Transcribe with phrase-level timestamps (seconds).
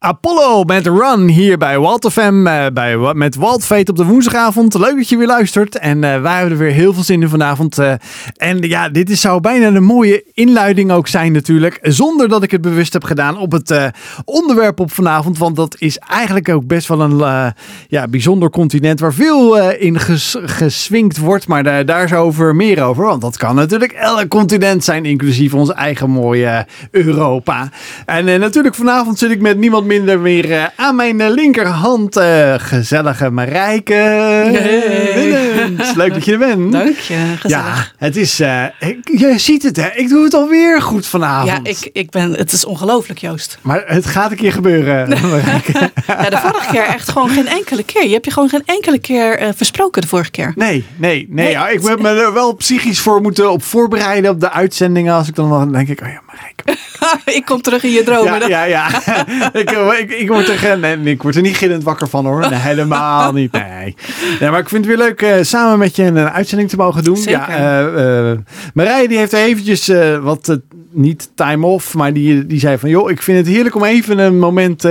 [0.00, 4.74] Apollo met Run hier bij Walt FM, uh, bij, met Walt op de woensdagavond.
[4.74, 7.28] Leuk dat je weer luistert en uh, wij hebben er weer heel veel zin in
[7.28, 7.78] vanavond.
[7.78, 7.92] Uh,
[8.36, 12.50] en ja, dit is, zou bijna een mooie inluiding ook zijn natuurlijk, zonder dat ik
[12.50, 13.92] het bewust heb gedaan op het
[14.24, 15.38] onderwerp op vanavond.
[15.38, 17.52] Want dat is eigenlijk ook best wel een
[17.88, 21.48] ja, bijzonder continent waar veel in ges, geswinkt wordt.
[21.48, 25.54] Maar daar, daar is over meer over, want dat kan natuurlijk elk continent zijn, inclusief
[25.54, 27.70] ons eigen mooie Europa.
[28.06, 32.16] En natuurlijk vanavond zit ik met niemand minder weer uh, aan mijn uh, linkerhand.
[32.16, 33.92] Uh, gezellige Marijke.
[33.92, 35.76] Hey.
[35.94, 36.72] Leuk dat je er bent.
[36.72, 37.94] Dank je, gezellig.
[37.98, 38.40] Ja, het is,
[38.78, 41.66] ik, je ziet het hè, ik doe het alweer goed vanavond.
[41.66, 43.58] Ja, ik, ik ben, het is ongelooflijk Joost.
[43.62, 45.72] Maar het gaat een keer gebeuren, Marijke.
[46.06, 48.04] ja, de vorige keer echt gewoon geen enkele keer.
[48.06, 50.52] Je hebt je gewoon geen enkele keer versproken de vorige keer.
[50.56, 51.26] Nee, nee, nee.
[51.28, 55.14] nee ja, ik heb me er wel psychisch voor moeten op voorbereiden op de uitzendingen.
[55.14, 56.22] Als ik dan wel denk ik, oh ja,
[57.38, 58.48] Ik kom terug in je dromen.
[58.48, 58.86] Ja, ja, ja.
[59.60, 62.40] ik, ik, ik, word er, nee, ik word er niet gillend wakker van hoor.
[62.40, 63.52] Nee, helemaal niet.
[63.52, 63.96] Nee.
[64.40, 64.50] nee.
[64.50, 67.16] Maar ik vind het weer leuk uh, samen met je een, uitzending te mogen doen.
[67.16, 67.50] Zeker.
[67.50, 68.38] Ja, uh, uh,
[68.74, 70.58] Marije die heeft eventjes wat,
[70.90, 74.18] niet time off, maar die, die zei van joh, ik vind het heerlijk om even
[74.18, 74.82] een moment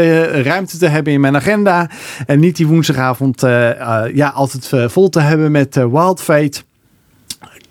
[0.43, 1.89] ruimte te hebben in mijn agenda.
[2.25, 3.41] En niet die woensdagavond
[4.13, 6.61] ja, altijd vol te hebben met Wild Fate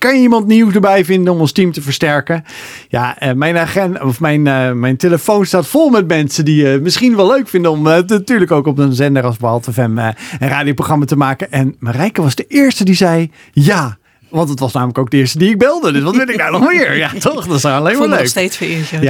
[0.06, 2.44] kan je iemand nieuw erbij vinden om ons team te versterken?
[2.88, 6.80] Ja, uh, mijn agenda of mijn, uh, mijn telefoon staat vol met mensen die uh,
[6.80, 11.04] misschien wel leuk vinden om natuurlijk ook op een zender als Behalve FM een radioprogramma
[11.04, 11.52] te maken.
[11.52, 13.98] En Marijke was de eerste die zei ja.
[14.36, 15.92] Want het was namelijk ook de eerste die ik belde.
[15.92, 16.96] Dus wat wil ik nou nog meer?
[16.96, 17.46] Ja, toch?
[17.46, 18.18] Dat is alleen maar leuk.
[18.18, 18.88] nog steeds vereerd.
[18.88, 19.00] Ja,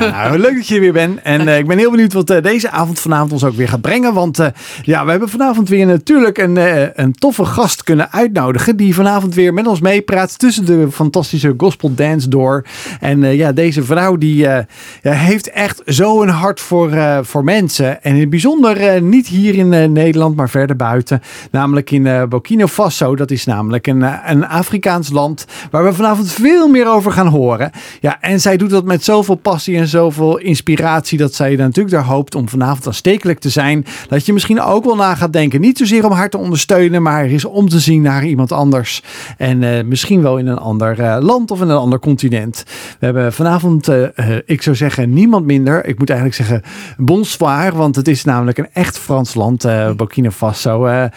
[0.00, 1.20] ja nou, leuk dat je er weer bent.
[1.22, 3.80] En uh, ik ben heel benieuwd wat uh, deze avond vanavond ons ook weer gaat
[3.80, 4.14] brengen.
[4.14, 4.46] Want uh,
[4.82, 6.56] ja, we hebben vanavond weer natuurlijk een,
[7.02, 8.76] een toffe gast kunnen uitnodigen.
[8.76, 12.64] Die vanavond weer met ons meepraat tussen de fantastische gospel dance door.
[13.00, 14.66] En ja, deze vrouw die ja,
[15.02, 16.90] heeft echt zo een hart voor,
[17.22, 18.02] voor mensen.
[18.02, 21.22] En in het bijzonder niet hier in Nederland, maar verder buiten.
[21.50, 23.16] Namelijk in Burkina Faso.
[23.16, 27.70] Dat is namelijk een, een Afrikaans land waar we vanavond veel meer over gaan horen.
[28.00, 32.04] Ja, en zij doet dat met zoveel passie en zoveel inspiratie dat zij natuurlijk daar
[32.04, 33.86] hoopt om vanavond aanstekelijk te zijn.
[34.08, 35.60] Dat je misschien ook wel na gaat denken.
[35.60, 39.02] Niet zozeer om haar te ondersteunen, maar is om te zien naar iemand anders.
[39.36, 42.64] En uh, misschien wel in een ander uh, land of in een ander continent.
[42.98, 44.06] We hebben vanavond, uh,
[44.44, 45.86] ik zou zeggen, niemand minder.
[45.86, 46.62] Ik moet eigenlijk zeggen
[46.96, 49.62] bonsoir, want het is namelijk een echt Frans land,
[49.96, 51.08] Burkina Faso.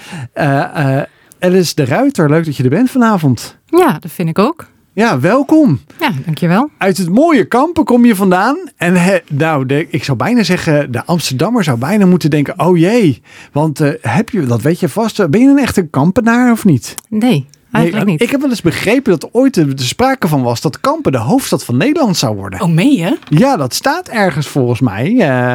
[1.44, 3.58] Alice de Ruiter, leuk dat je er bent vanavond.
[3.66, 4.66] Ja, dat vind ik ook.
[4.94, 5.80] Ja, welkom.
[6.00, 6.70] Ja, dankjewel.
[6.78, 8.58] Uit het mooie kampen kom je vandaan.
[8.76, 12.78] En he, nou, de, ik zou bijna zeggen, de Amsterdammer zou bijna moeten denken, oh
[12.78, 13.22] jee.
[13.52, 16.96] Want uh, heb je, dat weet je vast, ben je een echte kampenaar of niet?
[17.10, 17.46] Nee.
[17.74, 18.22] Eigenlijk niet.
[18.22, 21.66] Ik heb wel eens begrepen dat ooit er sprake van was dat Kampen de hoofdstad
[21.66, 22.62] van Nederland zou worden.
[22.62, 23.18] Oh, meen je?
[23.30, 25.12] Ja, dat staat ergens volgens mij.
[25.12, 25.54] Uh,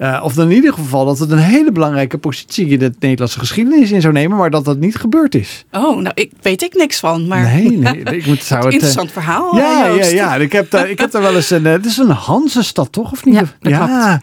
[0.00, 3.38] uh, of dan in ieder geval dat het een hele belangrijke positie in de Nederlandse
[3.38, 5.64] geschiedenis in zou nemen, maar dat dat niet gebeurd is.
[5.72, 7.26] Oh, nou, ik weet ik niks van.
[7.26, 7.42] Maar...
[7.42, 8.02] Nee, nee.
[8.16, 9.56] Ik moet, zou het, interessant verhaal.
[9.56, 10.34] Ja, ja, ja.
[10.34, 11.64] Ik heb, daar, ik heb daar wel eens een.
[11.64, 13.12] Het is een Hansestad, toch?
[13.12, 13.34] Of niet?
[13.34, 14.20] Ja, dat ja.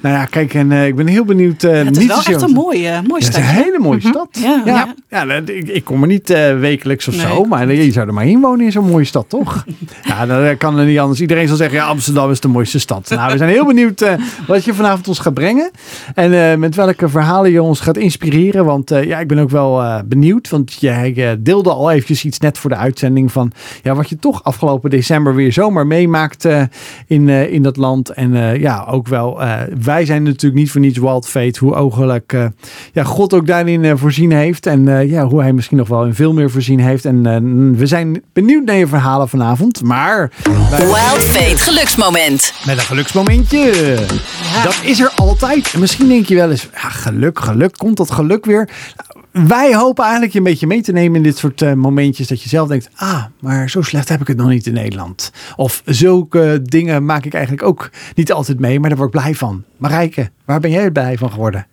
[0.00, 1.62] Nou ja, kijk, en ik ben heel benieuwd.
[1.62, 3.34] Het is niet wel echt een mooie, mooie stad.
[3.34, 4.12] Het is een hele mooie mm -hmm.
[4.12, 4.28] stad.
[4.30, 4.94] Ja, ja.
[5.26, 5.40] ja.
[5.44, 6.28] ik, ik kom er niet
[6.58, 7.26] wekelijks of nee.
[7.26, 9.64] zo, maar je zou er maar in wonen in zo'n mooie stad, toch?
[10.02, 11.20] ja, dan kan er niet anders.
[11.20, 13.08] Iedereen zal zeggen, ja, Amsterdam is de mooiste stad.
[13.08, 14.12] Nou, we zijn heel benieuwd uh,
[14.46, 15.70] wat je vanavond ons gaat brengen.
[16.14, 18.64] En uh, met welke verhalen je ons gaat inspireren.
[18.64, 20.48] Want uh, ja, ik ben ook wel benieuwd.
[20.48, 23.52] Want jij deelde al eventjes iets net voor de uitzending van...
[23.82, 26.48] Ja, wat je toch afgelopen december weer zomaar meemaakt
[27.06, 28.10] in, in dat land.
[28.10, 29.40] En ja, ook wel...
[29.82, 31.58] wij zijn natuurlijk niet voor niets Wild Fate.
[31.58, 32.50] Hoe ogelijk
[32.92, 34.66] ja, God ook daarin voorzien heeft.
[34.66, 37.04] En ja, hoe hij misschien nog wel in veel meer voorzien heeft.
[37.04, 39.82] En we zijn benieuwd naar je verhalen vanavond.
[39.82, 40.30] Maar.
[40.70, 42.52] Wild Fate geluksmoment.
[42.66, 43.94] Met een geluksmomentje.
[44.64, 45.72] Dat is er altijd.
[45.72, 47.76] En misschien denk je wel eens: ja, geluk, geluk.
[47.76, 48.68] Komt dat geluk weer?
[49.32, 52.26] Wij hopen eigenlijk je een beetje mee te nemen in dit soort uh, momentjes.
[52.26, 55.32] Dat je zelf denkt: ah, maar zo slecht heb ik het nog niet in Nederland.
[55.56, 59.34] Of zulke dingen maak ik eigenlijk ook niet altijd mee, maar daar word ik blij
[59.34, 59.64] van.
[59.76, 61.66] Marijke, waar ben jij blij van geworden?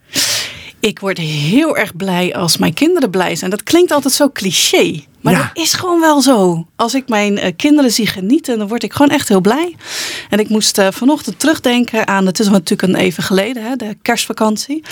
[0.84, 3.50] Ik word heel erg blij als mijn kinderen blij zijn.
[3.52, 5.04] Dat klinkt altijd zo cliché.
[5.22, 5.40] Maar ja.
[5.40, 6.68] dat is gewoon wel zo.
[6.76, 9.76] Als ik mijn uh, kinderen zie genieten, dan word ik gewoon echt heel blij.
[10.30, 13.98] En ik moest uh, vanochtend terugdenken aan, het is natuurlijk een even geleden, hè, de
[14.02, 14.84] kerstvakantie.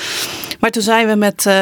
[0.60, 1.54] Maar toen zijn we met uh,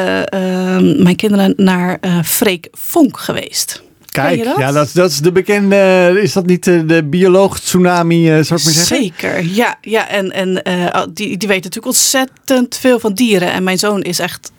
[1.02, 3.82] mijn kinderen naar Freek Vonk geweest.
[4.10, 4.58] Kijk, dat?
[4.58, 8.58] ja, dat, dat is de bekende, is dat niet de bioloog tsunami, zou ik maar
[8.58, 8.96] zeggen?
[8.96, 9.78] Zeker, ja.
[9.80, 10.62] ja en en
[11.14, 13.52] die, die weet natuurlijk ontzettend veel van dieren.
[13.52, 14.52] En mijn zoon is echt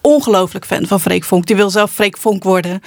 [0.00, 1.46] ongelooflijk fan van Freek Vonk.
[1.46, 2.80] Die wil zelf Freek Vonk worden.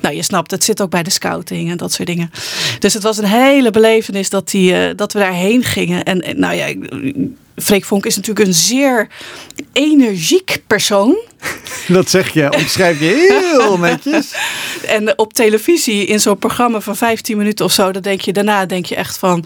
[0.00, 2.30] Nou, je snapt, het zit ook bij de scouting en dat soort dingen.
[2.78, 6.04] Dus het was een hele belevenis dat, die, uh, dat we daarheen gingen.
[6.04, 6.74] En, en nou ja,
[7.62, 9.08] Freek Vonk is natuurlijk een zeer
[9.72, 11.18] energiek persoon.
[11.88, 14.34] Dat zeg je, omschrijf je heel netjes.
[14.86, 18.66] En op televisie in zo'n programma van 15 minuten of zo, dan denk je daarna
[18.66, 19.44] denk je echt van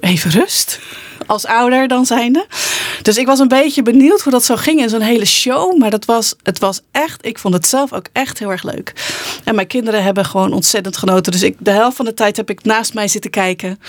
[0.00, 0.80] even rust.
[1.26, 2.46] Als ouder dan zijnde.
[3.02, 5.78] Dus ik was een beetje benieuwd hoe dat zo ging in zo'n hele show.
[5.78, 8.92] Maar dat was, het was echt, ik vond het zelf ook echt heel erg leuk.
[9.44, 11.32] En mijn kinderen hebben gewoon ontzettend genoten.
[11.32, 13.80] Dus ik, de helft van de tijd heb ik naast mij zitten kijken.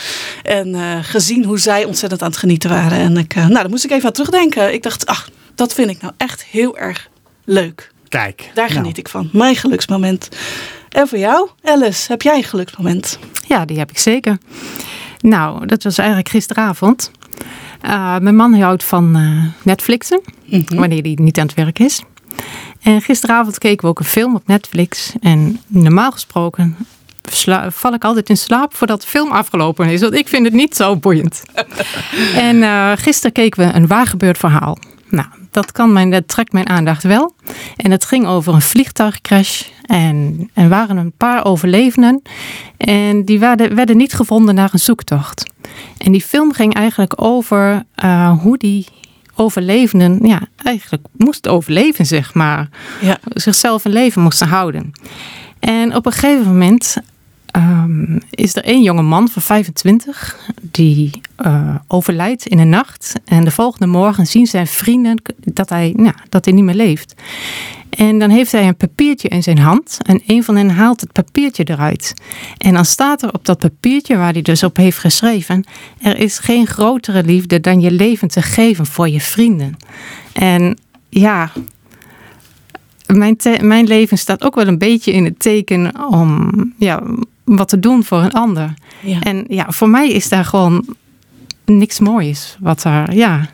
[0.43, 2.97] En uh, gezien hoe zij ontzettend aan het genieten waren.
[2.97, 4.73] En ik, uh, nou, daar moest ik even aan terugdenken.
[4.73, 7.09] Ik dacht, ach, dat vind ik nou echt heel erg
[7.45, 7.91] leuk.
[8.07, 8.51] Kijk.
[8.53, 8.99] Daar geniet nou.
[8.99, 9.29] ik van.
[9.31, 10.29] Mijn geluksmoment.
[10.89, 13.19] En voor jou, Alice, heb jij een geluksmoment?
[13.47, 14.37] Ja, die heb ik zeker.
[15.19, 17.11] Nou, dat was eigenlijk gisteravond.
[17.85, 20.79] Uh, mijn man houdt van uh, Netflixen, mm -hmm.
[20.79, 22.03] wanneer hij niet aan het werk is.
[22.81, 25.13] En gisteravond keken we ook een film op Netflix.
[25.19, 26.75] En normaal gesproken
[27.67, 30.01] val ik altijd in slaap voordat de film afgelopen is.
[30.01, 31.43] Want ik vind het niet zo boeiend.
[32.47, 34.77] en uh, gisteren keken we een waargebeurd verhaal.
[35.09, 37.35] Nou, dat, kan mijn, dat trekt mijn aandacht wel.
[37.75, 39.63] En het ging over een vliegtuigcrash.
[39.85, 42.21] En er waren een paar overlevenden.
[42.77, 45.43] En die werden, werden niet gevonden na een zoektocht.
[45.97, 48.85] En die film ging eigenlijk over uh, hoe die
[49.35, 52.69] overlevenden ja, eigenlijk moesten overleven, zeg maar.
[53.01, 53.17] Ja.
[53.33, 54.91] Zichzelf een leven moesten houden.
[55.59, 56.97] En op een gegeven moment
[57.55, 63.13] um, is er één jonge man van 25 die uh, overlijdt in de nacht.
[63.25, 67.13] En de volgende morgen zien zijn vrienden dat hij, nou, dat hij niet meer leeft.
[67.89, 69.97] En dan heeft hij een papiertje in zijn hand.
[70.05, 72.13] En een van hen haalt het papiertje eruit.
[72.57, 75.63] En dan staat er op dat papiertje waar hij dus op heeft geschreven:
[76.01, 79.77] Er is geen grotere liefde dan je leven te geven voor je vrienden.
[80.33, 80.77] En
[81.09, 81.51] ja,
[83.05, 87.03] mijn, mijn leven staat ook wel een beetje in het teken om ja,
[87.43, 88.73] wat te doen voor een ander.
[89.01, 89.19] Ja.
[89.19, 90.85] En ja, voor mij is daar gewoon
[91.65, 92.57] niks moois.
[92.59, 93.49] Wat daar, ja.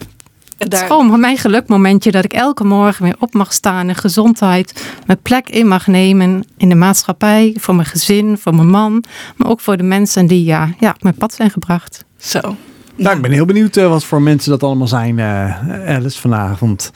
[0.63, 4.83] Het is gewoon mijn gelukmomentje dat ik elke morgen weer op mag staan in gezondheid.
[5.05, 7.55] Mijn plek in mag nemen in de maatschappij.
[7.59, 9.03] Voor mijn gezin, voor mijn man.
[9.35, 12.05] Maar ook voor de mensen die ja, ja, op mijn pad zijn gebracht.
[12.17, 12.55] Zo.
[12.95, 16.91] Nou, ik ben heel benieuwd uh, wat voor mensen dat allemaal zijn, uh, Alice, vanavond.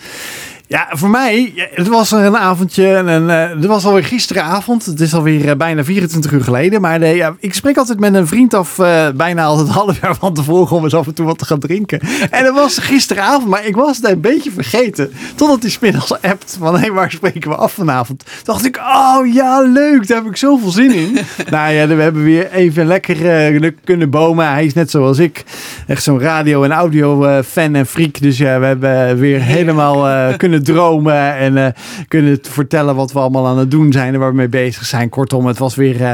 [0.69, 4.86] Ja, voor mij, het was een avondje en uh, het was alweer gisteravond.
[4.86, 6.81] Het is alweer uh, bijna 24 uur geleden.
[6.81, 8.75] Maar uh, ja, ik spreek altijd met een vriend af,
[9.16, 12.00] bijna altijd half jaar van tevoren om eens af en toe wat te gaan drinken.
[12.30, 15.12] En dat was gisteravond, maar ik was het een beetje vergeten.
[15.36, 18.24] Totdat hij smiddags appt van, hé, hey, waar spreken we af vanavond?
[18.25, 21.18] Toen dacht ik, oh ja, leuk, daar heb ik zoveel zin in.
[21.50, 24.52] nou ja, we hebben weer even lekker kunnen bomen.
[24.52, 25.44] Hij is net zoals ik,
[25.88, 28.19] echt zo'n radio- en audio-fan en freak.
[28.19, 31.68] Dus ja, we hebben weer helemaal kunnen dromen en uh,
[32.07, 35.09] kunnen vertellen wat we allemaal aan het doen zijn en waar we mee bezig zijn.
[35.09, 36.12] Kortom, het was weer uh,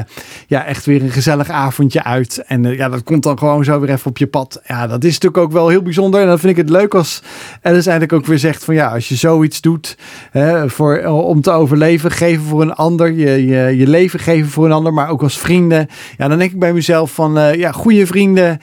[0.48, 2.44] ja, echt weer een gezellig avondje uit.
[2.48, 4.62] En uh, ja, dat komt dan gewoon zo weer even op je pad.
[4.66, 6.22] Ja, dat is natuurlijk ook wel heel bijzonder.
[6.22, 7.22] En dan vind ik het leuk als
[7.62, 9.98] Alice eigenlijk ook weer zegt van ja, als je zoiets doet
[10.66, 14.72] voor, om te overleven, geven voor een ander, je, je, je leven geven voor een
[14.72, 15.88] ander, maar ook als vrienden.
[16.18, 18.60] Ja, dan denk ik bij mezelf van ja, goede vrienden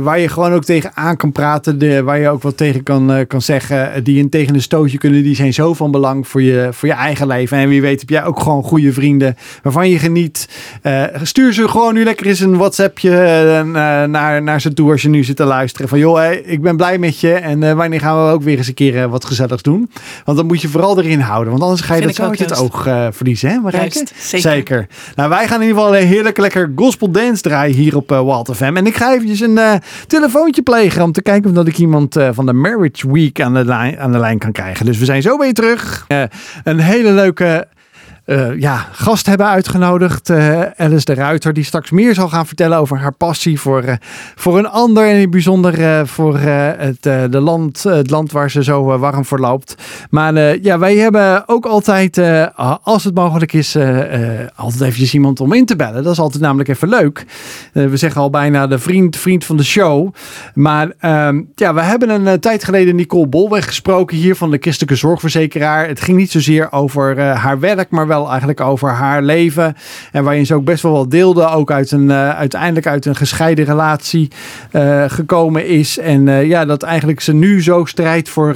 [0.00, 3.26] waar je gewoon ook tegen aan kan praten, de, waar je ook wat tegen kan,
[3.26, 6.68] kan zeggen, die een tegen een stootje kunnen die zijn zo van belang voor je,
[6.70, 7.58] voor je eigen leven.
[7.58, 10.48] En wie weet heb jij ook gewoon goede vrienden waarvan je geniet.
[10.82, 13.72] Uh, stuur ze gewoon nu lekker eens een WhatsAppje uh,
[14.04, 15.88] naar, naar ze toe als je nu zit te luisteren.
[15.88, 18.58] Van joh, hey, ik ben blij met je en uh, wanneer gaan we ook weer
[18.58, 19.90] eens een keer wat gezelligs doen.
[20.24, 21.50] Want dan moet je vooral erin houden.
[21.50, 22.82] Want anders ga je Vind dat zo uit het oog
[23.14, 23.62] verliezen.
[23.64, 23.88] Hè,
[24.18, 24.40] zeker.
[24.40, 24.86] zeker.
[25.14, 28.50] Nou, wij gaan in ieder geval een heerlijk lekker gospel dance draaien hier op Walt
[28.54, 28.76] FM.
[28.76, 29.58] En ik ga eventjes een
[30.06, 33.64] telefoontje plegen om te kijken of dat ik iemand van de Marriage Week aan de,
[33.64, 34.86] lijn, aan de lijn kan krijgen.
[34.86, 36.04] Dus we zijn zo weer terug.
[36.08, 36.22] Uh,
[36.64, 37.68] een hele leuke
[38.32, 40.30] uh, ja, gast hebben uitgenodigd.
[40.30, 43.92] Uh, Alice de Ruiter, die straks meer zal gaan vertellen over haar passie voor, uh,
[44.34, 45.04] voor een ander.
[45.04, 49.38] En in het bijzonder voor het, de land, het land waar ze zo warm voor
[49.38, 49.74] loopt.
[50.10, 52.20] Maar ja, wij hebben ook altijd,
[52.82, 53.76] als het mogelijk is,
[54.56, 56.02] altijd eventjes iemand om in te bellen.
[56.02, 57.24] Dat is altijd namelijk even leuk.
[57.72, 60.14] we zeggen al bijna de vriend, vriend van de show.
[60.54, 64.96] Maar ehm, ja, we hebben een tijd geleden Nicole Bolweg gesproken hier van de Christelijke
[64.96, 65.88] Zorgverzekeraar.
[65.88, 69.76] Het ging niet zozeer over haar werk, maar wel eigenlijk over haar leven.
[70.12, 71.46] En waarin ze ook best wel wat deelde.
[71.48, 74.30] Ook uit een, uh, uiteindelijk uit een gescheiden relatie
[74.72, 75.98] uh, gekomen is.
[75.98, 78.54] En uh, ja, dat eigenlijk ze nu zo strijdt voor,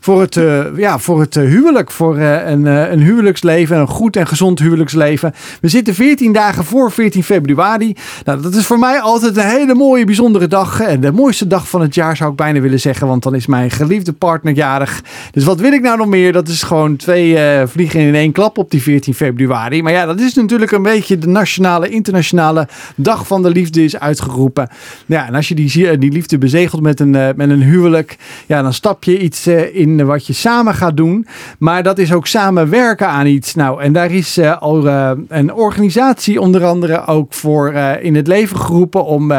[0.00, 0.40] voor het,
[0.76, 1.90] ja, voor het huwelijk.
[1.90, 3.78] Voor een, een huwelijksleven.
[3.78, 5.34] Een goed en gezond huwelijksleven.
[5.60, 7.96] We zitten 14 dagen voor 14 februari.
[8.24, 10.80] Nou, dat is voor mij altijd een hele mooie, bijzondere dag.
[10.80, 13.06] En de mooiste dag van het jaar zou ik bijna willen zeggen.
[13.06, 15.02] Want dan is mijn geliefde partner jarig.
[15.30, 16.32] Dus wat wil ik nou nog meer?
[16.32, 19.82] Dat is gewoon twee vliegen in één klap op die 14 februari.
[19.82, 23.98] Maar ja, dat is natuurlijk een beetje de nationale, internationale dag van de liefde is
[23.98, 24.68] uitgeroepen.
[25.06, 28.16] Ja, en als je die, die liefde bezegelt met een, met een huwelijk,
[28.46, 31.26] ja, dan stap je iets in wat je samen gaat doen.
[31.58, 33.54] Maar dat is ook samen werken aan iets.
[33.54, 34.86] Nou, en daar is al
[35.28, 39.32] een organisatie onder andere ook voor in het leven geroepen om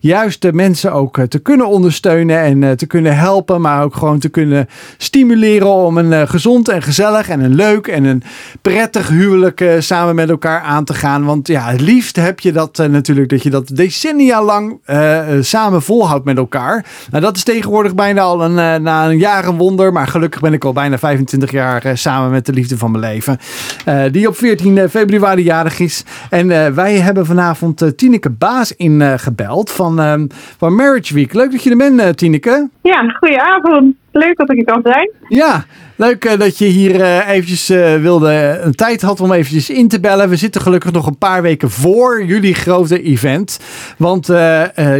[0.00, 4.28] juist de mensen ook te kunnen ondersteunen en te kunnen helpen, maar ook gewoon te
[4.28, 8.22] kunnen stimuleren om een gezond en gezellig en een leuk en een
[8.62, 11.24] prettig huwelijk uh, samen met elkaar aan te gaan.
[11.24, 15.20] Want ja, het liefst heb je dat uh, natuurlijk, dat je dat decennia lang uh,
[15.40, 16.86] samen volhoudt met elkaar.
[17.10, 19.92] Nou, dat is tegenwoordig bijna al een, na een jaar een wonder.
[19.92, 23.38] Maar gelukkig ben ik al bijna 25 jaar samen met de liefde van mijn leven.
[24.12, 26.04] die op 14 februari jarig is.
[26.30, 31.32] En wij hebben vanavond Tineke Baas ingebeld van, van Marriage Week.
[31.32, 32.68] Leuk dat je er bent, Tineke.
[32.82, 34.01] Ja, goedenavond.
[34.12, 35.10] Leuk dat ik er kan zijn.
[35.28, 35.64] Ja,
[35.96, 39.88] leuk uh, dat je hier uh, eventjes uh, wilde, een tijd had om eventjes in
[39.88, 40.28] te bellen.
[40.28, 43.60] We zitten gelukkig nog een paar weken voor jullie grote event.
[43.98, 44.26] Want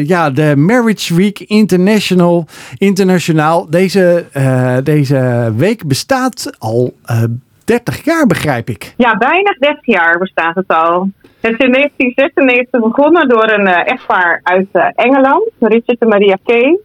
[0.07, 2.47] ja, de Marriage Week International,
[2.78, 4.25] internationaal, deze,
[4.85, 6.95] deze week bestaat al
[7.64, 8.95] 30 jaar, begrijp ik.
[8.97, 11.09] Ja, bijna 30 jaar bestaat het al.
[11.40, 16.78] Het is in 1996 begonnen door een echtpaar uit Engeland, Richard en Maria Kay.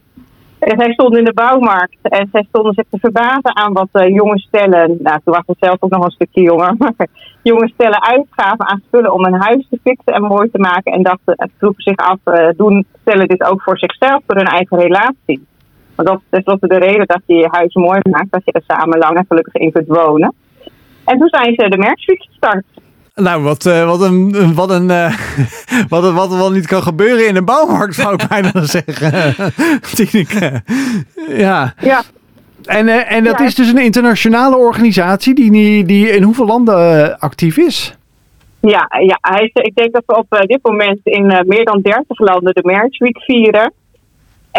[0.68, 4.08] En zij stonden in de bouwmarkt en zij stonden zich te verbazen aan wat uh,
[4.08, 7.06] jonge stellen, nou toen was ik zelf ook nog een stukje jonger, maar
[7.42, 10.92] jonge stellen uitgaven aan spullen om een huis te fixen en mooi te maken.
[10.92, 14.46] En dachten, het vroegen zich af, uh, doen stellen dit ook voor zichzelf, voor hun
[14.46, 15.46] eigen relatie?
[15.94, 18.62] Want dat is tenslotte de reden dat je je huis mooi maakt, dat je er
[18.66, 20.34] samen lang en gelukkig in kunt wonen.
[21.04, 22.64] En toen zijn ze de Merksuite gestart.
[23.18, 25.14] Nou, wat, uh, wat een, wat een, uh,
[25.88, 29.34] wat, wat, wat wel niet kan gebeuren in een bouwmarkt, zou ik bijna zeggen.
[29.94, 30.62] Tineke.
[31.28, 31.74] Ja.
[31.80, 32.02] ja.
[32.64, 33.44] En, uh, en dat ja.
[33.44, 37.96] is dus een internationale organisatie die, die in hoeveel landen actief is?
[38.60, 42.54] Ja, ja hij, ik denk dat we op dit moment in meer dan 30 landen
[42.54, 43.72] de Marriage Week vieren.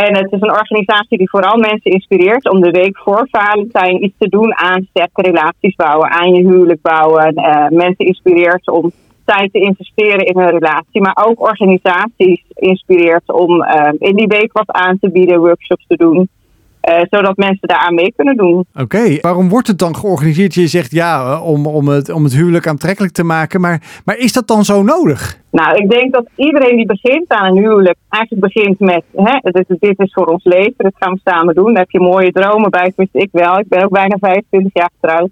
[0.06, 4.16] En het is een organisatie die vooral mensen inspireert om de week voor Valentijn iets
[4.18, 7.34] te doen aan sterke relaties bouwen, aan je huwelijk bouwen.
[7.36, 8.92] Uh, mensen inspireert om
[9.26, 14.52] tijd te investeren in een relatie, maar ook organisaties inspireert om uh, in die week
[14.54, 16.30] wat aan te bieden, workshops te doen.
[16.90, 18.66] Uh, zodat mensen daaraan mee kunnen doen.
[18.74, 19.18] Oké, okay.
[19.22, 20.54] waarom wordt het dan georganiseerd?
[20.54, 24.34] Je zegt ja, om, om, het, om het huwelijk aantrekkelijk te maken, maar, maar is
[24.34, 25.40] dat dan zo nodig?
[25.52, 29.66] Nou, ik denk dat iedereen die begint aan een huwelijk eigenlijk begint met: hè, dit,
[29.80, 31.74] dit is voor ons leven, dat gaan we samen doen.
[31.74, 33.60] Daar heb je mooie dromen bij, tenminste ik wel.
[33.60, 35.30] Ik ben ook bijna 25 jaar getrouwd.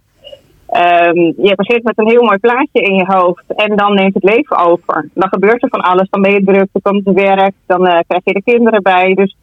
[0.71, 4.23] Um, je begint met een heel mooi plaatje in je hoofd en dan neemt het
[4.23, 5.09] leven over.
[5.13, 6.09] Dan gebeurt er van alles.
[6.09, 9.13] Dan ben je druk, dan komt het werk, dan uh, krijg je de kinderen bij.
[9.13, 9.35] Dus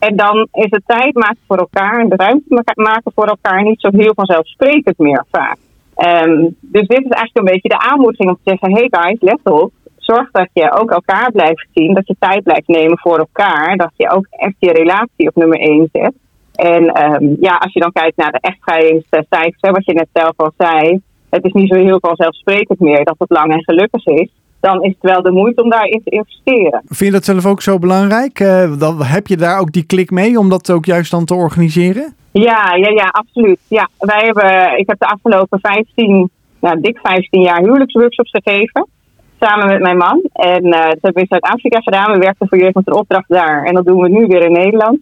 [0.00, 3.80] en dan is het tijd maken voor elkaar en de ruimte maken voor elkaar niet
[3.80, 5.56] zo heel vanzelfsprekend meer vaak.
[5.96, 9.40] Um, dus dit is eigenlijk een beetje de aanmoediging om te zeggen: hey guys, let
[9.42, 9.72] op.
[9.96, 13.92] Zorg dat je ook elkaar blijft zien, dat je tijd blijft nemen voor elkaar, dat
[13.96, 16.12] je ook echt je relatie op nummer 1 zet.
[16.54, 20.52] En um, ja, als je dan kijkt naar de echtscheidingscijfers, wat je net zelf al
[20.58, 24.30] zei, het is niet zo heel vanzelfsprekend meer dat het lang en gelukkig is
[24.60, 26.82] dan is het wel de moeite om daarin te investeren.
[26.84, 28.40] Vind je dat zelf ook zo belangrijk?
[28.40, 31.34] Uh, dan heb je daar ook die klik mee om dat ook juist dan te
[31.34, 32.14] organiseren?
[32.32, 33.58] Ja, ja, ja, absoluut.
[33.68, 38.86] Ja, wij hebben, ik heb de afgelopen 15, nou, dik 15 jaar huwelijksworkshops gegeven.
[39.40, 40.22] Samen met mijn man.
[40.32, 42.12] En uh, dat hebben we in Zuid-Afrika gedaan.
[42.12, 43.64] We werkten voor jeugd met een opdracht daar.
[43.64, 44.98] En dat doen we nu weer in Nederland.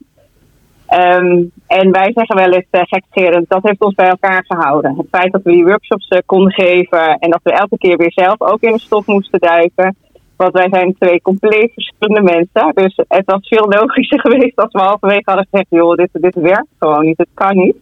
[0.94, 2.66] Um, en wij zeggen wel eens
[3.14, 4.96] uh, dat heeft ons bij elkaar gehouden.
[4.96, 8.12] Het feit dat we die workshops uh, konden geven en dat we elke keer weer
[8.12, 9.96] zelf ook in de stof moesten duiken.
[10.36, 12.74] Want wij zijn twee compleet verschillende mensen.
[12.74, 16.74] Dus het was veel logischer geweest als we halverwege hadden gezegd, joh, dit, dit werkt
[16.78, 17.76] gewoon niet, het kan niet.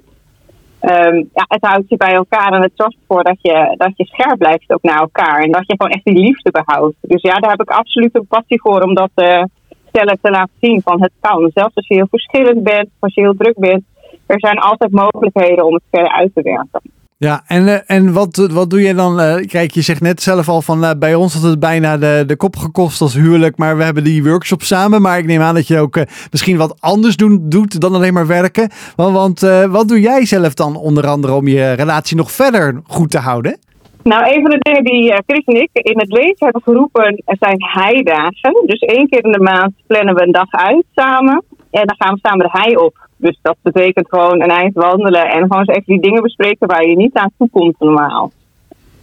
[0.80, 4.04] Um, ja, het houdt je bij elkaar en het zorgt ervoor dat je, dat je
[4.04, 5.38] scherp blijft ook naar elkaar.
[5.38, 6.96] En dat je gewoon echt die liefde behoudt.
[7.00, 9.10] Dus ja, daar heb ik absoluut een passie voor om dat...
[9.14, 9.42] Uh,
[9.97, 11.50] stellen te laten zien van het kan.
[11.55, 13.83] Zelfs als je heel verschillend bent, als je heel druk bent,
[14.26, 16.81] er zijn altijd mogelijkheden om het verder uit te werken.
[17.19, 19.21] Ja, en, uh, en wat, wat doe je dan?
[19.21, 22.25] Uh, kijk, je zegt net zelf al van uh, bij ons had het bijna de,
[22.26, 25.03] de kop gekost als huwelijk, maar we hebben die workshop samen.
[25.03, 25.99] Maar ik neem aan dat je ook
[26.31, 28.71] misschien wat anders doet dan alleen maar werken.
[28.97, 33.11] Want, want wat doe jij zelf dan onder andere om je relatie nog verder goed
[33.11, 33.59] te houden?
[34.12, 37.22] Nou, een van de dingen die uh, Chris en ik in het leven hebben geroepen
[37.25, 38.62] zijn heidagen.
[38.66, 41.44] Dus één keer in de maand plannen we een dag uit samen.
[41.70, 43.08] En dan gaan we samen de hei op.
[43.16, 46.86] Dus dat betekent gewoon een eind wandelen en gewoon eens even die dingen bespreken waar
[46.86, 48.32] je niet aan toe komt normaal.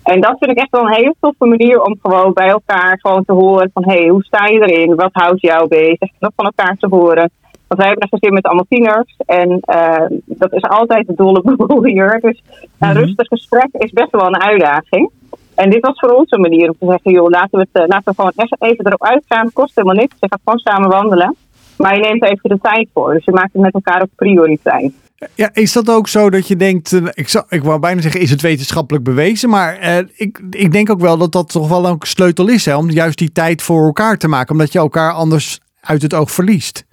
[0.04, 3.26] En dat vind ik echt wel een hele toffe manier om gewoon bij elkaar gewoon
[3.26, 4.96] te horen van hé, hey, hoe sta je erin?
[4.96, 6.10] Wat houdt jou bezig?
[6.20, 7.32] Nog van elkaar te horen.
[7.74, 9.16] Want wij hebben een gezin met allemaal tieners.
[9.26, 12.20] En uh, dat is altijd de dolle boel hier.
[12.22, 13.04] Dus een mm -hmm.
[13.04, 15.12] rustig gesprek is best wel een uitdaging.
[15.56, 18.04] En dit was voor ons een manier om te zeggen, joh, laten we, het, laten
[18.06, 19.46] we gewoon echt even erop uitgaan.
[19.46, 20.16] Het kost helemaal niks.
[20.20, 21.36] Je gaat gewoon samen wandelen.
[21.78, 23.14] Maar je neemt even de tijd voor.
[23.14, 24.94] Dus je maakt het met elkaar ook prioriteit.
[25.36, 28.30] Ja, is dat ook zo dat je denkt, ik, zou, ik wou bijna zeggen, is
[28.30, 29.50] het wetenschappelijk bewezen?
[29.50, 32.76] Maar eh, ik, ik denk ook wel dat dat toch wel een sleutel is, hè,
[32.76, 36.32] om juist die tijd voor elkaar te maken, omdat je elkaar anders uit het oog
[36.32, 36.86] verliest.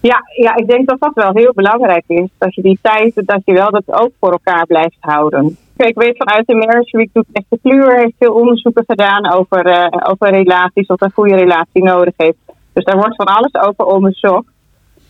[0.00, 2.28] Ja, ja, ik denk dat dat wel heel belangrijk is.
[2.38, 5.56] Dat je die tijd, dat je wel dat ook voor elkaar blijft houden.
[5.76, 9.32] Kijk, ik weet vanuit de Marriage Week doet echt de Kluur heeft veel onderzoeken gedaan
[9.32, 12.38] over, uh, over relaties, of een goede relatie nodig heeft.
[12.72, 14.46] Dus daar wordt van alles over onderzocht.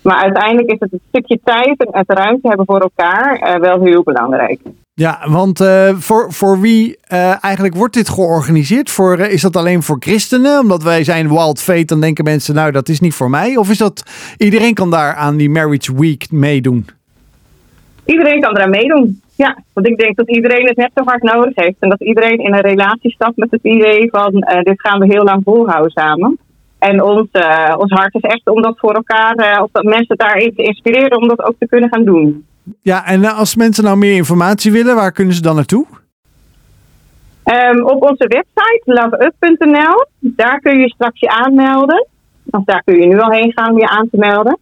[0.03, 3.81] Maar uiteindelijk is het een stukje tijd en het ruimte hebben voor elkaar uh, wel
[3.81, 4.61] heel belangrijk.
[4.99, 8.91] Ja, want uh, voor, voor wie uh, eigenlijk wordt dit georganiseerd?
[8.91, 10.61] Voor, is dat alleen voor christenen?
[10.61, 13.57] Omdat wij zijn Wild Fate, dan denken mensen, nou dat is niet voor mij.
[13.57, 14.03] Of is dat,
[14.37, 16.87] iedereen kan daar aan die Marriage Week meedoen?
[18.05, 19.59] Iedereen kan eraan meedoen, ja.
[19.73, 21.77] Want ik denk dat iedereen het net zo hard nodig heeft.
[21.79, 25.25] En dat iedereen in een relatie stapt met het idee van, dit gaan we heel
[25.25, 26.39] lang volhouden samen.
[26.79, 27.29] En ons,
[27.77, 31.29] ons hart is echt om dat voor elkaar, of dat mensen daarin te inspireren om
[31.29, 32.47] dat ook te kunnen gaan doen.
[32.83, 35.87] Ja, en als mensen nou meer informatie willen, waar kunnen ze dan naartoe?
[37.45, 42.07] Um, op onze website loveup.nl, daar kun je straks je aanmelden.
[42.51, 44.59] Of daar kun je nu al heen gaan om je aan te melden.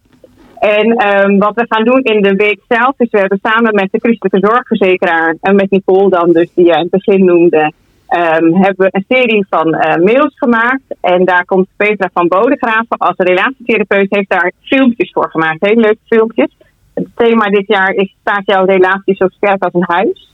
[0.59, 3.91] En um, wat we gaan doen in de week zelf is, we hebben samen met
[3.91, 7.71] de christelijke zorgverzekeraar en met Nicole dan dus, die je in het begin noemde,
[8.09, 10.83] Um, hebben we een serie van uh, mails gemaakt.
[11.01, 15.65] En daar komt Petra van Bodegraven als relatietherapeut heeft daar filmpjes voor gemaakt.
[15.65, 16.57] Hele leuke filmpjes.
[16.97, 20.31] Het thema dit jaar is staat jouw relatie zo sterk als een huis.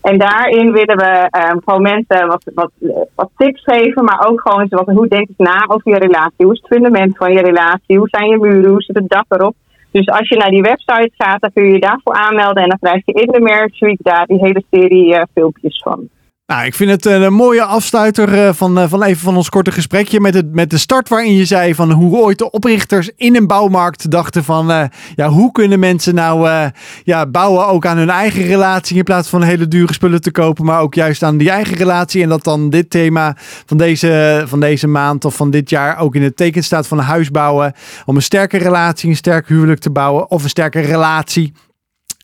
[0.00, 2.70] En daarin willen we um, gewoon mensen wat,
[3.14, 6.44] wat, tips geven, maar ook gewoon eens wat, hoe denk ik na over je relatie?
[6.44, 7.98] Hoe is het fundament van je relatie?
[7.98, 8.70] Hoe zijn je muren?
[8.70, 9.54] Hoe zit het dak erop?
[9.90, 12.78] Dus als je naar die website gaat, dan kun je je daarvoor aanmelden en dan
[12.78, 16.08] krijg je in de Marriage Week daar die hele serie uh, filmpjes van.
[16.46, 20.34] Nou, ik vind het een mooie afsluiter van, van even van ons korte gesprekje met,
[20.34, 24.10] het, met de start waarin je zei van hoe ooit de oprichters in een bouwmarkt
[24.10, 24.84] dachten van uh,
[25.14, 26.70] ja, hoe kunnen mensen nou
[27.04, 30.64] ja, bouwen ook aan hun eigen relatie in plaats van hele dure spullen te kopen,
[30.64, 34.60] maar ook juist aan die eigen relatie en dat dan dit thema van deze, van
[34.60, 37.72] deze maand of van dit jaar ook in het teken staat van huis bouwen
[38.04, 41.52] om een sterke relatie, een sterk huwelijk te bouwen of een sterke relatie.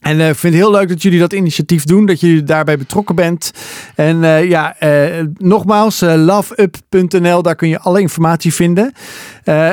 [0.02, 2.78] En ik uh, vind het heel leuk dat jullie dat initiatief doen, dat jullie daarbij
[2.78, 3.52] betrokken bent.
[3.96, 8.92] En uh, ja, uh, nogmaals, loveup.nl, daar kun je alle informatie vinden.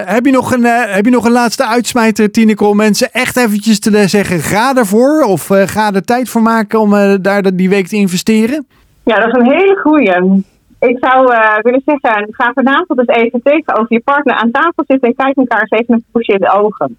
[0.05, 3.79] heb, je nog een, heb je nog een laatste uitsmijter, Tineke, om mensen echt eventjes
[3.79, 7.95] te zeggen, ga ervoor of ga er tijd voor maken om daar die week te
[7.95, 8.67] investeren?
[9.03, 10.43] Ja, dat is een hele goeie.
[10.79, 11.25] Ik zou
[11.61, 15.61] willen zeggen, ga vanavond eens even tegenover je partner aan tafel zitten en kijk elkaar
[15.61, 16.97] eens even met poesje in de ogen.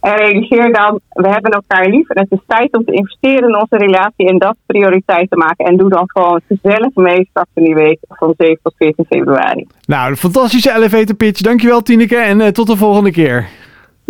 [0.00, 3.56] En realiseer dan, we hebben elkaar lief en het is tijd om te investeren in
[3.56, 5.66] onze relatie en dat prioriteit te maken.
[5.66, 9.66] En doe dan gewoon gezellig mee straks in die week van 7 tot 14 februari.
[9.86, 11.40] Nou, een fantastische elevator pitch.
[11.40, 13.48] Dankjewel Tineke en uh, tot de volgende keer.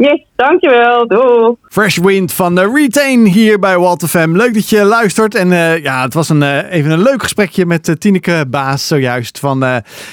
[0.00, 1.06] Yes, dankjewel.
[1.06, 1.54] Doei.
[1.62, 4.37] Fresh Wind van de Retain hier bij Walter Fam.
[4.37, 5.34] Leuk dat je luistert.
[5.34, 9.38] En uh, ja, het was een, uh, even een leuk gesprekje met Tineke Baas zojuist
[9.38, 9.58] van,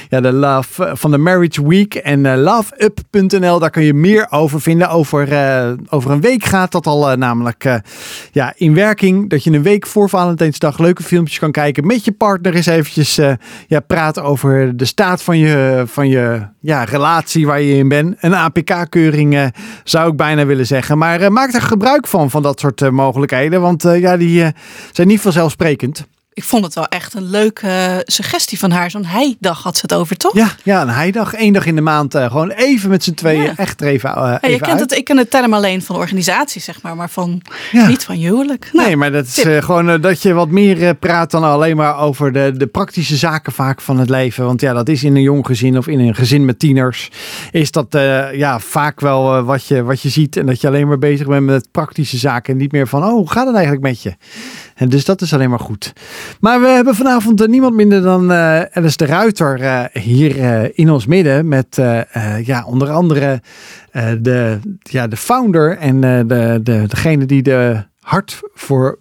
[0.09, 1.95] ja, de Love, van de Marriage Week.
[1.95, 4.89] En loveup.nl, daar kun je meer over vinden.
[4.89, 5.27] Over,
[5.89, 7.81] over een week gaat dat al namelijk
[8.31, 9.29] ja, in werking.
[9.29, 11.87] Dat je een week voor Valentijnsdag leuke filmpjes kan kijken.
[11.87, 13.15] Met je partner eens eventjes
[13.67, 18.15] ja, praten over de staat van je, van je ja, relatie waar je in bent.
[18.19, 19.51] Een APK-keuring
[19.83, 20.97] zou ik bijna willen zeggen.
[20.97, 23.61] Maar uh, maak er gebruik van, van dat soort uh, mogelijkheden.
[23.61, 24.53] Want uh, ja, die
[24.91, 26.07] zijn niet vanzelfzelfsprekend.
[26.35, 28.91] Ik vond het wel echt een leuke suggestie van haar.
[28.91, 30.33] Zo'n heidag had ze het over, toch?
[30.33, 31.33] Ja, ja een heidag.
[31.33, 32.15] Eén dag in de maand.
[32.15, 33.41] gewoon even met z'n tweeën.
[33.41, 33.53] Ja.
[33.55, 34.79] Echt er even, uh, ja, je kent uit.
[34.79, 36.95] het, ik ken het term alleen van organisatie, zeg maar.
[36.95, 37.87] Maar van, ja.
[37.87, 38.69] niet van huwelijk.
[38.73, 41.97] Nou, nee, maar dat is uh, gewoon dat je wat meer praat dan alleen maar
[41.97, 44.45] over de, de praktische zaken vaak van het leven.
[44.45, 47.11] Want ja, dat is in een jong gezin of in een gezin met tieners.
[47.51, 47.87] Is dat
[48.31, 50.37] ja, vaak wel wat, je, wat je ziet.
[50.37, 52.53] En dat je alleen maar bezig bent met praktische zaken.
[52.53, 54.15] En niet meer van, oh, hoe gaat het eigenlijk met je?
[54.75, 55.93] En dus dat is alleen maar goed.
[56.39, 60.89] Maar we hebben vanavond uh, niemand minder dan uh, Alice de Ruiter uh, hier in
[60.91, 61.47] ons midden.
[61.47, 61.81] Met
[62.43, 63.41] ja, onder andere
[64.19, 68.99] de, ja, de founder en de, de, degene die de hart voor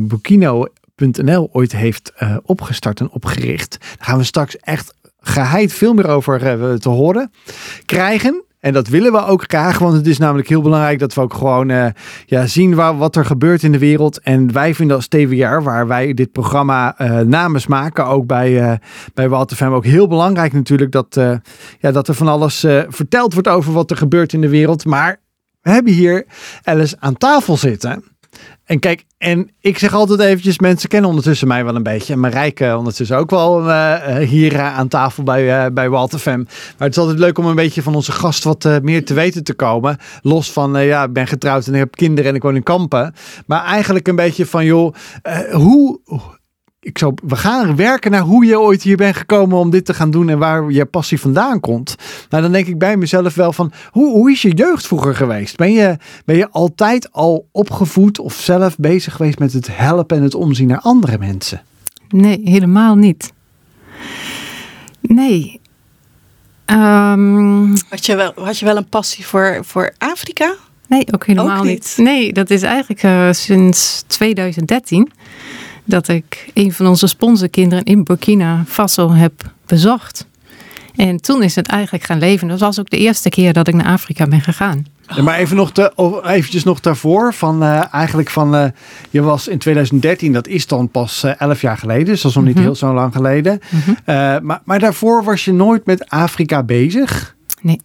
[0.00, 2.12] Bukino.nl ooit heeft
[2.44, 3.76] opgestart en opgericht.
[3.80, 6.38] Daar gaan we straks echt geheid veel meer over
[6.80, 7.30] te horen
[7.84, 8.44] krijgen.
[8.60, 11.34] En dat willen we ook graag, want het is namelijk heel belangrijk dat we ook
[11.34, 11.86] gewoon uh,
[12.26, 14.20] ja, zien waar, wat er gebeurt in de wereld.
[14.20, 18.72] En wij vinden als TWR, waar wij dit programma uh, namens maken, ook bij, uh,
[19.14, 21.14] bij Walter ook heel belangrijk natuurlijk dat,
[21.78, 24.84] ja, dat er van alles verteld wordt over wat er gebeurt in de wereld.
[24.84, 25.20] Maar
[25.62, 26.26] we hebben hier
[26.62, 28.04] Alice aan tafel zitten.
[28.70, 32.12] En kijk, en ik zeg altijd eventjes, mensen kennen ondertussen mij wel een beetje.
[32.12, 36.42] En Marijke ondertussen ook wel uh, hier uh, aan tafel bij, uh, bij Walter Fem.
[36.44, 39.44] Maar het is altijd leuk om een beetje van onze gast wat meer te weten
[39.44, 39.98] te komen.
[40.22, 43.14] Los van, ja, ik ben getrouwd en ik heb kinderen en ik woon in Kampen.
[43.46, 44.94] Maar eigenlijk een beetje van, joh,
[45.52, 46.00] hoe
[46.80, 49.94] ik zou, we gaan werken naar hoe je ooit hier bent gekomen om dit te
[49.94, 51.94] gaan doen en waar je passie vandaan komt.
[52.28, 55.56] Nou, dan denk ik bij mezelf wel van, hoe, hoe is je jeugd vroeger geweest?
[55.56, 60.22] Ben je, ben je altijd al opgevoed of zelf bezig geweest met het helpen en
[60.22, 61.62] het omzien naar andere mensen?
[62.08, 63.32] Nee, helemaal niet.
[65.00, 65.60] Nee.
[66.66, 70.54] Um, had, je wel, had je wel een passie voor, voor Afrika?
[70.88, 71.94] Nee, ook helemaal ook niet.
[71.96, 72.06] niet.
[72.06, 75.12] Nee, dat is eigenlijk uh, sinds 2013
[75.90, 79.32] dat ik een van onze sponsorkinderen in Burkina Faso heb
[79.66, 80.26] bezocht.
[80.96, 82.48] En toen is het eigenlijk gaan leven.
[82.48, 84.86] Dat was ook de eerste keer dat ik naar Afrika ben gegaan.
[85.16, 85.92] Ja, maar even nog, te,
[86.26, 87.34] eventjes nog daarvoor.
[87.34, 88.64] Van, uh, eigenlijk van, uh,
[89.10, 92.04] je was in 2013, dat is dan pas uh, elf jaar geleden.
[92.04, 92.70] Dus dat is nog niet mm -hmm.
[92.70, 93.60] heel zo lang geleden.
[93.70, 94.46] Mm -hmm.
[94.46, 97.34] maar, maar daarvoor was je nooit met Afrika bezig?
[97.60, 97.80] Nee.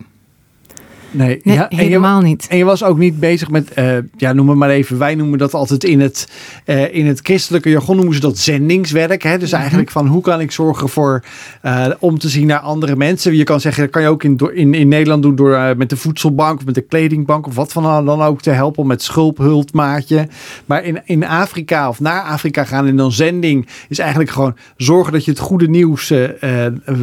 [1.15, 2.47] Nee, nee ja, helemaal niet.
[2.49, 5.39] En je was ook niet bezig met, uh, ja, noem het maar even, wij noemen
[5.39, 6.29] dat altijd in het,
[6.65, 9.23] uh, in het christelijke jargon noemen ze dat zendingswerk.
[9.23, 9.37] Hè?
[9.37, 9.59] Dus mm -hmm.
[9.59, 11.23] eigenlijk van hoe kan ik zorgen voor
[11.63, 13.35] uh, om te zien naar andere mensen.
[13.35, 15.97] Je kan zeggen, dat kan je ook in, in, in Nederland doen door met de
[15.97, 20.27] voedselbank of met de kledingbank of wat van dan ook te helpen met schulphultmaatje.
[20.65, 25.13] Maar in, in Afrika of naar Afrika gaan in een zending is eigenlijk gewoon zorgen
[25.13, 26.13] dat je het goede nieuws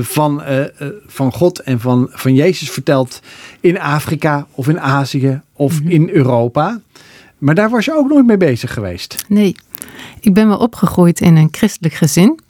[0.01, 0.43] van,
[1.07, 3.21] van God en van, van Jezus vertelt
[3.61, 4.02] in Afrika
[4.51, 5.91] of in Azië of mm -hmm.
[5.91, 6.81] in Europa.
[7.39, 9.25] Maar daar was je ook nooit mee bezig geweest.
[9.29, 9.57] Nee,
[10.21, 12.41] ik ben wel opgegroeid in een christelijk gezin.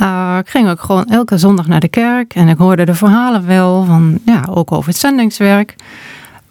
[0.00, 3.46] Uh, ik ging ook gewoon elke zondag naar de kerk en ik hoorde de verhalen
[3.46, 5.74] wel van, ja, ook over het zendingswerk.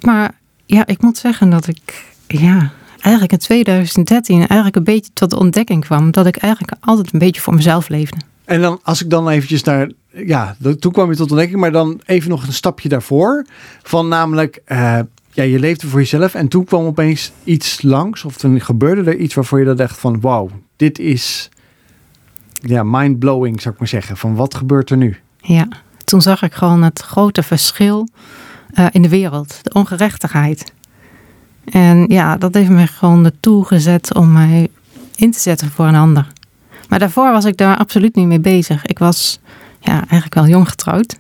[0.02, 0.32] Maar
[0.66, 5.40] ja, ik moet zeggen dat ik, ja, eigenlijk in 2013 eigenlijk een beetje tot de
[5.40, 8.18] ontdekking kwam dat ik eigenlijk altijd een beetje voor mezelf leefde.
[8.46, 12.02] En dan, als ik dan eventjes naar, ja, toen kwam je tot ontdekking, maar dan
[12.06, 13.46] even nog een stapje daarvoor.
[13.84, 15.00] Van namelijk, uh,
[15.32, 19.18] ja, je leefde voor jezelf en toen kwam opeens iets langs, of toen gebeurde er
[19.18, 21.50] iets waarvoor je dat dacht van, wauw, dit is,
[22.62, 24.18] ja, mind-blowing zou ik maar zeggen.
[24.18, 25.18] Van wat gebeurt er nu?
[25.38, 25.68] Ja,
[26.04, 28.08] toen zag ik gewoon het grote verschil
[28.80, 30.74] uh, in de wereld, de ongerechtigheid.
[31.66, 34.68] En ja, dat heeft me gewoon ertoe gezet om mij
[35.16, 36.28] in te zetten voor een ander.
[36.90, 38.86] Maar daarvoor was ik daar absoluut niet mee bezig.
[38.86, 39.40] Ik was
[39.86, 41.18] ja, eigenlijk wel jong getrouwd.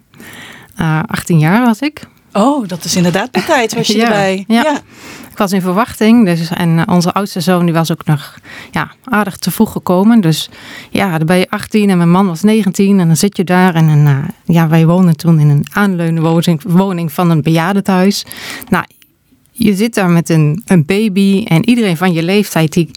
[0.79, 2.07] Uh, 18 jaar was ik.
[2.33, 4.43] Oh, dat is inderdaad de tijd was je ja, erbij.
[4.47, 4.63] Ja.
[4.63, 4.75] ja.
[5.31, 6.25] Ik was in verwachting.
[6.25, 8.39] Dus, en onze oudste zoon die was ook nog
[8.71, 10.21] ja, aardig te vroeg gekomen.
[10.21, 10.49] Dus
[10.89, 12.99] ja, dan ben je 18 en mijn man was 19.
[12.99, 13.75] En dan zit je daar.
[13.75, 14.17] En, en uh,
[14.55, 18.25] ja, wij woonden toen in een aanleunwoning woning van een bejaardentehuis.
[18.69, 18.85] Nou,
[19.51, 21.43] je zit daar met een, een baby.
[21.47, 22.91] En iedereen van je leeftijd die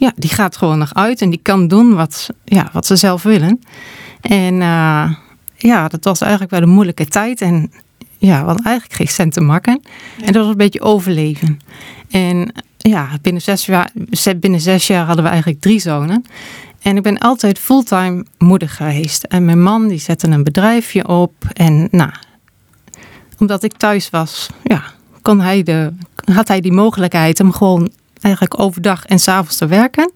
[0.00, 3.22] ja, die gaat gewoon nog uit en die kan doen wat, ja, wat ze zelf
[3.22, 3.60] willen.
[4.20, 5.12] En uh,
[5.56, 7.40] ja, dat was eigenlijk wel een moeilijke tijd.
[7.40, 7.72] En
[8.18, 9.80] ja, want eigenlijk geen cent te makken.
[10.16, 10.26] Ja.
[10.26, 11.58] En dat was een beetje overleven.
[12.10, 13.90] En ja, binnen zes, jaar,
[14.36, 16.24] binnen zes jaar hadden we eigenlijk drie zonen.
[16.82, 19.24] En ik ben altijd fulltime moeder geweest.
[19.24, 21.32] En mijn man die zette een bedrijfje op.
[21.52, 22.10] En nou,
[23.38, 24.82] omdat ik thuis was, ja,
[25.22, 25.92] kon hij de,
[26.32, 30.12] had hij die mogelijkheid om gewoon eigenlijk overdag en s'avonds te werken.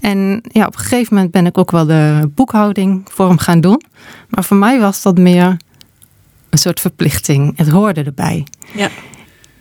[0.00, 3.60] En ja, op een gegeven moment ben ik ook wel de boekhouding voor hem gaan
[3.60, 3.82] doen.
[4.28, 5.56] Maar voor mij was dat meer
[6.50, 7.56] een soort verplichting.
[7.56, 8.46] Het hoorde erbij.
[8.74, 8.88] Ja.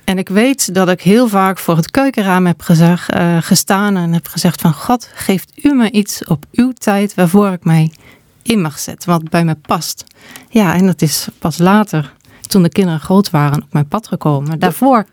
[0.04, 4.14] En ik weet dat ik heel vaak voor het keukenraam heb gezegd, uh, gestaan en
[4.14, 7.92] heb gezegd van God, geeft u me iets op uw tijd waarvoor ik mij
[8.42, 10.04] in mag zetten, wat bij me past.
[10.50, 14.60] Ja, en dat is pas later, toen de kinderen groot waren, op mijn pad gekomen.
[14.60, 15.06] Daarvoor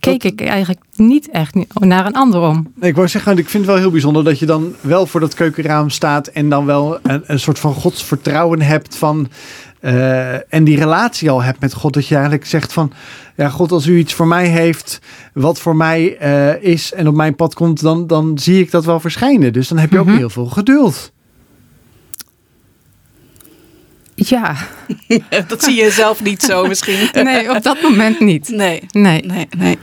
[0.00, 2.72] keek ik eigenlijk niet echt naar een ander om.
[2.74, 5.20] Nee, ik wou zeggen, ik vind het wel heel bijzonder dat je dan wel voor
[5.20, 9.28] dat keukenraam staat en dan wel een, een soort van godsvertrouwen hebt van.
[9.80, 12.92] Uh, en die relatie al hebt met God, dat je eigenlijk zegt van,
[13.36, 15.00] ja God, als u iets voor mij heeft,
[15.32, 18.84] wat voor mij uh, is en op mijn pad komt, dan, dan zie ik dat
[18.84, 19.52] wel verschijnen.
[19.52, 20.18] Dus dan heb je ook mm -hmm.
[20.18, 21.12] heel veel geduld.
[24.28, 24.56] Ja.
[25.48, 27.08] dat zie je zelf niet zo misschien.
[27.24, 28.48] nee, op dat moment niet.
[28.48, 28.82] Nee.
[28.90, 29.22] Nee.
[29.24, 29.78] nee, nee.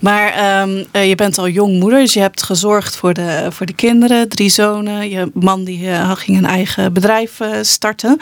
[0.00, 3.66] Maar um, uh, je bent al jong moeder, dus je hebt gezorgd voor de, voor
[3.66, 5.10] de kinderen, drie zonen.
[5.10, 8.18] Je man die uh, ging een eigen bedrijf uh, starten.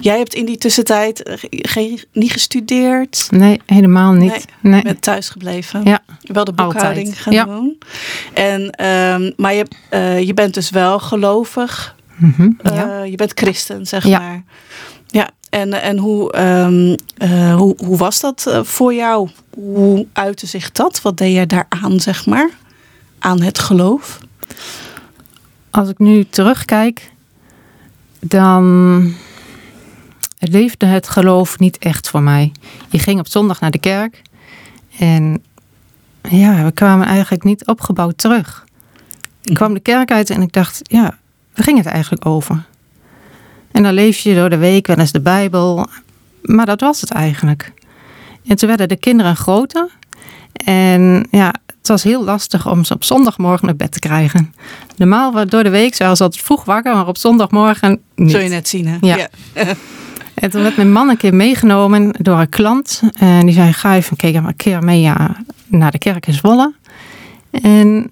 [0.00, 3.26] Jij hebt in die tussentijd geen, niet gestudeerd?
[3.30, 4.30] Nee, helemaal niet.
[4.30, 4.82] Nee, nee.
[4.82, 5.80] bent thuis gebleven?
[5.84, 6.02] Ja.
[6.20, 7.22] Wel de boekhouding Altijd.
[7.22, 7.44] gaan ja.
[7.44, 7.78] doen.
[8.32, 9.66] En, um, maar je,
[10.26, 11.94] je bent dus wel gelovig.
[12.16, 12.58] Mm -hmm.
[12.62, 13.02] ja.
[13.02, 14.18] je bent christen, zeg ja.
[14.18, 14.42] maar.
[15.54, 16.96] En, en hoe, um,
[17.30, 19.28] uh, hoe, hoe was dat uh, voor jou?
[19.54, 21.02] Hoe uitte zich dat?
[21.02, 22.50] Wat deed jij daaraan, zeg maar?
[23.24, 24.18] aan het geloof?
[25.70, 27.12] Als ik nu terugkijk,
[28.20, 29.14] dan
[30.38, 32.52] leefde het geloof niet echt voor mij.
[32.88, 34.22] Je ging op zondag naar de kerk
[34.98, 35.42] en
[36.22, 38.64] ja, we kwamen eigenlijk niet opgebouwd terug.
[39.42, 41.18] Ik kwam de kerk uit en ik dacht, ja,
[41.54, 42.64] waar ging het eigenlijk over?
[43.74, 45.86] En dan leef je door de week wel eens de Bijbel,
[46.42, 47.72] maar dat was het eigenlijk.
[48.46, 49.88] En toen werden de kinderen groter
[50.52, 54.54] en ja, het was heel lastig om ze op zondagmorgen naar bed te krijgen.
[54.96, 58.30] Normaal door de week zoals altijd vroeg wakker, maar op zondagmorgen niet.
[58.30, 58.96] Zul je net zien, hè?
[59.00, 59.28] Ja.
[60.34, 63.02] En toen werd mijn man een keer meegenomen door een klant.
[63.18, 65.10] En die zei, ga even kijken, een keer mee
[65.66, 66.74] naar de kerk in Zwolle.
[67.50, 68.10] En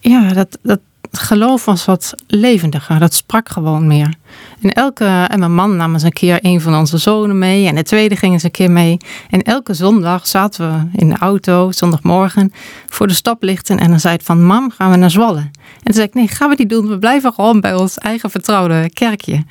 [0.00, 0.80] ja, dat, dat
[1.18, 2.98] geloof was wat levendiger.
[2.98, 4.14] Dat sprak gewoon meer.
[4.60, 7.66] En, elke, en mijn man nam eens een keer een van onze zonen mee.
[7.66, 8.96] En de tweede ging eens een keer mee.
[9.30, 12.52] En elke zondag zaten we in de auto, zondagmorgen,
[12.86, 13.78] voor de stoplichten.
[13.78, 15.40] En dan zei het van, mam, gaan we naar Zwolle?
[15.40, 16.88] En toen zei ik, nee, gaan we niet doen.
[16.88, 19.44] We blijven gewoon bij ons eigen vertrouwde kerkje.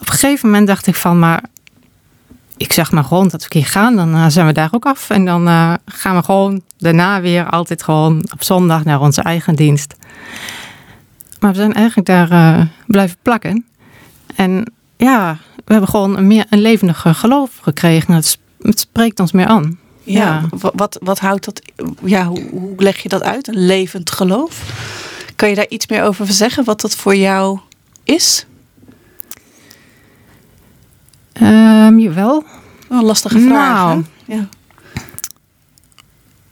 [0.00, 1.42] Op een gegeven moment dacht ik van, maar
[2.56, 5.10] ik zeg maar gewoon dat we keer gaan, dan uh, zijn we daar ook af.
[5.10, 9.54] En dan uh, gaan we gewoon daarna weer altijd gewoon op zondag naar onze eigen
[9.54, 9.96] dienst.
[11.46, 13.66] Maar we zijn eigenlijk daar uh, blijven plakken.
[14.34, 18.14] En ja, we hebben gewoon een meer een levendiger geloof gekregen.
[18.14, 19.78] Het, het spreekt ons meer aan.
[20.02, 20.70] Ja, ja.
[20.74, 21.62] Wat, wat houdt dat?
[22.04, 23.48] Ja, hoe, hoe leg je dat uit?
[23.48, 24.62] Een levend geloof?
[25.36, 26.64] Kan je daar iets meer over zeggen?
[26.64, 27.58] Wat dat voor jou
[28.04, 28.46] is?
[31.42, 32.44] Um, jawel.
[32.88, 33.76] Oh, lastige vraag.
[33.76, 34.48] Nou, ja.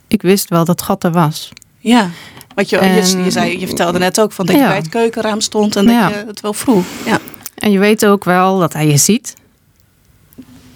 [0.06, 1.52] Ik wist wel dat God er was.
[1.78, 2.10] Ja.
[2.54, 4.60] Want je, en, je, zei, je vertelde net ook van dat ja.
[4.60, 6.08] je bij het keukenraam stond en ja.
[6.08, 6.84] dat je het wel vroeg.
[7.04, 7.18] Ja.
[7.54, 9.34] En je weet ook wel dat hij je ziet.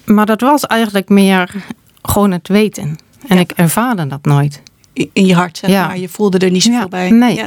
[0.05, 1.65] Maar dat was eigenlijk meer
[2.01, 2.97] gewoon het weten.
[3.27, 4.61] En ik ervaarde dat nooit.
[4.93, 5.97] In je hart, zeg maar.
[5.97, 7.09] Je voelde er niet zoveel bij.
[7.09, 7.45] Nee.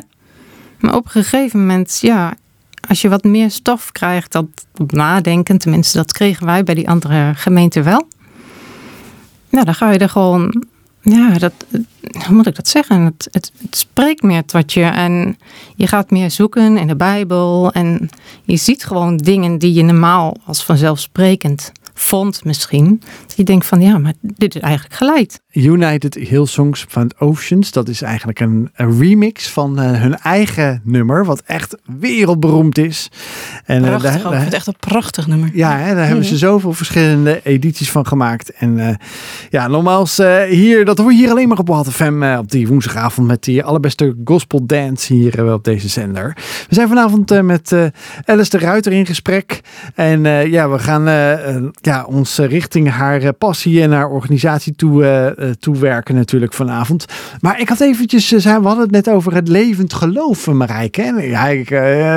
[0.78, 2.34] Maar op een gegeven moment, ja,
[2.88, 4.46] als je wat meer stof krijgt dat
[4.86, 8.08] nadenken, tenminste dat kregen wij bij die andere gemeenten wel.
[9.48, 10.64] Nou, dan ga je er gewoon,
[11.02, 11.52] ja, dat,
[12.26, 13.04] hoe moet ik dat zeggen?
[13.04, 15.38] Het, het spreekt meer tot je en
[15.76, 18.08] je gaat meer zoeken in de Bijbel en
[18.44, 23.02] je ziet gewoon dingen die je normaal als vanzelfsprekend vond misschien.
[23.26, 25.40] Dat je denkt van ja, maar dit is eigenlijk geleid.
[25.52, 31.24] United Hillsongs van Oceans, dat is eigenlijk een, een remix van uh, hun eigen nummer,
[31.24, 33.08] wat echt wereldberoemd is.
[33.64, 35.50] En, prachtig, uh, daar, daar, echt een prachtig nummer.
[35.54, 38.52] Ja, hè, daar hebben ze zoveel verschillende edities van gemaakt.
[38.52, 38.88] En uh,
[39.50, 40.16] ja, nogmaals,
[40.48, 43.64] hier, dat hoor je hier alleen maar op Wild FM op die woensdagavond met die
[43.64, 46.36] allerbeste gospel dance hier op deze zender.
[46.68, 47.74] We zijn vanavond met
[48.24, 49.60] Alice de Ruiter in gesprek.
[49.94, 51.04] En ja, we gaan
[51.80, 55.02] ja, ons richting haar passie en haar organisatie toe
[55.60, 57.04] toewerken natuurlijk vanavond.
[57.40, 61.02] Maar ik had eventjes, we hadden het net over het levend geloof, Marijke.
[61.02, 61.70] En ja, ik,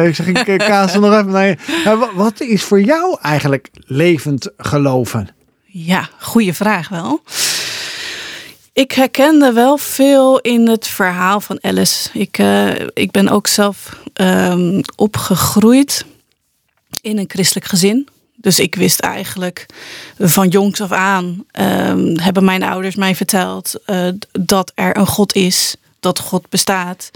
[0.08, 1.58] ik zeg, ik kaas er nog even naar
[2.16, 5.30] Wat is voor jou eigenlijk levend geloven?
[5.66, 7.22] Ja, goede vraag wel.
[8.74, 12.10] Ik herkende wel veel in het verhaal van Alice.
[12.14, 12.44] Ik,
[12.94, 16.06] ik ben ook zelf um, opgegroeid
[17.02, 18.08] in een christelijk gezin.
[18.46, 19.66] Dus ik wist eigenlijk
[20.18, 25.36] van jongs af aan, um, hebben mijn ouders mij verteld uh, dat er een God
[25.36, 27.12] is, dat God bestaat.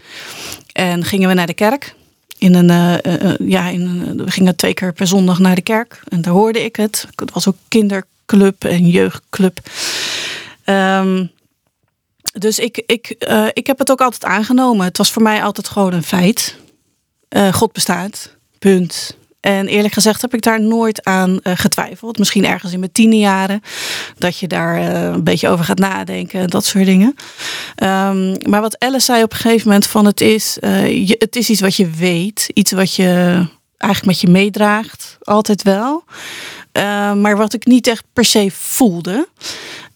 [0.72, 1.96] En gingen we naar de kerk.
[2.38, 6.02] In een, uh, uh, ja, in we gingen twee keer per zondag naar de kerk.
[6.08, 7.08] En daar hoorde ik het.
[7.16, 9.60] Het was ook kinderclub en jeugdclub.
[10.66, 11.32] Um,
[12.34, 13.16] dus ik, ik,
[13.54, 14.86] ik heb het ook altijd aangenomen.
[14.86, 16.56] Het was voor mij altijd gewoon een feit.
[17.52, 18.36] God bestaat.
[18.60, 19.18] Punt.
[19.40, 22.18] En eerlijk gezegd heb ik daar nooit aan uh, getwijfeld.
[22.18, 23.62] Misschien ergens in mijn tiende jaren.
[24.18, 26.48] Dat je daar uh, een beetje over gaat nadenken.
[26.48, 27.16] Dat soort dingen.
[27.84, 29.88] Um, maar wat Alice zei op een gegeven moment.
[29.88, 32.50] Van het, is, je, het is iets wat je weet.
[32.54, 33.06] Iets wat je
[33.78, 35.18] eigenlijk met je meedraagt.
[35.22, 36.04] Altijd wel.
[37.16, 39.28] maar wat ik niet echt per se voelde.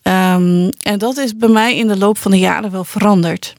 [0.04, 3.56] Um, en dat is bij mij in de loop van de jaren wel veranderd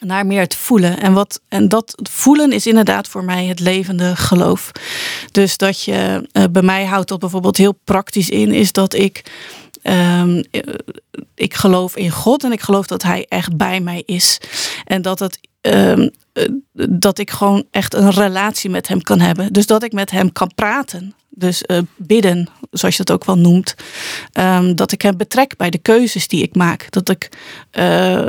[0.00, 1.00] naar meer het voelen.
[1.00, 4.72] En, wat, en dat voelen is inderdaad voor mij het levende geloof.
[5.32, 9.22] Dus dat je uh, bij mij houdt dat bijvoorbeeld heel praktisch in, is dat ik.
[9.82, 10.42] Um,
[11.34, 14.40] ik geloof in God en ik geloof dat Hij echt bij mij is.
[14.84, 15.38] En dat het.
[15.60, 16.10] Um,
[16.72, 19.52] dat ik gewoon echt een relatie met hem kan hebben.
[19.52, 21.14] Dus dat ik met hem kan praten.
[21.28, 23.74] Dus uh, bidden, zoals je dat ook wel noemt.
[24.38, 26.86] Um, dat ik hem betrek bij de keuzes die ik maak.
[26.90, 27.28] Dat ik
[27.72, 28.28] uh,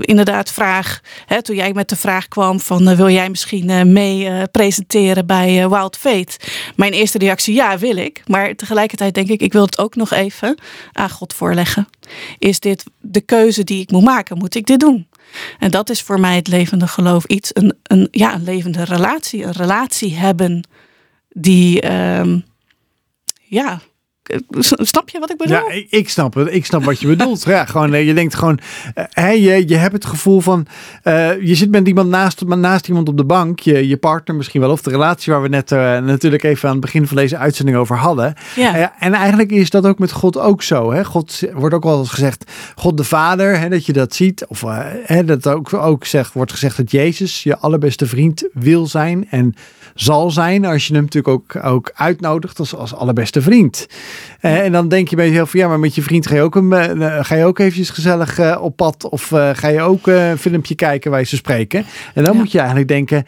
[0.00, 5.26] inderdaad vraag, hè, toen jij met de vraag kwam van wil jij misschien mee presenteren
[5.26, 6.38] bij Wild Fate?
[6.76, 8.22] Mijn eerste reactie, ja wil ik.
[8.26, 10.58] Maar tegelijkertijd denk ik, ik wil het ook nog even
[10.92, 11.88] aan God voorleggen.
[12.38, 14.38] Is dit de keuze die ik moet maken?
[14.38, 15.06] Moet ik dit doen?
[15.58, 17.50] En dat is voor mij het levende geloof iets.
[17.52, 19.44] Een, een, ja, een levende relatie.
[19.44, 20.68] Een relatie hebben
[21.28, 22.40] die, ehm,
[23.42, 23.80] ja,
[24.58, 25.56] Snap je wat ik bedoel?
[25.56, 26.54] Ja, ik, ik snap het.
[26.54, 27.44] Ik snap wat je bedoelt.
[27.44, 28.58] ja, gewoon, eh, je denkt gewoon,
[29.18, 30.66] uh, je, je hebt het gevoel van,
[31.04, 34.60] uh, je zit met iemand naast, naast iemand op de bank, je, je partner misschien
[34.60, 37.36] wel, of de relatie waar we net uh, natuurlijk even aan het begin van deze
[37.36, 38.34] uitzending over hadden.
[38.56, 38.92] Ja.
[38.98, 40.92] en eigenlijk is dat ook met God ook zo.
[40.92, 41.04] Hè?
[41.04, 44.46] God wordt ook wel eens gezegd, God de Vader, hè, dat je dat ziet.
[44.46, 44.64] Of
[45.04, 49.54] hè, dat ook, ook zegt, wordt gezegd dat Jezus je allerbeste vriend wil zijn en
[49.96, 53.86] zal zijn als je hem natuurlijk ook, ook uitnodigt als, als allerbeste vriend.
[54.42, 56.54] Uh, en dan denk je bij jezelf, ja, maar met je vriend ga je ook,
[56.54, 60.74] een, uh, ga je ook eventjes gezellig op pad of ga je ook een filmpje
[60.74, 61.84] kijken waar ze spreken.
[62.14, 62.38] En dan ja.
[62.38, 63.24] moet je eigenlijk denken,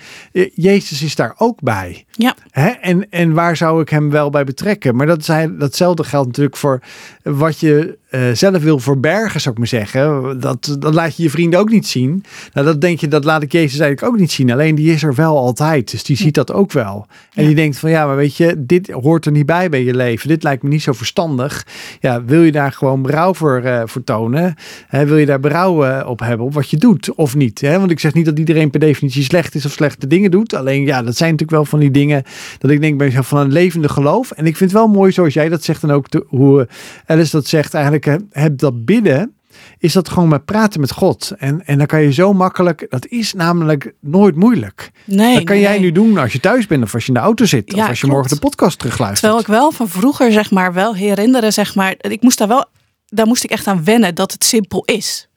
[0.55, 2.05] Jezus is daar ook bij.
[2.11, 2.35] Ja.
[2.51, 2.69] Hè?
[2.69, 4.97] En, en waar zou ik hem wel bij betrekken?
[4.97, 6.81] Maar dat zijn, datzelfde geldt natuurlijk voor
[7.23, 10.41] wat je uh, zelf wil verbergen, zou ik maar zeggen.
[10.41, 12.25] Dat, dat laat je je vrienden ook niet zien.
[12.53, 14.51] Nou, dat denk je, dat laat ik Jezus eigenlijk ook niet zien.
[14.51, 15.91] Alleen die is er wel altijd.
[15.91, 17.07] Dus die ziet dat ook wel.
[17.35, 19.95] En die denkt van ja, maar weet je, dit hoort er niet bij bij je
[19.95, 20.29] leven.
[20.29, 21.67] Dit lijkt me niet zo verstandig.
[22.01, 24.55] Ja, wil je daar gewoon berouw voor, uh, voor tonen?
[24.87, 27.61] Hè, wil je daar berouw uh, op hebben op wat je doet of niet?
[27.61, 27.79] Hè?
[27.79, 30.55] Want ik zeg niet dat iedereen per definitie slecht is of slechte dingen doet.
[30.55, 32.23] Alleen ja, dat zijn natuurlijk wel van die dingen
[32.59, 34.31] dat ik denk bij mezelf van een levende geloof.
[34.31, 36.69] En ik vind het wel mooi zoals jij dat zegt en ook de, hoe
[37.07, 37.98] Alice dat zegt eigenlijk
[38.31, 39.33] heb dat bidden,
[39.79, 41.33] is dat gewoon met praten met God.
[41.39, 44.91] En, en dan kan je zo makkelijk, dat is namelijk nooit moeilijk.
[45.05, 45.81] Nee, dat kan nee, jij nee.
[45.81, 47.73] nu doen als je thuis bent of als je in de auto zit.
[47.75, 48.15] Ja, of als je klopt.
[48.15, 49.21] morgen de podcast terugluistert.
[49.21, 52.67] Terwijl ik wel van vroeger, zeg maar, wel herinneren, zeg maar, ik moest daar wel,
[53.07, 55.28] daar moest ik echt aan wennen dat het simpel is.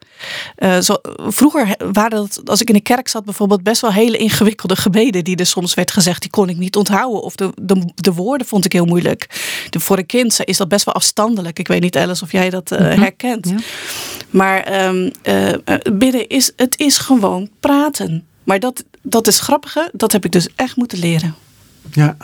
[0.58, 4.16] Uh, zo, vroeger waren dat, als ik in de kerk zat, bijvoorbeeld best wel hele
[4.16, 7.22] ingewikkelde gebeden die er soms werd gezegd, die kon ik niet onthouden.
[7.22, 9.26] Of de, de, de woorden vond ik heel moeilijk.
[9.70, 11.58] De, voor een kind is dat best wel afstandelijk.
[11.58, 13.00] Ik weet niet, Alice, of jij dat uh, Mhm.
[13.00, 13.48] herkent.
[13.48, 13.56] Ja.
[14.30, 15.52] Maar um, uh,
[15.92, 18.26] bidden is, het is gewoon praten.
[18.44, 21.34] Maar dat, dat is grappige, dat heb ik dus echt moeten leren.
[21.92, 22.16] Ja.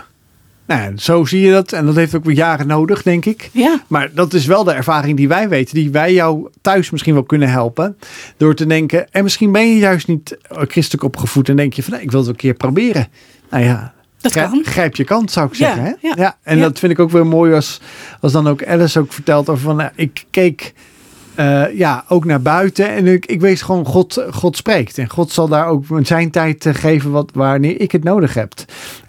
[0.68, 1.72] Nou, zo zie je dat.
[1.72, 3.50] En dat heeft ook weer jaren nodig, denk ik.
[3.52, 3.80] Ja.
[3.86, 7.22] Maar dat is wel de ervaring die wij weten, die wij jou thuis misschien wel
[7.22, 7.96] kunnen helpen.
[8.36, 11.92] Door te denken, en misschien ben je juist niet christelijk opgevoed en denk je van,
[11.92, 13.08] nee, ik wil het een keer proberen.
[13.50, 14.62] Nou ja, Dat grijp, kan.
[14.64, 15.96] grijp je kans, zou ik Ja, zeggen.
[16.00, 16.08] hè?
[16.22, 16.62] ja, en ja.
[16.62, 17.80] dat vind ik ook weer mooi als,
[18.20, 20.72] als dan ook Alice ook vertelt over van, nou, ik keek
[21.38, 22.88] uh, ja, ook naar buiten.
[22.88, 24.98] En ik, ik weet gewoon, God, God spreekt.
[24.98, 28.52] En God zal daar ook zijn tijd uh, geven wat, wanneer ik het nodig heb.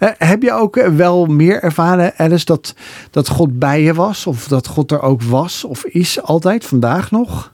[0.00, 2.74] Uh, heb je ook wel meer ervaren, Alice, dat,
[3.10, 4.26] dat God bij je was?
[4.26, 7.52] Of dat God er ook was of is altijd, vandaag nog?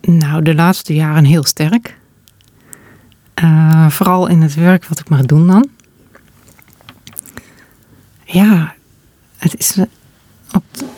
[0.00, 1.98] Nou, de laatste jaren heel sterk.
[3.88, 5.68] Vooral in het werk wat ik mag doen dan.
[8.24, 8.74] Ja,
[9.36, 9.78] het is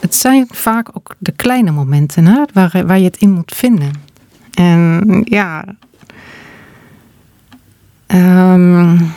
[0.00, 3.92] het zijn vaak ook de kleine momenten hè, waar, waar je het in moet vinden.
[4.54, 5.64] En ja.
[8.06, 9.12] Um,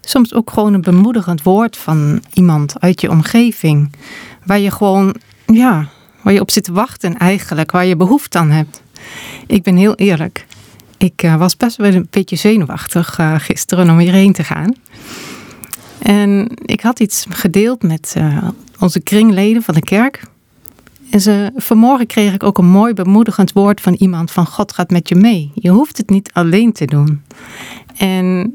[0.00, 3.92] soms ook gewoon een bemoedigend woord van iemand uit je omgeving.
[4.44, 5.16] Waar je gewoon,
[5.46, 5.88] ja,
[6.22, 7.70] waar je op zit te wachten eigenlijk.
[7.70, 8.82] Waar je behoefte aan hebt.
[9.46, 10.46] Ik ben heel eerlijk.
[10.96, 14.74] Ik uh, was best wel een beetje zenuwachtig uh, gisteren om hierheen te gaan.
[16.02, 20.22] En ik had iets gedeeld met uh, onze kringleden van de kerk.
[21.10, 24.90] En ze, vanmorgen kreeg ik ook een mooi bemoedigend woord van iemand van God gaat
[24.90, 25.50] met je mee.
[25.54, 27.22] Je hoeft het niet alleen te doen.
[27.96, 28.54] En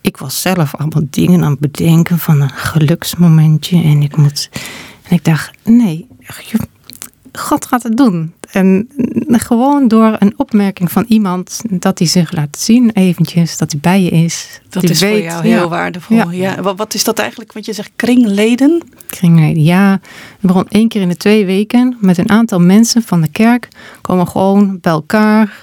[0.00, 3.82] ik was zelf allemaal dingen aan het bedenken van een geluksmomentje.
[3.82, 4.50] En ik moet.
[5.02, 6.06] En ik dacht, nee,
[7.32, 8.32] God gaat het doen.
[8.50, 8.88] En
[9.26, 14.02] gewoon door een opmerking van iemand dat hij zich laat zien eventjes, dat hij bij
[14.02, 14.60] je is.
[14.68, 16.16] Dat, dat is weet, voor jou heel waardevol.
[16.16, 16.30] Ja.
[16.30, 16.62] Ja.
[16.62, 17.52] Wat, wat, is dat eigenlijk?
[17.52, 18.82] Want je zegt kringleden?
[19.06, 20.00] Kringleden, ja.
[20.40, 23.68] We begonnen één keer in de twee weken met een aantal mensen van de kerk.
[24.00, 25.56] Komen gewoon bij elkaar,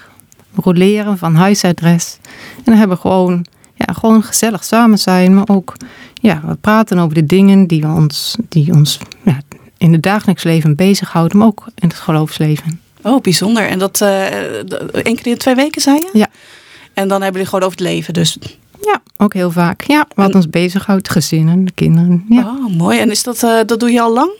[0.55, 2.17] roleren van huisadres.
[2.57, 5.33] En dan hebben we gewoon, ja, gewoon gezellig samen zijn.
[5.33, 5.75] Maar ook,
[6.13, 9.41] ja, we praten over de dingen die ons, die ons ja,
[9.77, 12.79] in het dagelijks leven bezighouden, maar ook in het geloofsleven.
[13.03, 13.67] Oh, bijzonder.
[13.67, 14.25] En dat uh,
[14.91, 16.09] één keer in twee weken, zei je?
[16.13, 16.27] Ja.
[16.93, 18.37] En dan hebben jullie gewoon over het leven, dus...
[18.85, 19.81] Ja, ook heel vaak.
[19.81, 20.35] Ja, wat en...
[20.35, 22.25] ons bezighoudt, gezinnen, de kinderen.
[22.29, 22.41] Ja.
[22.41, 22.99] Oh, mooi.
[22.99, 24.31] En is dat, uh, dat doe je al lang?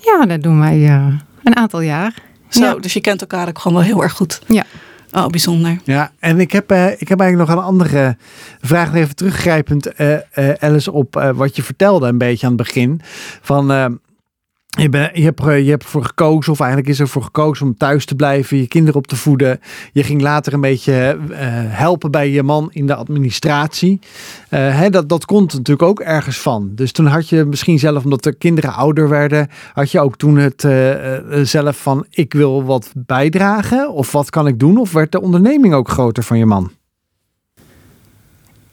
[0.00, 1.06] Ja, dat doen wij uh,
[1.42, 2.14] een aantal jaar.
[2.48, 2.74] Zo, ja.
[2.74, 4.40] dus je kent elkaar ook gewoon wel heel erg goed.
[4.46, 4.64] Ja.
[5.10, 5.80] Oh, bijzonder.
[5.84, 8.16] Ja, en ik heb, uh, ik heb eigenlijk nog een andere
[8.60, 13.00] vraag, even teruggrijpend, uh, uh, Alice, op wat je vertelde een beetje aan het begin.
[13.42, 13.98] Van
[14.80, 17.76] je, ben, je, hebt, je hebt ervoor gekozen, of eigenlijk is er voor gekozen om
[17.76, 19.60] thuis te blijven, je kinderen op te voeden.
[19.92, 21.36] Je ging later een beetje uh,
[21.68, 23.98] helpen bij je man in de administratie.
[24.50, 26.70] Uh, hè, dat, dat komt natuurlijk ook ergens van.
[26.74, 30.36] Dus toen had je misschien zelf, omdat de kinderen ouder werden, had je ook toen
[30.36, 30.92] het uh,
[31.42, 34.78] zelf van ik wil wat bijdragen of wat kan ik doen?
[34.78, 36.70] Of werd de onderneming ook groter van je man?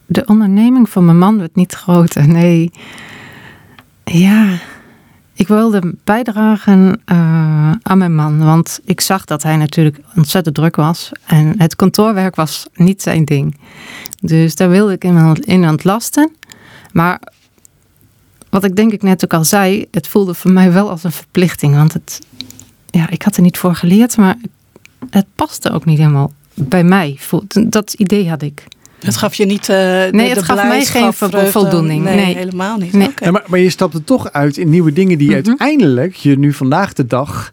[0.06, 2.70] De onderneming van mijn man werd niet groter, nee.
[4.04, 4.58] Ja,
[5.40, 10.76] ik wilde bijdragen uh, aan mijn man, want ik zag dat hij natuurlijk ontzettend druk
[10.76, 11.12] was.
[11.26, 13.56] En het kantoorwerk was niet zijn ding.
[14.20, 16.32] Dus daar wilde ik in, in ontlasten.
[16.92, 17.20] Maar
[18.50, 21.12] wat ik denk ik net ook al zei, het voelde voor mij wel als een
[21.12, 21.74] verplichting.
[21.74, 22.20] Want het,
[22.90, 24.36] ja, ik had er niet voor geleerd, maar
[25.10, 27.18] het paste ook niet helemaal bij mij.
[27.66, 28.64] Dat idee had ik.
[29.04, 29.68] Het gaf je niet.
[29.68, 29.76] Uh,
[30.10, 31.12] nee, het gaf mij geen
[31.52, 32.04] voldoening.
[32.04, 32.92] Nee, nee, helemaal niet.
[32.92, 33.10] Nee.
[33.16, 35.46] Ja, maar, maar, je stapte toch uit in nieuwe dingen die mm -hmm.
[35.46, 37.52] uiteindelijk je nu vandaag de dag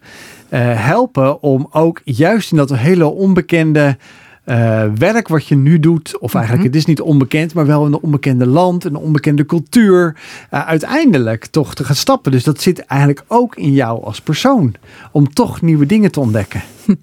[0.49, 3.97] uh, helpen om ook juist in dat hele onbekende.
[4.45, 6.65] Uh, werk wat je nu doet, of eigenlijk mm -hmm.
[6.65, 10.15] het is niet onbekend, maar wel in een onbekende land, een onbekende cultuur,
[10.49, 12.31] uiteindelijk toch te gaan stappen.
[12.31, 14.75] Dus dat zit eigenlijk ook in jou als persoon,
[15.11, 16.61] om toch nieuwe dingen te ontdekken.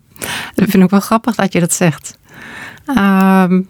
[0.55, 2.19] Dat vind ik wel grappig dat je dat zegt.
[2.89, 3.69] Um,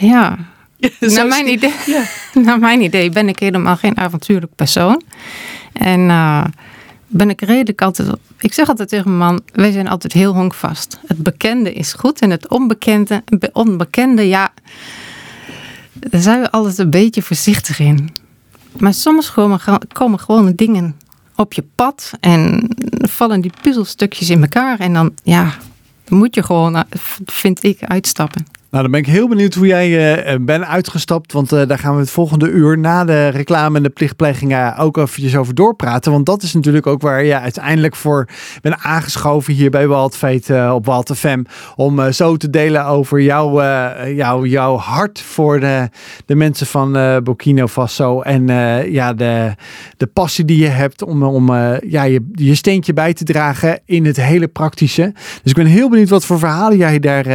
[0.00, 0.38] ja.
[1.00, 2.04] naar, mijn idee, ja.
[2.44, 5.02] naar mijn idee ben ik helemaal geen avontuurlijk persoon.
[5.72, 6.44] En uh,
[7.06, 8.08] ben ik redelijk altijd.
[8.38, 10.98] Ik zeg altijd tegen mijn man: wij zijn altijd heel honkvast.
[11.06, 13.22] Het bekende is goed en het onbekende,
[13.52, 14.52] onbekende ja.
[15.92, 18.14] Daar zijn we altijd een beetje voorzichtig in.
[18.78, 19.60] Maar soms komen,
[19.92, 20.96] komen gewoon dingen
[21.36, 24.80] op je pad en vallen die puzzelstukjes in elkaar.
[24.80, 25.54] En dan, ja,
[26.08, 26.84] moet je gewoon,
[27.24, 28.46] vind ik, uitstappen.
[28.74, 31.32] Nou, dan ben ik heel benieuwd hoe jij uh, bent uitgestapt.
[31.32, 34.96] Want uh, daar gaan we het volgende uur na de reclame en de plichtplegingen ook
[34.96, 36.12] eventjes over doorpraten.
[36.12, 38.28] Want dat is natuurlijk ook waar je uiteindelijk voor
[38.60, 41.42] bent aangeschoven hier bij Waldfeet op Walt FM.
[41.76, 43.62] Om zo te delen over jouw,
[44.06, 45.88] jouw, jouw hart voor de,
[46.26, 48.20] de mensen van Burkina Faso.
[48.20, 48.46] En
[48.90, 49.54] ja, de,
[49.96, 51.52] de passie die je hebt om, om
[51.86, 55.12] ja, je, je steentje bij te dragen in het hele praktische.
[55.14, 57.26] Dus ik ben heel benieuwd wat voor verhalen jij daar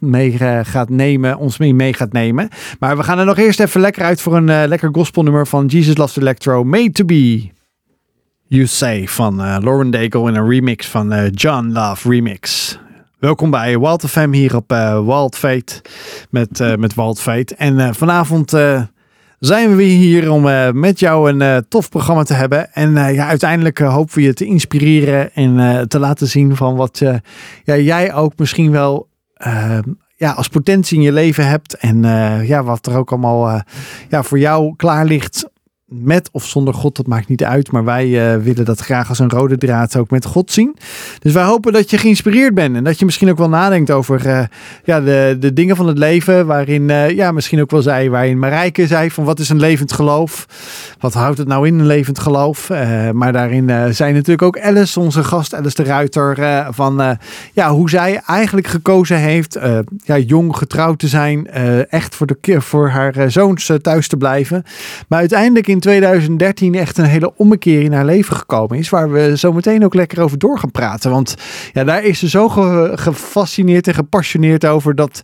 [0.00, 2.48] mee gaat nemen, ons mee, mee gaat nemen.
[2.78, 5.66] Maar we gaan er nog eerst even lekker uit voor een uh, lekker gospelnummer van
[5.66, 7.50] Jesus Loves Electro, Made to Be.
[8.46, 12.78] You Say van uh, Lauren Daigle in een remix van uh, John Love Remix.
[13.18, 14.68] Welkom bij Wild FM hier op
[15.06, 15.82] Wild Fate
[16.30, 17.54] met, met Wild Fate.
[17.54, 18.50] En vanavond
[19.38, 20.42] zijn we weer hier om
[20.80, 22.72] met jou een tof programma te hebben.
[22.72, 27.02] En ja, uiteindelijk hopen we je te inspireren en te laten zien van wat
[27.64, 29.08] ja, jij ook misschien wel
[30.22, 31.76] ja, als potentie in je leven hebt.
[31.76, 33.60] En uh, ja, wat er ook allemaal uh,
[34.08, 35.50] ja, voor jou klaar ligt
[35.92, 37.72] met of zonder God, dat maakt niet uit.
[37.72, 40.76] Maar wij uh, willen dat graag als een rode draad ook met God zien.
[41.18, 42.76] Dus wij hopen dat je geïnspireerd bent.
[42.76, 44.42] En dat je misschien ook wel nadenkt over uh,
[44.84, 46.46] ja, de, de dingen van het leven.
[46.46, 49.92] Waarin, uh, ja, misschien ook wel zei, waarin Marijke zei van wat is een levend
[49.92, 50.46] geloof?
[50.98, 52.68] Wat houdt het nou in, een levend geloof?
[53.12, 56.66] maar daarin zijn natuurlijk ook Alice, onze gast, Alice de Ruiter.
[56.70, 57.18] van
[57.52, 59.58] ja, hoe zij eigenlijk gekozen heeft
[60.04, 61.50] ja, jong getrouwd te zijn.
[61.88, 64.64] echt voor, de, voor haar zoons thuis te blijven.
[65.08, 68.88] Maar uiteindelijk in 2013 echt een hele ommekeer in haar leven gekomen is.
[68.88, 71.10] Waar we zo meteen ook lekker over door gaan praten.
[71.10, 71.34] Want
[71.72, 75.22] ja, daar is ze zo ge gefascineerd en gepassioneerd over dat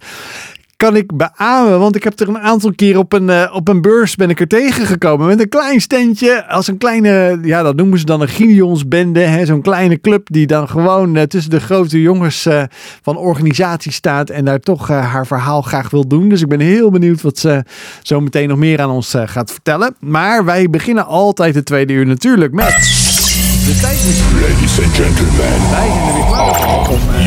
[0.78, 1.78] kan ik beamen.
[1.78, 4.40] Want ik heb er een aantal keer op een, uh, op een beurs ben ik
[4.40, 5.26] er tegengekomen.
[5.26, 6.46] Met een klein standje.
[6.46, 9.42] Als een kleine, ja dat noemen ze dan een Gideonsbende.
[9.44, 12.62] Zo'n kleine club die dan gewoon uh, tussen de grote jongens uh,
[13.02, 14.30] van organisatie staat.
[14.30, 16.28] En daar toch haar verhaal graag wil doen.
[16.28, 17.64] Dus ik ben heel benieuwd wat ze
[18.02, 19.94] zo meteen nog meer aan ons gaat vertellen.
[20.00, 22.66] Maar wij beginnen altijd het tweede uur natuurlijk met...
[22.66, 24.40] De tijdmachine.
[24.40, 25.36] Ladies and gentlemen.
[25.36, 26.56] Wij zijn er weer klaar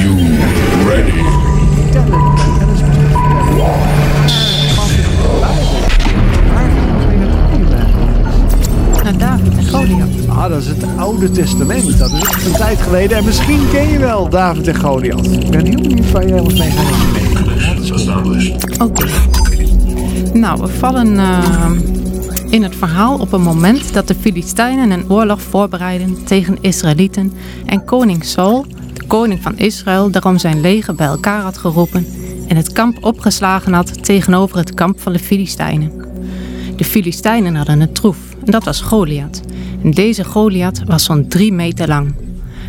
[0.02, 0.16] you
[0.88, 2.61] ready?
[10.42, 11.98] Ah, dat is het Oude Testament.
[11.98, 13.18] Dat is een tijd geleden.
[13.18, 15.32] En misschien ken je wel David en Goliath.
[15.32, 18.82] Ik ben heel benieuwd waar jij ons mee gaat nemen.
[18.82, 19.06] Oké.
[20.34, 21.72] Nou, we vallen uh,
[22.50, 27.34] in het verhaal op een moment dat de Filistijnen een oorlog voorbereiden tegen Israëlieten
[27.66, 32.08] en koning Saul, de koning van Israël, daarom zijn leger bij elkaar had geroepen
[32.48, 35.92] en het kamp opgeslagen had tegenover het kamp van de Filistijnen.
[36.76, 39.42] De Filistijnen hadden een troef en dat was Goliath.
[39.84, 42.14] En deze Goliath was zo'n drie meter lang.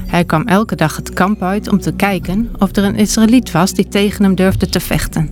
[0.07, 3.73] Hij kwam elke dag het kamp uit om te kijken of er een Israëliet was
[3.73, 5.31] die tegen hem durfde te vechten.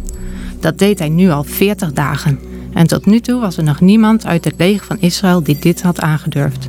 [0.61, 2.39] Dat deed hij nu al veertig dagen.
[2.73, 5.83] En tot nu toe was er nog niemand uit het leger van Israël die dit
[5.83, 6.67] had aangedurfd.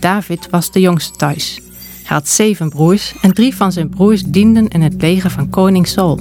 [0.00, 1.60] David was de jongste thuis.
[2.04, 5.86] Hij had zeven broers en drie van zijn broers dienden in het leger van koning
[5.86, 6.20] Saul.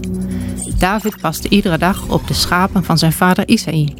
[0.78, 3.93] David paste iedere dag op de schapen van zijn vader Isaï.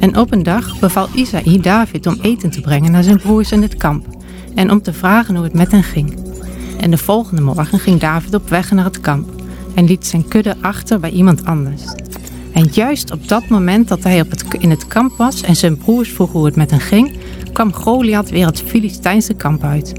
[0.00, 3.62] En op een dag beval Isaï David om eten te brengen naar zijn broers in
[3.62, 4.06] het kamp
[4.54, 6.18] en om te vragen hoe het met hen ging.
[6.78, 9.28] En de volgende morgen ging David op weg naar het kamp
[9.74, 11.82] en liet zijn kudde achter bij iemand anders.
[12.52, 15.76] En juist op dat moment dat hij op het, in het kamp was en zijn
[15.76, 17.18] broers vroegen hoe het met hen ging,
[17.52, 19.92] kwam Goliath weer het Filistijnse kamp uit.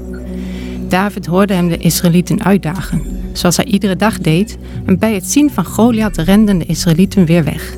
[0.88, 5.50] David hoorde hem de Israëlieten uitdagen, zoals hij iedere dag deed, en bij het zien
[5.50, 7.76] van Goliath renden de Israëlieten weer weg.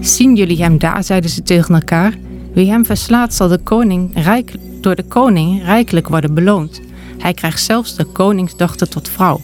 [0.00, 2.14] Zien jullie hem daar, zeiden ze tegen elkaar.
[2.54, 6.80] Wie hem verslaat zal de koning rijk, door de koning rijkelijk worden beloond.
[7.18, 9.40] Hij krijgt zelfs de koningsdochter tot vrouw.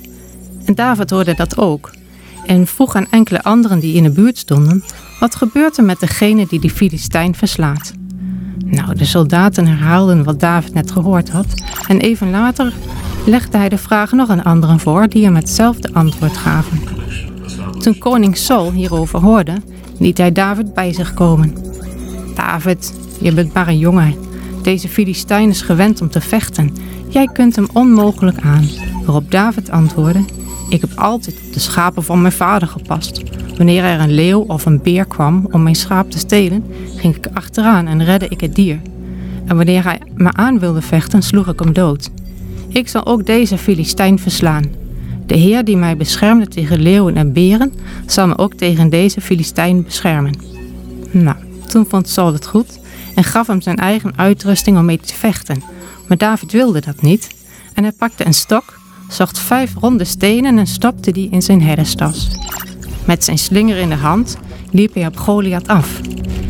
[0.65, 1.93] En David hoorde dat ook.
[2.47, 4.83] En vroeg aan enkele anderen die in de buurt stonden:
[5.21, 7.93] Wat gebeurt er met degene die die Filistijn verslaat?
[8.65, 11.47] Nou, de soldaten herhaalden wat David net gehoord had.
[11.89, 12.73] En even later
[13.27, 16.81] legde hij de vraag nog aan anderen voor die hem hetzelfde antwoord gaven.
[17.79, 19.55] Toen koning Saul hierover hoorde,
[19.99, 21.55] liet hij David bij zich komen.
[22.35, 24.15] David, je bent maar een jongen.
[24.63, 26.77] Deze Filistijn is gewend om te vechten.
[27.09, 28.69] Jij kunt hem onmogelijk aan.
[29.05, 30.25] Waarop David antwoordde:
[30.69, 33.23] Ik heb altijd op de schapen van mijn vader gepast.
[33.57, 36.65] Wanneer er een leeuw of een beer kwam om mijn schaap te stelen,
[36.97, 38.81] ging ik achteraan en redde ik het dier.
[39.47, 42.11] En wanneer hij me aan wilde vechten, sloeg ik hem dood.
[42.69, 44.65] Ik zal ook deze Filistijn verslaan.
[45.27, 47.73] De Heer die mij beschermde tegen leeuwen en beren,
[48.07, 50.37] zal me ook tegen deze Filistijn beschermen.
[51.11, 52.79] Nou, toen vond Saul het goed
[53.15, 55.63] en gaf hem zijn eigen uitrusting om mee te vechten.
[56.09, 57.35] Maar David wilde dat niet
[57.75, 62.29] en hij pakte een stok, zocht vijf ronde stenen en stopte die in zijn herderstas.
[63.07, 64.37] Met zijn slinger in de hand
[64.71, 66.01] liep hij op Goliath af.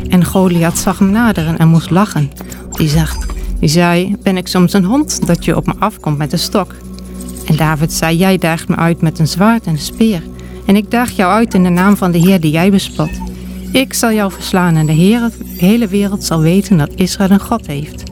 [0.08, 2.30] En Goliath zag hem naderen en moest lachen.
[2.70, 3.16] Die, zag,
[3.60, 6.74] die zei, ben ik soms een hond dat je op me afkomt met een stok?
[7.46, 10.22] En David zei, jij daagt me uit met een zwaard en een speer.
[10.66, 13.10] En ik daag jou uit in de naam van de Heer die jij bespot.
[13.72, 17.40] Ik zal jou verslaan en de, Heer, de hele wereld zal weten dat Israël een
[17.40, 18.02] God heeft.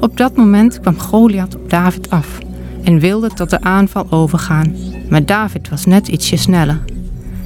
[0.00, 2.38] Op dat moment kwam Goliath op David af
[2.84, 4.74] en wilde tot de aanval overgaan.
[5.08, 6.80] Maar David was net ietsje sneller.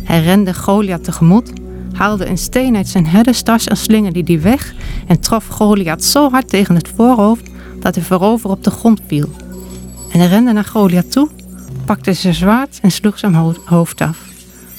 [0.04, 1.52] Hij rende Goliath tegemoet,
[1.92, 4.74] haalde een steen uit zijn herderstas en slingerde die weg
[5.06, 9.28] en trof Goliath zo hard tegen het voorhoofd dat hij voorover op de grond viel.
[10.12, 11.28] En rende naar Goliath toe,
[11.86, 14.18] pakte zijn zwaard en sloeg zijn ho- hoofd af.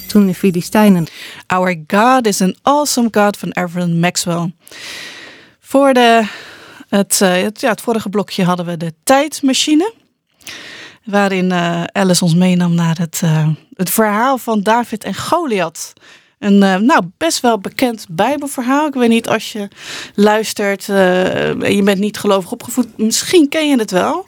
[0.08, 1.06] Toen de Filistijnen
[1.46, 4.52] Our God is an awesome God van Evelyn Maxwell.
[5.60, 6.28] Voor de,
[6.88, 9.92] het, eh, het, ja, het vorige blokje hadden we de tijdmachine.
[11.04, 15.92] Waarin eh, Alice ons meenam naar het, eh, het verhaal van David en Goliath.
[16.42, 18.86] Een eh, nou, best wel bekend Bijbelverhaal.
[18.86, 19.68] Ik weet niet als je
[20.14, 22.98] luistert eh, en je bent niet gelovig opgevoed.
[22.98, 24.26] Misschien ken je het wel.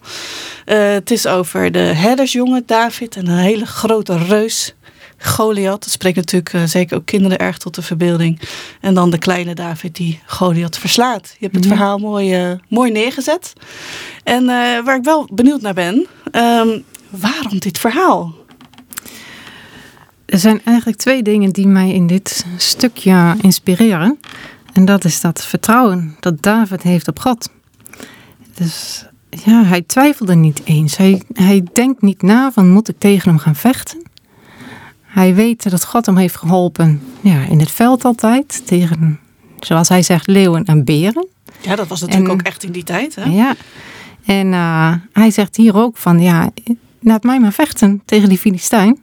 [0.64, 4.74] Eh, het is over de herdersjongen David en een hele grote reus
[5.18, 5.82] Goliath.
[5.82, 8.40] Dat spreekt natuurlijk zeker ook kinderen erg tot de verbeelding.
[8.80, 11.34] En dan de kleine David die Goliath verslaat.
[11.38, 13.52] Je hebt het verhaal mooi, mooi neergezet.
[14.24, 14.46] En
[14.84, 16.78] waar ik wel benieuwd naar ben, ehm,
[17.10, 18.43] waarom dit verhaal?
[20.26, 24.18] Er zijn eigenlijk twee dingen die mij in dit stukje inspireren.
[24.72, 27.50] En dat is dat vertrouwen dat David heeft op God.
[28.54, 30.96] Dus ja, hij twijfelde niet eens.
[30.96, 34.02] Hij, hij denkt niet na van moet ik tegen hem gaan vechten.
[35.02, 38.66] Hij weet dat God hem heeft geholpen ja, in het veld altijd.
[38.66, 39.20] Tegen,
[39.58, 41.26] zoals hij zegt, leeuwen en beren.
[41.60, 43.14] Ja, dat was natuurlijk En- ook echt in die tijd.
[43.14, 43.24] Hè?
[43.24, 43.54] Ja.
[44.24, 46.50] En eh, hij zegt hier ook van, ja,
[47.00, 48.98] laat mij maar vechten tegen die Filistijn.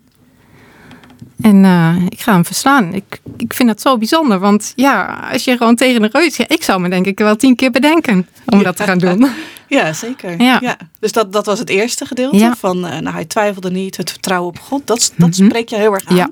[1.42, 2.94] En eh, ik ga hem verslaan.
[2.94, 6.36] Ik, ik vind dat zo bijzonder, want ja, als je gewoon tegen een reus...
[6.38, 9.26] Ja, ik zou me denk ik wel tien keer bedenken om dat te gaan doen.
[9.68, 10.42] Ja, zeker.
[10.42, 10.78] Ja.
[11.00, 12.38] Dus dat, dat was het eerste gedeelte.
[12.38, 12.56] Ja.
[12.56, 14.88] Van, eh, nou, hij twijfelde niet, het vertrouwen op God.
[14.88, 15.46] Dat, dat Mhm.
[15.46, 16.16] spreekt je heel erg aan.
[16.16, 16.30] Ja.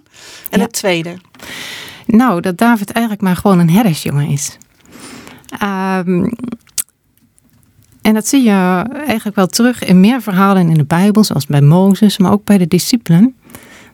[0.50, 1.18] En het tweede.
[2.06, 4.58] Nou, dat David eigenlijk maar gewoon een herdersjongen is.
[5.60, 6.30] Ehm,
[8.02, 11.62] en dat zie je eigenlijk wel terug in meer verhalen in de Bijbel, zoals bij
[11.62, 13.36] Mozes, maar ook bij de discipelen.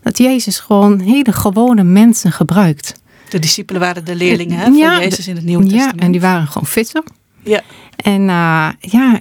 [0.06, 2.94] Dat Jezus gewoon hele gewone mensen gebruikt.
[3.30, 6.02] De discipelen waren de leerlingen hè, van Ja, Jezus in het Nieuwe Ja, Testament.
[6.02, 7.04] en die waren gewoon visser.
[7.44, 7.62] Ja.
[7.96, 9.20] En eh, ja,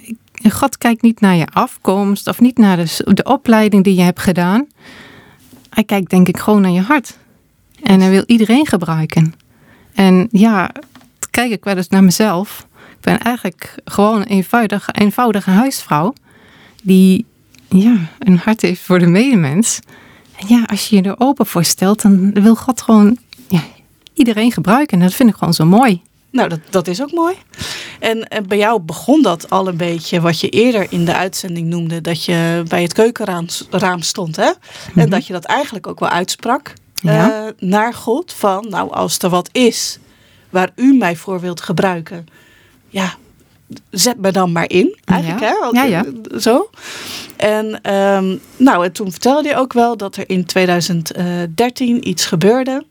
[0.51, 4.21] God kijkt niet naar je afkomst of niet naar de, de opleiding die je hebt
[4.21, 4.67] gedaan.
[5.71, 7.17] Hij kijkt denk ik gewoon naar je hart.
[7.83, 9.35] En hij wil iedereen gebruiken.
[9.95, 10.71] En ja,
[11.31, 12.67] kijk ik wel eens naar mezelf.
[12.91, 16.13] Ik ben eigenlijk gewoon een eenvoudige, eenvoudige huisvrouw.
[16.83, 17.27] Die
[17.69, 19.81] ja, een hart heeft voor de medemens.
[20.37, 23.19] En ja, als je je er open voor stelt, dan wil God gewoon
[23.49, 23.63] ja,
[24.15, 24.99] iedereen gebruiken.
[24.99, 26.03] En dat vind ik gewoon zo mooi.
[26.31, 27.35] Nou, dat, dat is ook mooi.
[28.01, 31.67] En, en bij jou begon dat al een beetje wat je eerder in de uitzending
[31.69, 32.01] noemde.
[32.01, 34.37] Dat je bij het keukenraam raam stond.
[34.37, 34.51] Hè?
[34.95, 37.47] En dat je dat eigenlijk ook wel uitsprak Ja.
[37.47, 38.33] eh, naar God.
[38.33, 39.99] Van nou, als er wat is
[40.51, 42.27] waar u mij voor wilt gebruiken.
[42.89, 43.15] Ja,
[43.91, 44.97] zet me dan maar in.
[45.05, 45.49] Eigenlijk Ja.
[45.49, 45.55] hè?
[45.61, 46.05] Want, Ja, ja.
[46.05, 46.71] eh, Zo.
[47.37, 52.85] En, ehm, nou, en toen vertelde je ook wel dat er in 2013 iets gebeurde.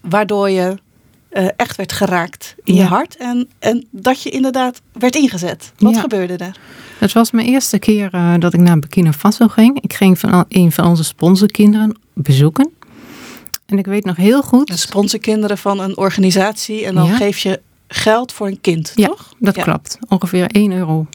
[0.00, 0.76] Waardoor je
[1.28, 3.16] eh, echt werd geraakt in je hart.
[3.16, 5.72] En, en dat je inderdaad werd ingezet.
[5.78, 6.00] Wat Ja.
[6.00, 6.56] gebeurde er?
[6.98, 9.80] Het was mijn eerste keer eh, dat ik naar Burkina Faso ging.
[9.80, 12.70] Ik ging van een van onze sponsorkinderen bezoeken.
[13.66, 14.66] En ik weet nog heel goed.
[14.66, 16.84] De sponsorkinderen van een organisatie.
[16.86, 17.16] En dan Ja.
[17.16, 17.60] geef je
[17.92, 19.34] geld voor een kind, ja, toch?
[19.38, 19.62] dat Ja.
[19.62, 19.98] klopt.
[20.08, 21.06] Ongeveer 1 euro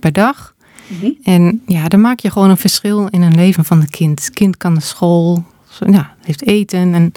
[0.00, 0.54] per dag.
[0.86, 1.10] Mhm.
[1.22, 4.24] En ja, dan maak je gewoon een verschil in een leven van het kind.
[4.24, 5.44] Het kind kan naar school,
[5.90, 6.94] ja, heeft eten.
[6.94, 7.12] En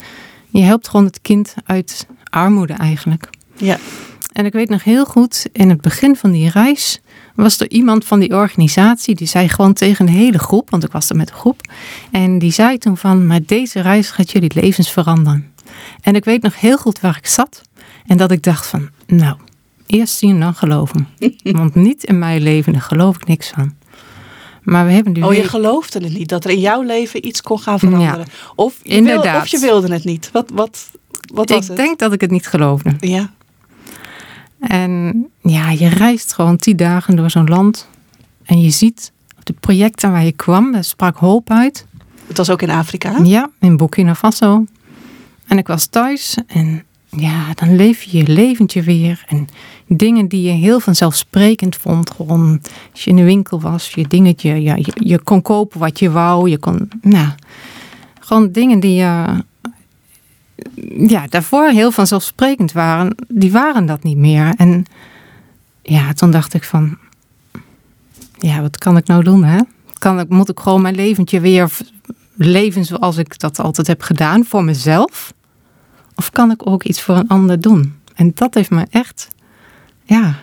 [0.49, 3.30] je helpt gewoon het kind uit armoede eigenlijk.
[3.57, 3.78] Ja.
[4.32, 7.01] En ik weet nog heel goed, in het begin van die reis
[7.36, 10.91] was er iemand van die organisatie, die zei gewoon tegen de hele groep, want ik
[10.91, 11.61] was er met een groep,
[12.11, 15.51] en die zei toen van, maar deze reis gaat jullie levens veranderen.
[16.01, 17.61] En ik weet nog heel goed waar ik zat
[18.07, 19.38] en dat ik dacht van, nou,
[19.86, 21.07] eerst zien dan geloven.
[21.43, 23.74] Want niet in mijn leven, daar geloof ik niks van.
[24.64, 27.28] Maar we hebben nu Oh, je weer- geloofde het niet dat er in jouw leven
[27.28, 28.26] iets kon gaan veranderen.
[28.55, 29.41] Of, je wil, Inderdaad.
[29.41, 30.30] of je wilde het niet.
[30.32, 30.89] Wat, wat,
[31.34, 31.78] wat was ik het?
[31.78, 32.95] denk dat ik het niet geloofde.
[32.99, 33.32] Ja.
[34.59, 37.88] En ja, je reist gewoon tien dagen door zo'n land.
[38.43, 39.11] En je ziet
[39.43, 41.86] de projecten waar je kwam, daar sprak hoop uit.
[42.28, 43.20] Het was ook in Afrika.
[43.24, 44.66] Ja, in Burkina Faso.
[45.47, 46.84] En ik was thuis en
[47.16, 49.24] ja, dan leef je je leventje weer.
[49.28, 49.47] En
[49.88, 52.11] dingen die je heel vanzelfsprekend vond.
[52.11, 52.61] Gewoon
[52.91, 54.61] als je in de winkel was, je dingetje.
[54.61, 56.49] Ja, je, kon kopen wat je wou.
[56.49, 57.30] Je kon, nou,
[58.20, 59.43] gewoon dingen die je
[60.97, 63.16] ja, daarvoor heel vanzelfsprekend waren.
[63.28, 64.53] Die waren dat niet meer.
[64.57, 64.86] En
[65.82, 66.97] ja, toen dacht ik van,
[68.38, 69.59] ja, wat kan ik nou doen hè?
[69.93, 71.72] Kan ik, moet ik gewoon mijn leventje weer
[72.36, 75.34] leven zoals ik dat altijd heb gedaan voor mezelf?
[76.16, 77.95] Of kan ik ook iets voor een ander doen?
[78.16, 79.28] En dat heeft me echt,
[80.03, 80.36] ja,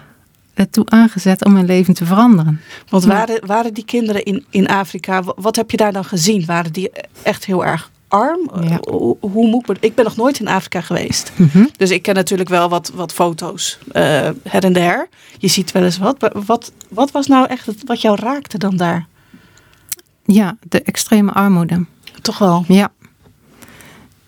[0.55, 2.61] ertoe aangezet om mijn leven te veranderen.
[2.89, 6.45] Want waren, waren die kinderen in, in Afrika, wa- wat heb je daar dan gezien?
[6.47, 6.91] Waren die
[7.23, 8.51] echt heel erg arm?
[8.61, 8.79] Ja.
[8.91, 11.33] Hoe, hoe moet ik, ik ben nog nooit in Afrika geweest.
[11.37, 11.65] Mhm.
[11.77, 14.03] Dus ik ken natuurlijk wel wat, wat foto's eh,
[14.49, 15.09] her en der.
[15.39, 16.21] Je ziet wel eens wat.
[16.21, 19.07] Maar Wat, wat was nou echt het, wat jou raakte dan daar?
[20.25, 21.85] Ja, de extreme armoede.
[22.23, 22.65] Toch wel.
[22.69, 22.89] Ja.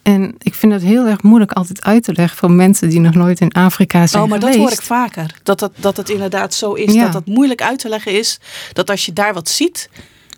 [0.03, 3.14] En ik vind het heel erg moeilijk altijd uit te leggen voor mensen die nog
[3.14, 4.59] nooit in Afrika zijn Oh, maar geweest.
[4.59, 5.34] dat hoor ik vaker.
[5.42, 6.92] Dat, dat, dat het inderdaad zo is.
[6.94, 7.03] Ja.
[7.03, 8.38] Dat dat moeilijk uit te leggen is.
[8.72, 9.88] Dat als je daar wat ziet,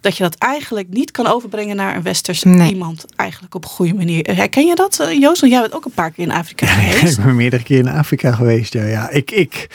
[0.01, 2.71] dat je dat eigenlijk niet kan overbrengen naar een westers Nee.
[2.73, 3.05] iemand.
[3.17, 4.35] Eigenlijk op een goede manier.
[4.37, 5.41] Herken je dat, eh, Joost?
[5.41, 7.23] Want jij bent ook een paar keer in Afrika ik geweest.
[7.25, 8.73] ben meerdere keer in Afrika geweest.
[8.73, 9.11] Ja, ja.
[9.11, 9.67] Ik, ik,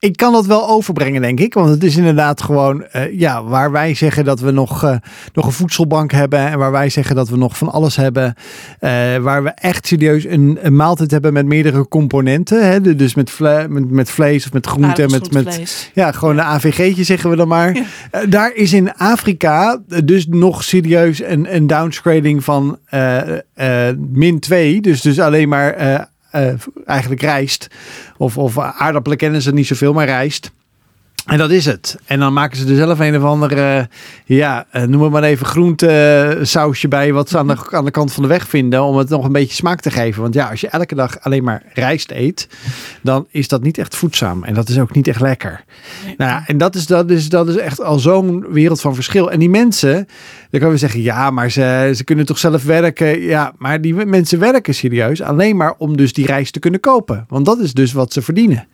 [0.00, 1.54] ik kan dat wel overbrengen, denk ik.
[1.54, 4.96] Want het is inderdaad gewoon, eh, ja, waar wij zeggen dat we nog, eh,
[5.32, 6.38] nog een voedselbank hebben.
[6.38, 8.34] En waar wij zeggen dat we nog van alles hebben.
[8.78, 12.68] eh, waar we echt serieus een, een maaltijd hebben met meerdere componenten.
[12.70, 12.80] Hè?
[12.80, 15.10] De- Dus met, vle met, met vlees of met groenten.
[15.10, 17.74] Met, met, ja, gewoon een AVG'tje zeggen we dan maar.
[18.12, 18.26] Ja.
[18.26, 22.78] Daar is in Afrika dus nog serieus een, een downsgrading van
[24.12, 24.80] min 2.
[24.80, 26.08] Dus, dus alleen maar
[26.84, 27.68] eigenlijk rijst.
[28.16, 30.50] Of, of aardappelen kennen ze niet zoveel, maar rijst.
[31.30, 31.98] En dat is het.
[32.04, 33.88] En dan maken ze er zelf een of andere,
[34.24, 37.84] ja, eh, noem het maar even groente eh, sausje bij, wat ze aan de, aan
[37.84, 40.22] de kant van de weg vinden, om het nog een beetje smaak te geven.
[40.22, 42.48] Want ja, als je elke dag alleen maar rijst eet,
[43.02, 44.44] dan is dat niet echt voedzaam.
[44.44, 45.64] En dat is ook niet echt lekker.
[46.16, 49.30] Nou ja, en dat is, dat, is, dat is echt al zo'n wereld van verschil.
[49.30, 50.06] En die mensen, dan
[50.50, 53.20] kunnen we zeggen, ja, maar ze, ze kunnen toch zelf werken.
[53.20, 57.24] Ja, maar die mensen werken serieus alleen maar om dus die rijst te kunnen kopen.
[57.28, 58.66] Want dat is dus wat ze verdienen.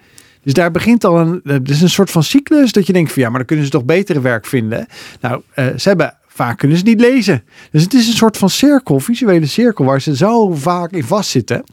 [0.47, 3.23] Dus daar begint al een, het is een soort van cyclus dat je denkt van
[3.23, 4.87] ja, maar dan kunnen ze toch betere werk vinden.
[5.21, 7.45] Nou, eh, ze hebben vaak kunnen ze niet lezen.
[7.71, 11.65] Dus het is een soort van cirkel, visuele cirkel, waar ze zo vaak in vastzitten.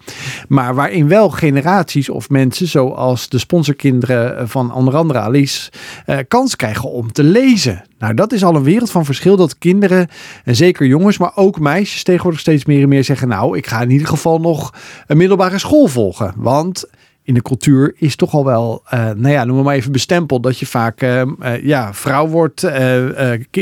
[0.48, 5.72] Maar waarin wel generaties of mensen, zoals de sponsorkinderen van onder andere Alice,
[6.06, 7.84] eh, kans krijgen om te lezen.
[7.98, 10.08] Nou, dat is al een wereld van verschil dat kinderen,
[10.44, 13.82] en zeker jongens, maar ook meisjes tegenwoordig steeds meer en meer zeggen, nou, ik ga
[13.82, 14.74] in ieder geval nog
[15.08, 16.34] een middelbare school volgen.
[16.36, 16.86] Want
[17.24, 20.60] in de cultuur is toch al wel, eh, nou ja, noem maar even bestempeld dat
[20.60, 21.28] je vaak eh, eh,
[21.64, 22.68] ja, vrouw wordt,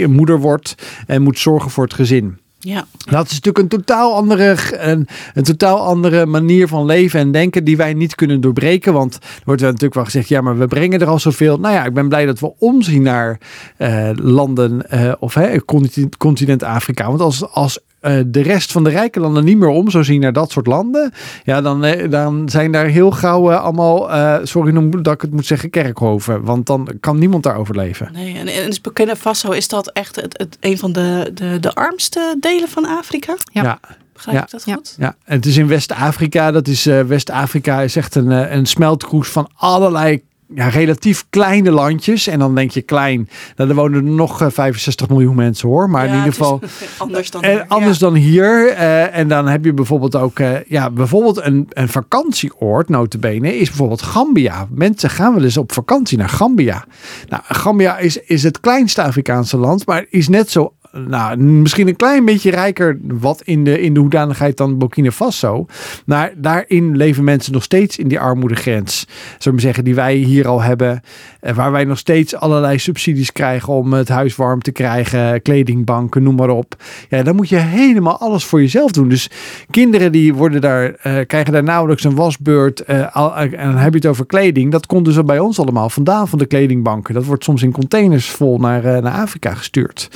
[0.08, 0.76] moeder wordt
[1.08, 2.40] en moet zorgen voor het gezin.
[2.64, 2.86] Ja.
[3.10, 4.58] Dat is natuurlijk een totaal andere,
[4.90, 8.94] een, een totaal andere manier van leven en denken die wij niet kunnen doorbreken.
[8.94, 11.58] Want er wordt wel natuurlijk wel gezegd, ja, maar we brengen er al zoveel.
[11.60, 13.40] Nou ja, ik ben blij dat we omzien naar
[13.78, 17.08] eh, landen eh, of hè, continent, continent Afrika.
[17.08, 20.22] Want als, als eh, de rest van de rijke landen niet meer om zou zien
[20.22, 21.12] naar dat soort landen,
[21.44, 25.22] ja, dan, eh, dan zijn daar heel gauw eh, allemaal, eh, sorry noem- dat ik
[25.22, 26.44] het moet zeggen, kerkhoven.
[26.44, 28.10] Want dan kan niemand daar overleven.
[28.14, 31.74] Nee, en in Burkina Faso is dat echt het, het, een van de, de, de
[31.76, 33.36] armste delen van Afrika.
[33.52, 33.64] Ja.
[33.64, 33.80] ja.
[34.14, 34.44] Begrijp Ja.
[34.44, 34.74] ik dat Ja.
[34.74, 34.96] goed?
[34.98, 36.52] Ja, en het is in West-Afrika.
[36.52, 40.22] Dat is eh, West-Afrika is echt een, een smeltkroes van allerlei
[40.56, 42.28] ja, relatief kleine landjes.
[42.28, 43.30] En dan denk je klein.
[43.56, 45.90] Nou, er wonen er nog eh, 65 miljoen mensen hoor.
[45.90, 46.60] Maar in ieder geval.
[46.98, 48.06] anders dan En hier, anders ja.
[48.06, 48.68] dan hier.
[48.68, 53.68] eh, en dan heb je bijvoorbeeld ook, eh, ja, bijvoorbeeld een, een vakantieoord, notabene, is
[53.68, 54.68] bijvoorbeeld Gambia.
[54.70, 56.86] Mensen gaan wel eens op vakantie naar Gambia.
[57.30, 61.96] Nou, Gambia is, is het kleinste Afrikaanse land, maar is net zo, nou, misschien een
[61.96, 65.66] klein beetje rijker wat in de, in de hoedanigheid dan Burkina Faso.
[66.06, 69.08] Maar daarin leven mensen nog steeds in die armoedegrens.
[69.38, 71.02] Zullen we zeggen, die wij hier al hebben.
[71.40, 76.24] eh, Waar wij nog steeds allerlei subsidies krijgen om het huis warm te krijgen, kledingbanken,
[76.24, 76.76] noem maar op.
[77.10, 79.10] Ja, dan moet je helemaal alles voor jezelf doen.
[79.10, 79.30] Dus
[79.70, 82.80] kinderen die worden daar, eh, krijgen daar nauwelijks een wasbeurt.
[82.84, 84.72] eh, al- en dan heb je het over kleding.
[84.72, 87.14] Dat komt dus al bij ons allemaal vandaan van de kledingbanken.
[87.14, 90.10] Dat wordt soms in containers vol naar, naar Afrika gestuurd.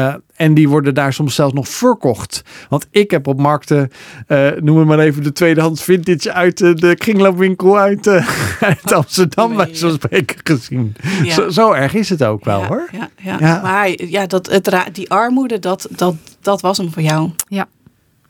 [0.00, 2.42] Eh, en die worden daar soms zelfs nog verkocht.
[2.68, 3.90] Want ik heb op markten,
[4.26, 8.06] eh noem het maar even de tweedehands vintage uit eh, de kringloopwinkel uit,
[8.60, 10.94] uit Amsterdam bij zo'n spreken gezien.
[11.22, 11.34] Ja.
[11.34, 12.88] Zo, zo erg is het ook wel ja, hoor.
[12.92, 13.36] Ja, ja.
[13.40, 13.60] Ja.
[13.62, 17.30] maar ja, dat, het, die armoede, dat, dat, dat was hem voor jou.
[17.48, 17.68] Ja.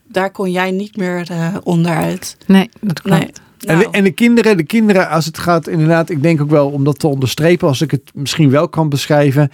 [0.07, 2.37] Daar kon jij niet meer eh, onderuit.
[2.47, 3.19] Nee, dat klopt.
[3.19, 3.31] Nee.
[3.65, 6.49] En, Nou, de, en de kinderen, de kinderen, als het gaat inderdaad, ik denk ook
[6.49, 9.51] wel om dat te onderstrepen, als ik het misschien wel kan beschrijven.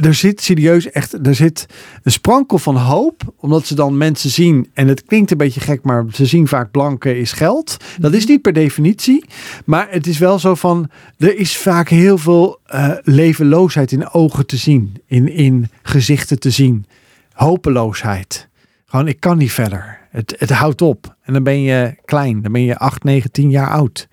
[0.00, 1.66] Er zit serieus echt, er zit
[2.02, 5.82] een sprankel van hoop, omdat ze dan mensen zien, en het klinkt een beetje gek,
[5.82, 7.76] maar ze zien vaak blanke is geld.
[7.98, 9.24] Dat is niet per definitie,
[9.64, 14.46] maar het is wel zo van, er is vaak heel veel eh, levenloosheid in ogen
[14.46, 16.86] te zien, in, in gezichten te zien,
[17.32, 18.48] hopeloosheid.
[18.86, 19.98] Gewoon, ik kan niet verder.
[20.10, 21.16] Het, het houdt op.
[21.22, 22.42] En dan ben je klein.
[22.42, 24.08] Dan ben je 8, 9, 10 jaar oud.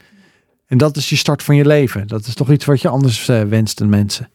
[0.68, 2.08] En dat is je start van je leven.
[2.08, 4.30] Dat is toch iets wat je anders eh, wenst dan mensen.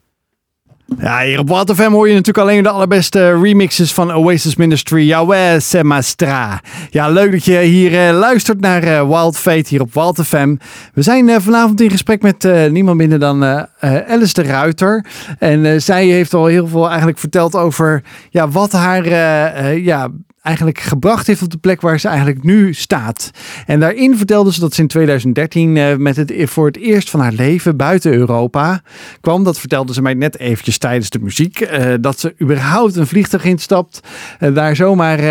[0.97, 5.07] Ja, hier op Wild FM hoor je natuurlijk alleen de allerbeste remixes van Oasis Ministry.
[5.07, 6.61] Yahweh Semastra.
[6.89, 10.55] Ja, leuk dat je hier eh, luistert naar eh, Wild Fate hier op Wild FM.
[10.93, 14.43] We zijn eh, vanavond in gesprek met eh, niemand minder dan eh, eh, Alice de
[14.43, 15.05] Ruiter.
[15.39, 19.85] En eh, zij heeft al heel veel eigenlijk verteld over ja, wat haar eh, eh,
[19.85, 20.09] ja,
[20.49, 23.31] eigenlijk gebracht heeft op de plek waar ze eigenlijk nu staat.
[23.65, 27.19] En daarin vertelde ze dat ze in 2013 eh, met het voor het eerst van
[27.19, 28.81] haar leven buiten Europa
[29.21, 29.43] kwam.
[29.43, 31.59] Dat vertelde ze mij net eventjes tijdens de muziek.
[31.59, 33.99] eh, dat ze überhaupt een vliegtuig instapt.
[34.39, 35.23] eh, daar zomaar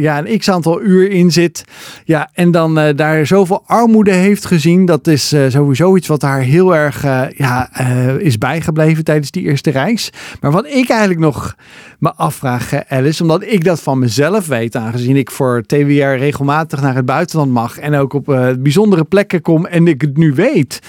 [0.00, 1.64] ja, een x-aantal uur in zit.
[2.04, 4.84] Ja, en dan daar zoveel armoede heeft gezien.
[4.84, 7.02] Dat is sowieso iets wat haar heel erg
[7.36, 7.80] ja,
[8.18, 10.10] is bijgebleven tijdens die eerste reis.
[10.40, 11.54] Maar wat ik eigenlijk nog
[11.98, 16.94] me afvraag, Alice, omdat ik dat van mezelf weet, aangezien ik voor TWR regelmatig naar
[16.94, 20.80] het buitenland mag en ook op eh, bijzondere plekken kom en ik het nu weet.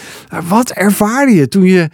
[0.47, 1.89] Wat ervaarde je toen je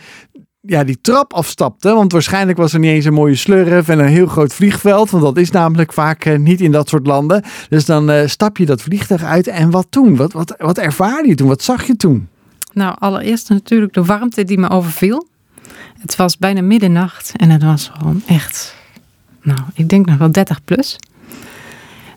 [0.62, 1.94] ja, die trap afstapte?
[1.94, 5.24] Want waarschijnlijk was er niet eens een mooie slurf en een heel groot vliegveld, want
[5.24, 7.44] dat is namelijk vaak eh, niet in dat soort landen.
[7.70, 10.16] Dus dan eh, stap je dat vliegtuig uit en wat toen?
[10.16, 11.48] Wat, wat, wat ervaarde je toen?
[11.48, 12.28] Wat zag je toen?
[12.74, 15.28] Nou, allereerst natuurlijk de warmte die me overviel.
[16.00, 18.76] Het was bijna middernacht en het was gewoon echt,
[19.42, 21.00] nou, ik denk nog wel 30 plus.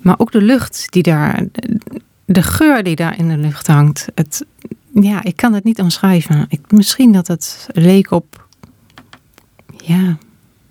[0.06, 1.44] Maar ook de lucht die daar,
[2.24, 4.06] de geur die daar in de lucht hangt.
[4.14, 4.46] Het,
[4.94, 6.46] ja, ik kan het niet omschrijven.
[6.48, 8.48] Ik, misschien dat het leek op,
[9.76, 10.18] ja,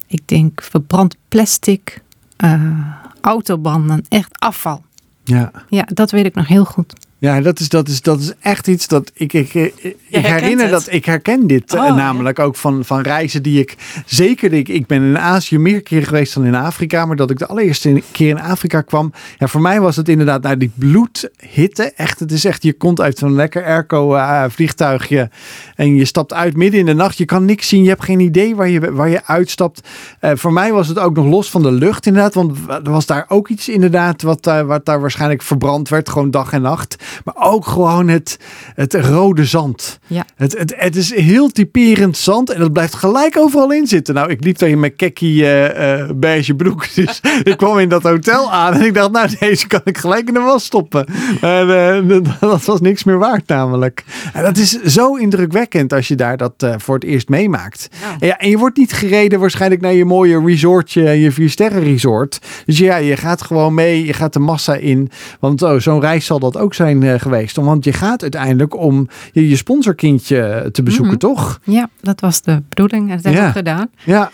[0.08, 2.02] ik denk verbrand plastic,
[2.38, 4.84] eh, autobanden, echt afval.
[5.24, 5.52] Ja.
[5.70, 6.94] Ja, dat weet ik nog heel goed.
[7.26, 10.88] Ja, dat is, dat is, dat is echt iets dat ik, ik, ik, herinner dat
[10.90, 14.88] ik herken dit eh, Oh, namelijk ook van, van reizen die ik zeker ik, ik
[14.88, 18.30] ben in Azië meer keer geweest dan in Afrika, maar dat ik de allereerste keer
[18.30, 19.14] in Afrika kwam.
[19.38, 21.94] Ja, voor mij was het inderdaad nou die bloedhitte.
[21.96, 25.30] Echt, het is echt je komt uit zo'n lekker airco eh, vliegtuigje
[25.76, 27.18] en je stapt uit midden in de nacht.
[27.18, 29.88] Je kan niks zien, je hebt geen idee waar je, waar je uitstapt.
[30.20, 33.06] Eh, voor mij was het ook nog los van de lucht inderdaad, want er was
[33.06, 36.96] daar ook iets inderdaad wat, wat daar waarschijnlijk verbrand werd, gewoon dag en nacht.
[37.24, 38.40] Maar ook gewoon het,
[38.76, 40.00] het rode zand.
[40.08, 40.26] Ja.
[40.36, 44.14] Het, het, het is heel typerend zand en dat blijft gelijk overal in zitten.
[44.14, 46.86] Nou, ik liep tegen mijn kekkie eh, eh, beige broek.
[46.96, 50.28] Dus ik kwam in dat hotel aan en ik dacht, nou, deze kan ik gelijk
[50.28, 51.06] in de was stoppen.
[51.42, 51.70] En
[52.10, 54.04] eh, dat- was niks meer waard namelijk.
[54.34, 57.90] En dat is zo indrukwekkend als je daar dat voor het eerst meemaakt.
[58.02, 58.16] Ja.
[58.20, 61.84] En, ja, en je wordt niet gereden waarschijnlijk naar je mooie resortje, je vier sterren
[61.84, 62.40] resort.
[62.66, 65.10] Dus ja, je gaat gewoon mee, je gaat de massa in.
[65.40, 67.56] Want oh, zo'n reis zal dat ook zijn eh, geweest.
[67.56, 71.20] Want je gaat uiteindelijk om je, je sponsorkindje te bezoeken, Mhm.
[71.20, 71.60] toch?
[71.64, 73.48] Ja, dat was de bedoeling en dat heb Ja.
[73.48, 73.88] ik gedaan.
[74.04, 74.30] Ja.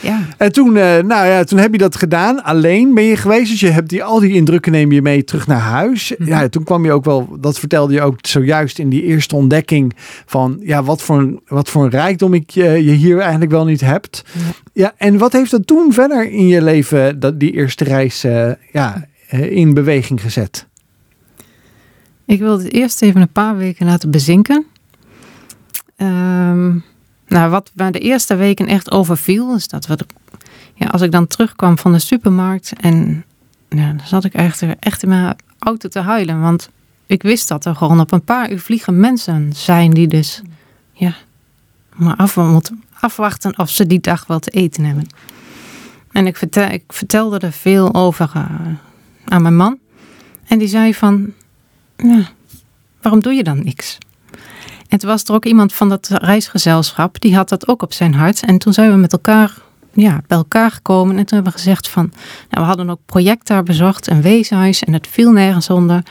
[0.00, 0.20] Ja.
[0.36, 2.42] En toen, eh, nou ja, toen heb je dat gedaan.
[2.44, 3.50] Alleen ben je geweest.
[3.50, 6.14] Dus je hebt die, al die indrukken neem je mee terug naar huis.
[6.18, 6.28] Mhm.
[6.28, 9.92] Ja, toen kwam je ook wel, dat vertelde je ook zojuist in die eerste ontdekking.
[10.26, 13.64] Van ja, wat voor een, wat voor een rijkdom ik eh, je hier eigenlijk wel
[13.64, 14.24] niet hebt.
[14.72, 14.92] Ja.
[14.96, 18.22] en wat heeft dat toen verder in je leven, dat, die eerste reis,
[18.72, 20.65] ja, in beweging gezet?
[22.26, 24.66] Ik wilde het eerst even een paar weken laten bezinken.
[25.96, 26.68] Ehm,
[27.28, 30.06] nou, wat me de eerste weken echt overviel, is dat de-
[30.74, 33.24] ja, als ik dan terugkwam van de supermarkt en
[33.68, 36.40] ja, dan zat ik echt, echt in mijn auto te huilen.
[36.40, 36.70] Want
[37.06, 40.42] ik wist dat er gewoon op een paar uur vliegen mensen zijn die dus
[40.92, 41.14] ja,
[41.94, 45.06] maar af moeten afwachten of ze die dag wel te eten hebben.
[46.12, 48.44] En ik, ik vertelde er veel over eh,
[49.24, 49.78] aan mijn man.
[50.46, 51.32] En die zei van,
[51.96, 52.28] ja,
[53.02, 53.98] waarom doe je dan niks?
[54.88, 58.14] En toen was er ook iemand van dat reisgezelschap, die had dat ook op zijn
[58.14, 58.44] hart.
[58.44, 59.54] En toen zijn we met elkaar
[59.92, 61.16] ja, bij elkaar gekomen.
[61.16, 62.12] En toen hebben we gezegd van,
[62.50, 64.84] nou, we hadden ook project daar bezocht, een weeshuis.
[64.84, 66.02] En het viel nergens onder.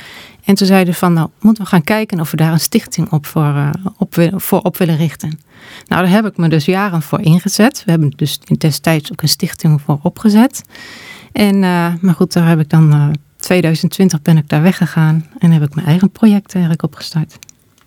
[0.44, 3.12] En toen zeiden we van, nou, moeten we gaan kijken of we daar een stichting
[3.12, 5.40] op voor, eh, op, voor op willen richten.
[5.88, 7.84] Nou, daar heb ik me dus jaren voor ingezet.
[7.86, 10.64] We hebben dus destijds ook een stichting voor opgezet.
[11.32, 13.08] En, eh, maar goed, daar heb ik dan, eh
[13.46, 15.26] 2020 ben ik daar weggegaan.
[15.39, 17.38] En heb ik mijn eigen project eigenlijk opgestart.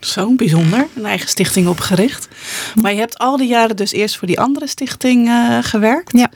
[0.01, 2.29] Zo bijzonder, een eigen stichting opgericht.
[2.83, 6.13] Maar je hebt al die jaren dus eerst voor die andere stichting eh, gewerkt.
[6.13, 6.31] Ja.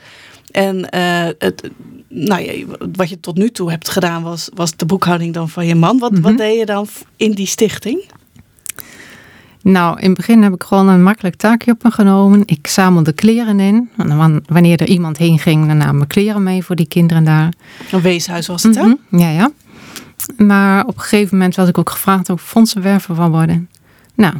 [0.51, 1.69] En eh, het,
[2.09, 5.65] nou ja, wat je tot nu toe hebt gedaan was, was de boekhouding dan van
[5.65, 5.99] je man.
[5.99, 6.21] Wat, Mhm.
[6.21, 8.03] wat deed je dan in die stichting?
[9.63, 12.41] Nou, in het begin heb ik gewoon een makkelijk taakje op me genomen.
[12.45, 13.89] Ik zamelde kleren in.
[13.97, 17.53] En wanneer er iemand heen ging, dan namen we kleren mee voor die kinderen daar.
[17.91, 18.81] Een weeshuis was het, hè?
[18.83, 19.51] Mhm, Ja, ja.
[20.37, 23.69] Maar op een gegeven moment was ik ook gevraagd of ik fondsenwerver van worden.
[24.15, 24.33] Nou,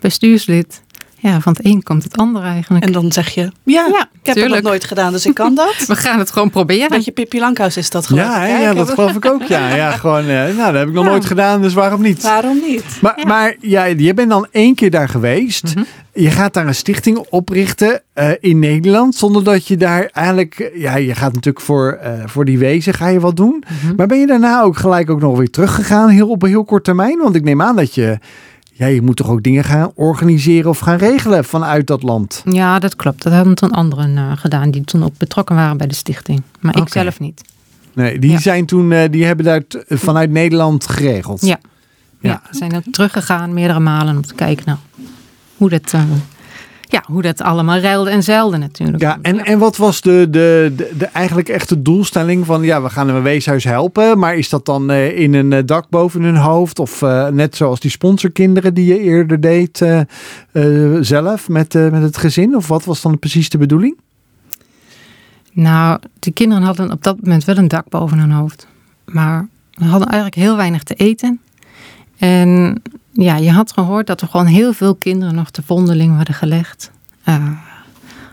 [0.00, 0.82] bestuurslid.
[1.20, 2.84] Ja, van het een komt het ander eigenlijk.
[2.84, 4.54] En dan zeg je, ja, Ja, ik heb het tuurlijk.
[4.62, 5.74] nog nooit gedaan, dus ik kan dat.
[5.86, 6.88] we gaan het gewoon proberen.
[6.88, 9.42] Beetje Pippi Lankhuis is dat geloof Ja, ja, dat geloof ik ook.
[9.42, 11.10] Ja, ja gewoon, eh, nou, dat heb ik nog Ja.
[11.10, 12.22] nooit gedaan, dus waarom niet?
[12.22, 12.84] Waarom niet?
[13.00, 13.26] Maar, Ja.
[13.26, 15.62] maar ja, je bent dan één keer daar geweest.
[15.74, 15.84] Mhm.
[16.12, 19.14] Je gaat daar een stichting oprichten eh, in Nederland.
[19.14, 20.58] Zonder dat je daar eigenlijk...
[20.58, 23.64] eh, Ja, je gaat natuurlijk voor, eh, voor die wezen ga je wat doen.
[23.82, 23.94] Mhm.
[23.96, 26.84] Maar ben je daarna ook gelijk ook nog weer teruggegaan heel, op een heel kort
[26.84, 27.18] termijn?
[27.18, 28.18] Want ik neem aan dat je...
[28.78, 32.42] Ja, je moet toch ook dingen gaan organiseren of gaan regelen vanuit dat land?
[32.50, 33.22] Ja, dat klopt.
[33.22, 36.42] Dat hadden toen anderen eh, gedaan die toen ook betrokken waren bij de stichting.
[36.60, 37.42] Maar ik zelf niet.
[37.94, 38.38] Nee, die Ja.
[38.38, 38.92] zijn toen...
[38.92, 41.46] eh, die hebben daar t- vanuit Nederland geregeld.
[41.46, 41.58] Ja.
[42.20, 42.42] Ja.
[42.50, 44.78] Zijn ook teruggegaan meerdere malen om te kijken nou,
[45.56, 46.02] hoe, dat, eh,
[46.90, 49.02] ja, hoe dat allemaal ruilde en zeilde natuurlijk.
[49.02, 52.90] Ja, en, en wat was de, de, de, de eigenlijk echte doelstelling van ja, we
[52.90, 56.36] gaan een weeshuis helpen, maar is dat dan eh, in een eh, dak boven hun
[56.36, 59.86] hoofd of eh, net zoals die sponsorkinderen die je eerder deed
[61.00, 62.56] zelf met, met het gezin?
[62.56, 63.96] Of wat was dan precies de bedoeling?
[65.52, 68.66] Nou, de kinderen hadden op dat moment wel een dak boven hun hoofd.
[69.04, 71.40] Maar we hadden eigenlijk heel weinig te eten.
[72.18, 72.82] En
[73.24, 76.90] ja, je had gehoord dat er gewoon heel veel kinderen nog te vondeling werden gelegd.
[77.22, 77.50] Eh,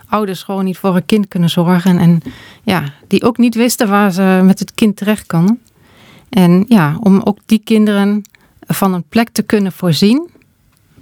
[0.08, 1.98] ouders gewoon niet voor een kind kunnen zorgen.
[1.98, 2.22] En
[2.64, 5.62] ja, die ook niet wisten waar ze met het kind terecht konden.
[6.30, 8.22] En ja, om ook die kinderen
[8.60, 10.30] van een plek te kunnen voorzien.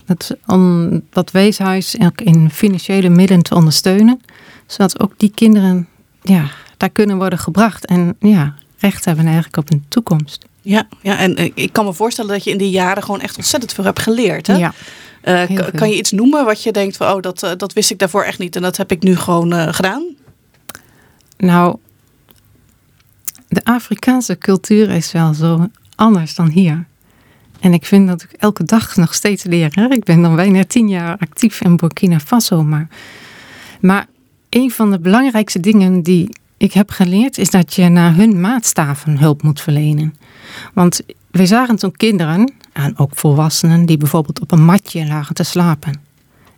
[0.06, 4.22] Dat, om dat weeshuis ook in financiële middelen te ondersteunen.
[4.66, 5.88] Zodat ook die kinderen
[6.22, 7.86] ja, daar kunnen worden gebracht.
[7.86, 10.46] En ja, recht hebben eigenlijk op een toekomst.
[10.66, 13.38] Ja, ja, en eh, ik kan me voorstellen dat je in die jaren gewoon echt
[13.38, 14.47] ontzettend veel hebt geleerd.
[14.47, 14.55] Hè?
[14.57, 14.74] Ja.
[15.22, 17.99] Eh, kan- je iets noemen wat je denkt van, oh, dat, eh, dat wist ik
[17.99, 20.03] daarvoor echt niet en dat heb ik nu gewoon gedaan?
[21.38, 21.76] Nou,
[23.47, 26.86] de Afrikaanse cultuur is wel zo anders dan hier.
[27.59, 29.70] En ik vind dat ik elke dag nog steeds leer.
[29.72, 29.86] Hè?
[29.89, 32.64] Ik ben dan bijna tien jaar actief in Burkina Faso.
[32.64, 32.88] Maar,
[33.82, 34.05] maar
[34.49, 36.30] een van de belangrijkste dingen die
[36.64, 37.38] ik heb geleerd...
[37.38, 40.16] is dat je naar hun maatstaven hulp moet verlenen.
[40.74, 41.01] Want
[41.32, 43.86] we zagen toen kinderen, en ook volwassenen...
[43.86, 45.91] die bijvoorbeeld op een matje lagen te slapen.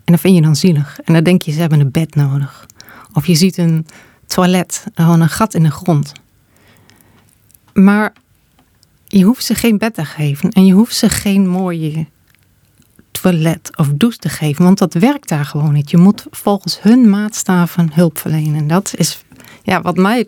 [0.03, 0.99] En dat vind je dan zielig.
[1.03, 2.65] En dan denk je, ze hebben een bed nodig.
[3.13, 3.85] Of je ziet een
[4.25, 6.11] toilet, gewoon een gat in de grond.
[7.73, 8.13] Maar
[9.07, 12.05] je hoeft ze geen bed te geven en je hoeft ze geen mooie
[13.11, 15.91] toilet of douche te geven, want dat werkt daar gewoon niet.
[15.91, 18.67] Je moet volgens hun maatstaven hulp verlenen.
[18.67, 19.24] Dat is
[19.65, 20.27] ja, wat mij,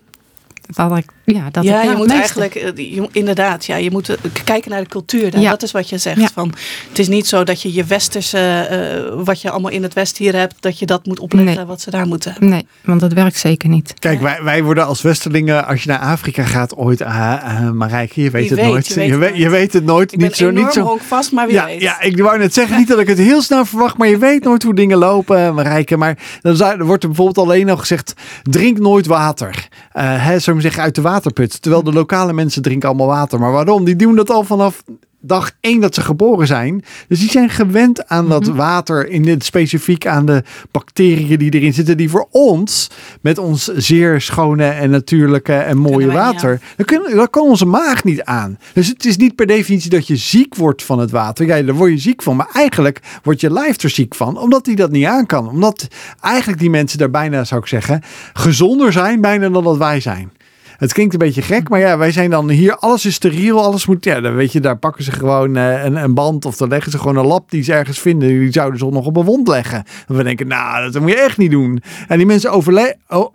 [0.74, 4.10] wat ik ja, dat ja, je moet meeste- eigenlijk, eh, je- inderdaad, ja, je moet
[4.10, 5.40] eh, kijken naar de cultuur.
[5.40, 5.50] Ja.
[5.50, 6.20] Dat is wat je zegt.
[6.22, 6.30] Ja.
[6.34, 6.54] Van,
[6.90, 10.18] het is niet zo dat je je westerse, eh, wat je allemaal in het west
[10.18, 11.66] hier hebt, dat je dat moet opleggen Nee.
[11.66, 12.50] wat ze daar moeten hebben.
[12.50, 13.94] Nee, want dat werkt zeker niet.
[14.00, 18.22] Kijk, wij, wij worden als Westerlingen, als je naar Afrika gaat ooit, ah, ah, Marijke,
[18.22, 18.88] je weet het weet, nooit.
[18.88, 19.42] je weet je, het weet, nooit.
[19.42, 20.12] je weet het nooit.
[20.12, 20.82] Ik ben niet zo, enorm niet zo.
[20.82, 21.82] honkvast, maar wie Ja, weet.
[21.82, 24.44] ja, ik wou net zeggen, niet dat ik het heel snel verwacht, maar je weet
[24.44, 25.98] nooit hoe dingen lopen, Marijke.
[25.98, 28.14] Maar dan zou- er wordt er bijvoorbeeld alleen al gezegd,
[28.44, 29.68] drink nooit water.
[29.92, 31.62] Eh hè, zou ik zeggen, uit de waterput.
[31.62, 33.40] Terwijl de lokale mensen drinken allemaal water.
[33.40, 33.84] Maar waarom?
[33.84, 34.84] Die doen dat al vanaf
[35.22, 36.84] dag één dat ze geboren zijn.
[37.08, 41.74] Dus die zijn gewend aan dat water, in dit specifiek aan de bacteriën die erin
[41.74, 42.90] zitten, die voor ons,
[43.22, 48.04] met ons zeer schone en natuurlijke en mooie water, dan, kunnen, dan kan onze maag
[48.04, 48.58] niet aan.
[48.74, 51.46] Dus het is niet per definitie dat je ziek wordt van het water.
[51.46, 52.36] Ja, daar word je ziek van.
[52.36, 54.38] Maar eigenlijk wordt je lijf er ziek van.
[54.38, 55.50] Omdat die dat niet aan kan.
[55.50, 55.88] Omdat
[56.22, 58.02] eigenlijk die mensen daar bijna, zou ik zeggen,
[58.34, 60.32] gezonder zijn bijna dan dat wij zijn.
[60.78, 63.86] Het klinkt een beetje gek, maar ja, wij zijn dan hier, alles is steriel, alles
[63.86, 66.70] moet, ja, dan weet je, daar pakken ze gewoon eh, een, een band of dan
[66.70, 68.30] leggen ze gewoon een lap die ze ergens vinden.
[68.30, 69.84] Die zouden ze nog op een wond leggen.
[70.08, 71.82] En we denken, nou, dat moet je echt niet doen.
[72.08, 72.52] En die mensen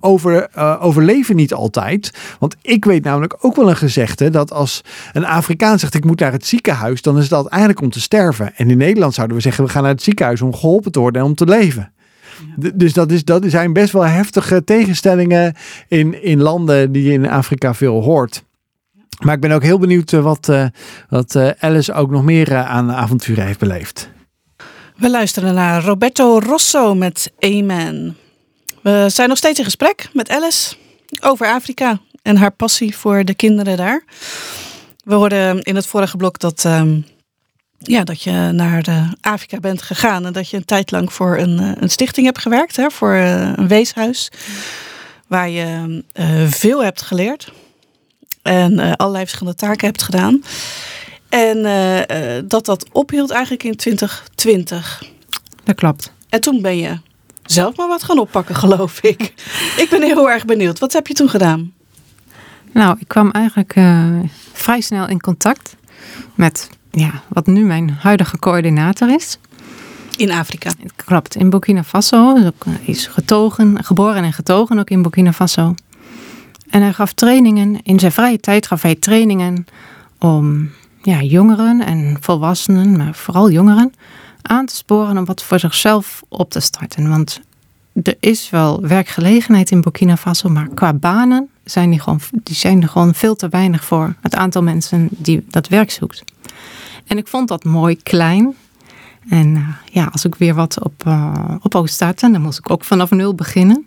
[0.00, 2.12] over, eh, overleven niet altijd.
[2.38, 4.80] Want ik weet namelijk ook wel een gezegde dat als
[5.12, 8.56] een Afrikaan zegt, ik moet naar het ziekenhuis, dan is dat eigenlijk om te sterven.
[8.56, 11.22] En in Nederland zouden we zeggen, we gaan naar het ziekenhuis om geholpen te worden
[11.22, 11.91] en om te leven.
[12.74, 15.54] Dus dat, is, dat zijn best wel heftige tegenstellingen
[15.88, 18.42] in, in landen die je in Afrika veel hoort.
[19.18, 20.66] Maar ik ben ook heel benieuwd eh, wat, eh,
[21.08, 24.10] wat eh, Alice ook nog meer aan avonturen heeft beleefd.
[24.96, 28.16] We luisteren naar Roberto Rosso met Amen.
[28.82, 30.74] We zijn nog steeds in gesprek met Alice
[31.20, 34.04] over Afrika en haar passie voor de kinderen daar.
[35.04, 37.00] We hoorden in het vorige blok dat, ehm,
[37.82, 41.38] ja, dat je naar de Afrika bent gegaan en dat je een tijd lang voor
[41.38, 44.28] een, eh, een stichting hebt gewerkt, hè, voor eh, een weeshuis,
[45.26, 47.52] waar je eh, veel hebt geleerd
[48.42, 50.42] en allerlei verschillende taken hebt gedaan.
[51.28, 51.62] En
[52.48, 55.02] dat dat ophield eigenlijk in 2020.
[55.64, 56.12] Dat klopt.
[56.28, 56.98] En toen ben je
[57.44, 59.20] zelf maar wat gaan oppakken, geloof ik.
[59.82, 60.78] ik ben heel erg benieuwd.
[60.78, 61.72] Wat heb je toen gedaan?
[62.72, 63.72] Nou, ik kwam eigenlijk
[64.52, 65.76] vrij snel in contact
[66.34, 69.38] met ja, wat nu mijn huidige coördinator is.
[70.16, 70.70] In Afrika.
[70.96, 72.34] Klopt, in Burkina Faso.
[72.34, 75.74] Hij is ook, eh, is getogen, geboren en getogen ook in Burkina Faso.
[76.70, 79.66] En hij gaf trainingen, in zijn vrije tijd gaf hij trainingen
[80.18, 80.70] om
[81.02, 83.92] ja, jongeren en volwassenen, maar vooral jongeren,
[84.42, 87.08] aan te sporen om wat voor zichzelf op te starten.
[87.08, 87.40] Want
[88.02, 92.82] er is wel werkgelegenheid in Burkina Faso, maar qua banen zijn die, gewoon, die zijn
[92.82, 96.24] er gewoon veel te weinig voor het aantal mensen die dat werk zoekt.
[97.06, 98.54] En ik vond dat mooi klein.
[99.28, 102.70] En eh, ja, als ik weer wat op, eh, op wou starten, dan moest ik
[102.70, 103.86] ook vanaf nul beginnen.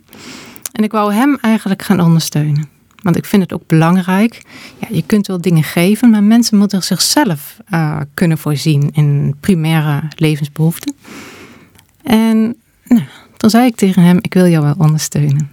[0.72, 2.68] En ik wou hem eigenlijk gaan ondersteunen.
[3.02, 4.42] Want ik vind het ook belangrijk.
[4.78, 10.02] Ja, je kunt wel dingen geven, maar mensen moeten zichzelf eh, kunnen voorzien in primaire
[10.16, 10.94] levensbehoeften.
[12.02, 13.04] En nou,
[13.36, 15.50] toen zei ik tegen hem, ik wil jou wel ondersteunen.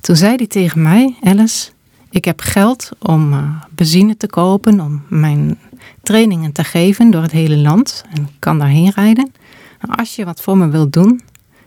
[0.00, 1.70] Toen zei hij tegen mij, Alice,
[2.10, 3.34] ik heb geld om
[3.70, 5.58] benzine te kopen, om mijn
[6.02, 8.04] trainingen te geven door het hele land.
[8.14, 9.32] En kan daarheen rijden.
[9.80, 11.20] Nou, als je wat voor me wilt doen,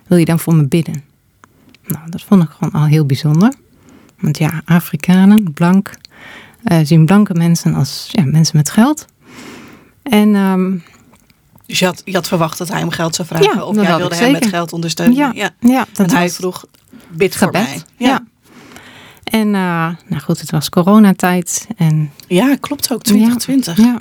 [0.08, 1.04] wil je dan voor me bidden.
[1.86, 3.54] Nou, dat vond ik gewoon al heel bijzonder.
[4.20, 5.92] Want ja, Afrikanen, blank,
[6.64, 9.06] eh, zien blanke mensen als ja, mensen met geld.
[10.04, 10.78] En ehm,
[11.66, 13.46] Dus je had, je had verwacht dat hij hem geld zou vragen.
[13.56, 15.16] Ja, of jij wilde hem met geld ondersteunen.
[15.16, 15.50] ja, Ja.
[15.60, 16.66] ja, dat en hij vroeg,
[17.12, 17.66] bid voor mij.
[17.66, 17.86] gebed.
[17.98, 18.24] Ja.
[19.34, 21.68] En uh, nou goed, het was coronatijd.
[21.78, 23.78] En ja, klopt ook, 2020.
[23.78, 23.98] Ja, ja.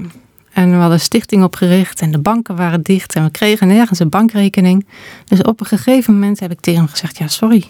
[0.53, 3.99] En we hadden een stichting opgericht en de banken waren dicht en we kregen nergens
[3.99, 4.87] een bankrekening.
[5.25, 7.65] Dus op een gegeven moment heb ik tegen hem gezegd, ja sorry.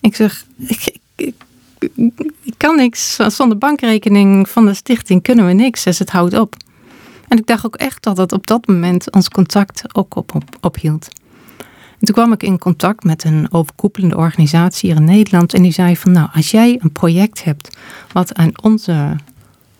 [0.00, 1.34] Ik zeg, ik, ik,
[1.96, 3.16] ik, ik kan niks.
[3.26, 5.82] Zonder bankrekening van de stichting kunnen we niks.
[5.82, 6.56] Dus het houdt op.
[7.28, 10.44] En ik dacht ook echt dat het op dat moment ons contact ook op, op,
[10.60, 11.08] ophield.
[12.04, 15.54] En toen kwam ik in contact met een overkoepelende organisatie hier in Nederland.
[15.54, 17.76] En die zei van nou, als jij een project hebt
[18.12, 19.16] wat aan onze,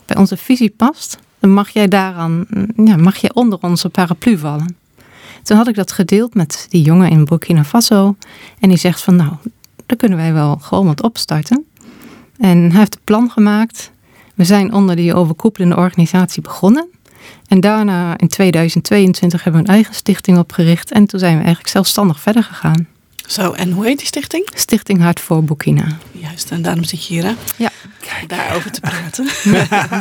[0.07, 2.47] bij onze visie past, dan mag jij daaraan,
[2.77, 4.77] ja, mag jij onder onze paraplu vallen.
[5.43, 8.17] Toen had ik dat gedeeld met die jongen in Burkina Faso.
[8.61, 9.33] En die zegt van nou,
[9.87, 11.65] daar kunnen wij wel gewoon wat opstarten.
[12.39, 13.91] En hij heeft een plan gemaakt.
[14.35, 16.89] We zijn onder die overkoepelende organisatie begonnen.
[17.49, 20.93] En daarna in 2022 hebben we een eigen stichting opgericht.
[20.93, 22.87] En toen zijn we eigenlijk zelfstandig verder gegaan.
[23.27, 24.49] Zo, en hoe heet die stichting?
[24.55, 25.87] Stichting Hart voor Burkina.
[26.13, 27.35] Juist, en daarom zit je hier, hè?
[27.57, 27.71] Ja.
[28.01, 28.29] Kijk.
[28.29, 29.27] Daarover te praten.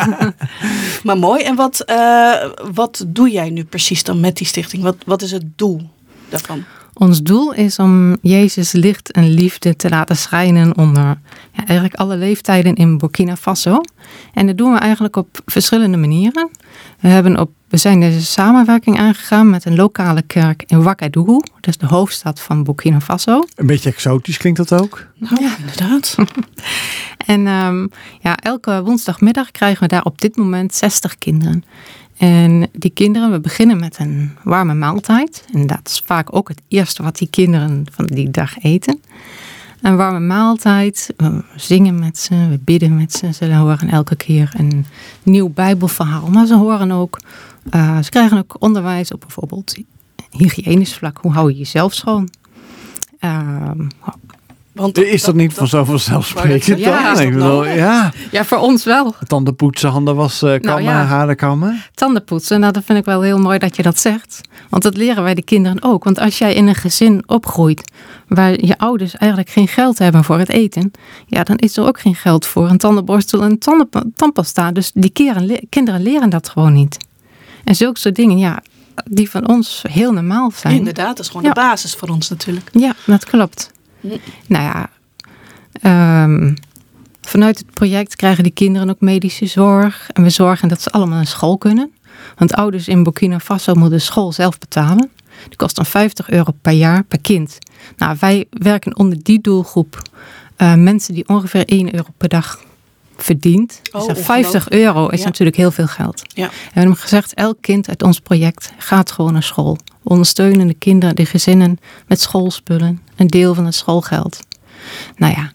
[1.03, 1.43] maar mooi.
[1.43, 2.33] En wat, uh,
[2.73, 4.83] wat doe jij nu precies dan met die stichting?
[4.83, 5.89] Wat, wat is het doel
[6.29, 6.63] daarvan?
[6.93, 11.17] Ons doel is om Jezus licht en liefde te laten schijnen onder
[11.53, 13.81] ja, eigenlijk alle leeftijden in Burkina Faso.
[14.33, 16.49] En dat doen we eigenlijk op verschillende manieren.
[16.99, 21.43] We, hebben op, we zijn deze samenwerking aangegaan met een lokale kerk in Ouagadougou.
[21.59, 23.45] Dat is de hoofdstad van Burkina Faso.
[23.55, 25.07] Een beetje exotisch klinkt dat ook.
[25.15, 26.15] Nou, inderdaad.
[27.25, 27.87] En ehm,
[28.19, 31.63] ja, elke woensdagmiddag krijgen we daar op dit moment 60 kinderen.
[32.17, 35.45] En die kinderen, we beginnen met een warme maaltijd.
[35.53, 39.01] En dat is vaak ook het eerste wat die kinderen van die dag eten.
[39.83, 43.33] Een warme maaltijd, we zingen met ze, we bidden met ze.
[43.33, 44.85] Ze horen elke keer een
[45.23, 46.27] nieuw bijbelverhaal.
[46.27, 47.19] Maar ze horen ook,
[47.69, 49.77] eh, ze krijgen ook onderwijs op bijvoorbeeld
[50.29, 51.17] hygiënisch vlak.
[51.21, 52.29] Hoe hou je jezelf schoon?
[53.19, 53.87] Ehm,
[54.73, 56.79] Want Is dat niet van zo vanzelfsprekend?
[56.79, 57.23] Ja, dan?
[57.23, 59.15] Ik bedoel, ja, ja, voor ons wel.
[59.27, 61.03] tanden poetsen, handen wassen, kammen, ja.
[61.03, 61.83] haren kammen.
[61.93, 64.41] Tandenpoetsen, nou dat vind ik wel heel mooi dat je dat zegt.
[64.69, 66.03] Want dat leren wij de kinderen ook.
[66.03, 67.91] Want als jij in een gezin opgroeit
[68.27, 70.91] waar je ouders eigenlijk geen geld hebben voor het eten,
[71.27, 74.71] ja, dan is er ook geen geld voor een tandenborstel en tanden, tandpasta.
[74.71, 76.97] Dus die keren, le- kinderen leren dat gewoon niet.
[77.63, 78.61] En zulke soort dingen, ja,
[79.05, 80.75] die van ons heel normaal zijn.
[80.75, 81.49] Inderdaad, dat is gewoon Ja.
[81.53, 82.69] de basis voor ons natuurlijk.
[82.71, 83.71] Ja, dat klopt.
[84.47, 84.89] Nou ja,
[85.81, 86.53] ehm,
[87.21, 90.09] vanuit het project krijgen die kinderen ook medische zorg.
[90.13, 91.91] En we zorgen dat ze allemaal naar school kunnen.
[92.37, 95.09] Want ouders in Burkina Faso moeten de school zelf betalen.
[95.47, 97.57] Die kost dan 50 euro per jaar per kind.
[97.97, 100.01] Nou, wij werken onder die doelgroep.
[100.55, 102.63] eh, mensen die ongeveer 1 euro per dag
[103.17, 103.81] verdient.
[103.91, 104.75] Oh, dus dat 50 ongelooflijk.
[104.95, 105.25] euro is Ja.
[105.25, 106.21] natuurlijk heel veel geld.
[106.33, 106.43] Ja.
[106.45, 109.77] En we hebben gezegd, elk kind uit ons project gaat gewoon naar school.
[110.01, 111.77] We ondersteunen de kinderen, de gezinnen
[112.07, 114.39] met schoolspullen, een deel van het schoolgeld.
[115.15, 115.51] Nou ja,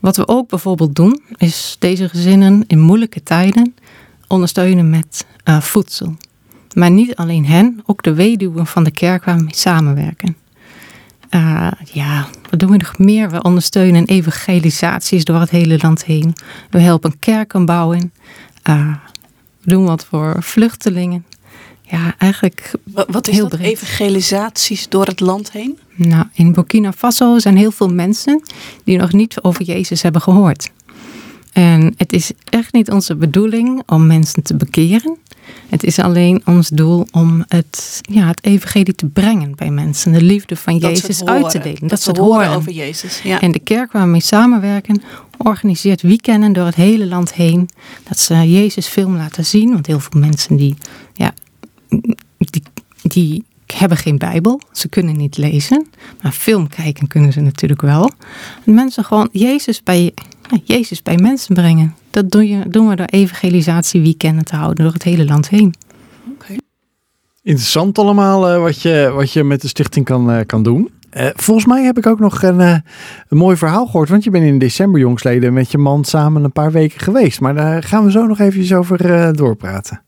[0.00, 3.74] wat we ook bijvoorbeeld doen, is deze gezinnen in moeilijke tijden
[4.26, 6.16] ondersteunen met eh, voedsel.
[6.74, 10.36] Maar niet alleen hen, ook de weduwen van de kerk waar we mee samenwerken.
[11.28, 13.30] Eh, ja, wat doen we nog meer?
[13.30, 16.34] We ondersteunen evangelisaties door het hele land heen.
[16.70, 18.12] We helpen kerken bouwen.
[18.62, 18.94] Eh,
[19.60, 21.24] we doen wat voor vluchtelingen.
[21.90, 23.58] Ja, eigenlijk Wa- Wat is Heel dat?
[23.58, 23.72] breed.
[23.72, 25.78] Evangelisaties door het land heen?
[25.94, 28.42] Nou, in Burkina Faso zijn heel veel mensen
[28.84, 30.70] die nog niet over Jezus hebben gehoord.
[31.52, 35.16] En het is echt niet onze bedoeling om mensen te bekeren.
[35.68, 40.12] Het is alleen ons doel om het, ja, het evangelie te brengen bij mensen.
[40.12, 41.80] De liefde van Dat Jezus uit te delen.
[41.80, 42.56] Dat, Dat, ze ze het horen horen.
[42.56, 43.20] over Jezus.
[43.22, 43.40] Ja.
[43.40, 45.02] En de kerk waar we mee samenwerken
[45.36, 47.68] organiseert weekenden door het hele land heen.
[48.08, 49.70] Dat ze Jezus film laten zien.
[49.72, 50.74] Want heel veel mensen die,
[51.14, 51.32] ja,
[52.38, 52.62] die,
[53.02, 54.60] die hebben geen Bijbel.
[54.72, 55.86] Ze kunnen niet lezen.
[56.22, 58.10] Maar film kijken kunnen ze natuurlijk wel.
[58.64, 60.14] En mensen gewoon Jezus bij,
[60.50, 61.94] ja, Jezus bij mensen brengen.
[62.10, 65.74] Dat doen, je, doen we door evangelisatieweekenden te houden door het hele land heen.
[67.42, 70.90] Interessant allemaal eh, wat, je, wat je met de stichting kan, eh, kan doen.
[71.10, 72.76] Eh, volgens mij heb ik ook nog een, eh,
[73.28, 74.08] een mooi verhaal gehoord.
[74.08, 77.40] Want je bent in december jongsleden met je man samen een paar weken geweest.
[77.40, 80.02] Maar daar gaan we zo nog even over eh, doorpraten.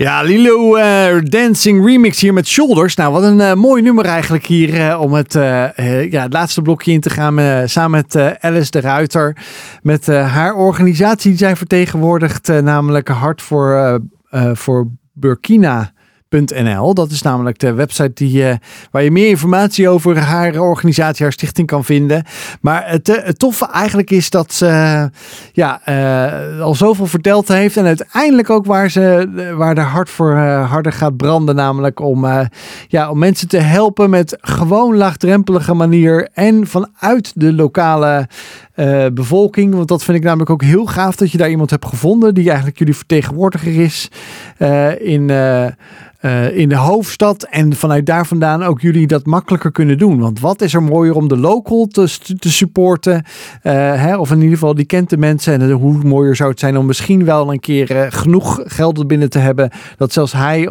[0.00, 2.94] Ja, Lilo eh, Dancing Remix hier met Shoulders.
[2.94, 5.32] Nou, wat een eh, mooi nummer eigenlijk hier eh, om het,
[6.10, 7.68] ja, het laatste blokje in te gaan.
[7.68, 9.36] samen met Alice de Ruiter.
[9.82, 12.48] Met haar organisatie die zij vertegenwoordigt.
[12.62, 14.00] namelijk Hart voor,
[14.52, 15.92] voor Burkina.
[16.28, 16.94] .nl.
[16.94, 18.56] Dat is namelijk de website die, eh,
[18.90, 22.24] waar je meer informatie over haar organisatie, haar stichting kan vinden.
[22.60, 25.10] Maar het, eh, toffe eigenlijk is dat ze
[25.52, 27.76] ja, eh, al zoveel verteld heeft.
[27.76, 31.54] En uiteindelijk ook waar, ze, waar de hart voor harder gaat branden.
[31.54, 32.26] Namelijk om,
[32.88, 36.28] ja, om mensen te helpen met gewoon laagdrempelige manier.
[36.32, 38.28] En vanuit de lokale
[38.78, 39.74] eh, bevolking.
[39.74, 42.34] Want dat vind ik namelijk ook heel gaaf dat je daar iemand hebt gevonden.
[42.34, 44.10] Die eigenlijk jullie vertegenwoordiger is
[44.56, 45.30] eh, in...
[45.30, 45.66] eh,
[46.56, 47.46] in de hoofdstad.
[47.50, 50.20] En vanuit daar vandaan ook jullie dat makkelijker kunnen doen.
[50.20, 53.24] Want wat is er mooier om de local te, te supporten?
[53.62, 54.16] hè?
[54.16, 55.60] Of in ieder geval, die kent de mensen.
[55.60, 59.38] En hoe mooier zou het zijn om misschien wel een keer genoeg geld binnen te
[59.38, 59.70] hebben.
[59.96, 60.68] Dat zelfs hij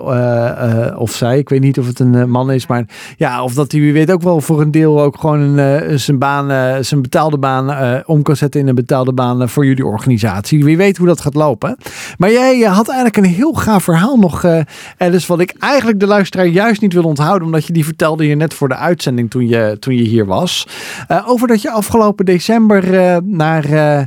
[0.95, 2.68] of zij, ik weet niet of het een man is.
[2.68, 2.86] Maar
[3.18, 6.20] ja, of dat hij wie weet ook wel voor een deel ook gewoon een, zijn
[6.20, 10.64] baan, zijn betaalde baan om kan zetten in een betaalde baan eh, voor jullie organisatie.
[10.64, 11.78] Wie weet hoe dat gaat lopen.
[12.18, 14.60] Maar jij eh, had eigenlijk een heel gaaf verhaal nog, eh
[14.98, 18.36] Alice, wat ik eigenlijk de luisteraar juist niet wil onthouden, omdat je die vertelde hier
[18.36, 20.68] net voor de uitzending toen je, toen je hier was.
[21.08, 24.00] Eh, over dat je afgelopen december eh, naar eh,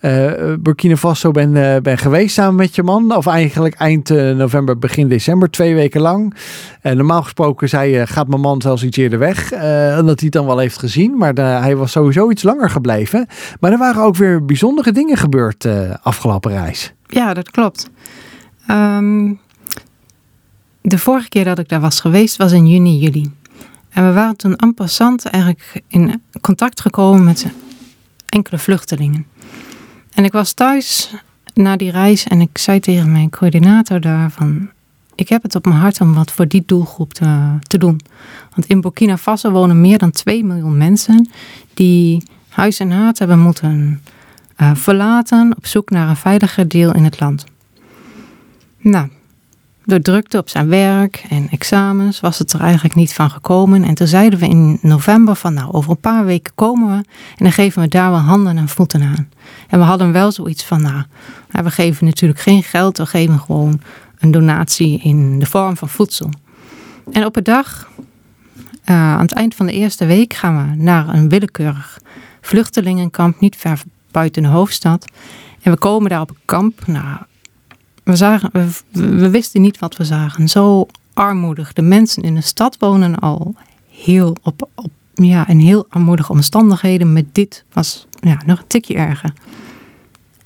[0.00, 3.16] eh, Burkina Faso bent eh, ben geweest samen met je man.
[3.16, 6.34] Of eigenlijk eind eh, november, begin december, twee weken lang.
[6.80, 9.52] En normaal gesproken zei je, gaat mijn man zelfs iets eerder weg.
[9.52, 11.16] eh, omdat hij het dan wel heeft gezien.
[11.16, 13.26] Maar hij was sowieso iets langer gebleven.
[13.60, 16.92] Maar er waren ook weer bijzondere dingen gebeurd eh, afgelopen reis.
[17.06, 17.90] Ja, dat klopt.
[18.66, 19.32] Ehm,
[20.80, 23.32] de vorige keer dat ik daar was geweest was in juni, juli.
[23.90, 27.46] En we waren toen en passant eigenlijk in contact gekomen met
[28.28, 29.26] enkele vluchtelingen.
[30.14, 31.14] En ik was thuis
[31.54, 34.70] na die reis en ik zei tegen mijn coördinator daar van...
[35.14, 38.00] Ik heb het op mijn hart om wat voor die doelgroep te, te doen.
[38.54, 41.28] Want in Burkina Faso wonen meer dan 2 miljoen mensen
[41.74, 42.22] die
[42.54, 44.02] huis en haard hebben moeten
[44.56, 47.44] uh, verlaten op zoek naar een veiliger deel in het land.
[48.78, 49.08] Nou,
[49.84, 53.84] door drukte op zijn werk en examens was het er eigenlijk niet van gekomen.
[53.84, 57.04] En toen zeiden we in november van nou, over een paar weken komen we
[57.36, 59.28] en dan geven we daar wel handen en voeten aan.
[59.68, 61.02] En we hadden wel zoiets van nou,
[61.50, 63.80] we geven natuurlijk geen geld, we geven gewoon
[64.18, 66.30] een donatie in de vorm van voedsel.
[67.12, 67.88] En op een dag,
[68.84, 71.98] uh, aan het eind van de eerste week, gaan we naar een willekeurig
[72.44, 75.04] vluchtelingenkamp, niet ver buiten de hoofdstad.
[75.62, 76.86] En we komen daar op een kamp.
[76.86, 77.16] Nou,
[78.02, 78.50] we, zagen,
[78.90, 80.48] we, wisten niet wat we zagen.
[80.48, 81.72] Zo armoedig.
[81.72, 83.54] De mensen in de stad wonen al
[83.88, 87.12] heel op, op ja, in heel armoedige omstandigheden.
[87.12, 89.32] Met dit was ja, nog een tikje erger.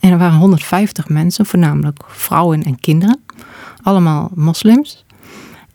[0.01, 3.21] En er waren 150 mensen, voornamelijk vrouwen en kinderen.
[3.83, 5.05] Allemaal moslims.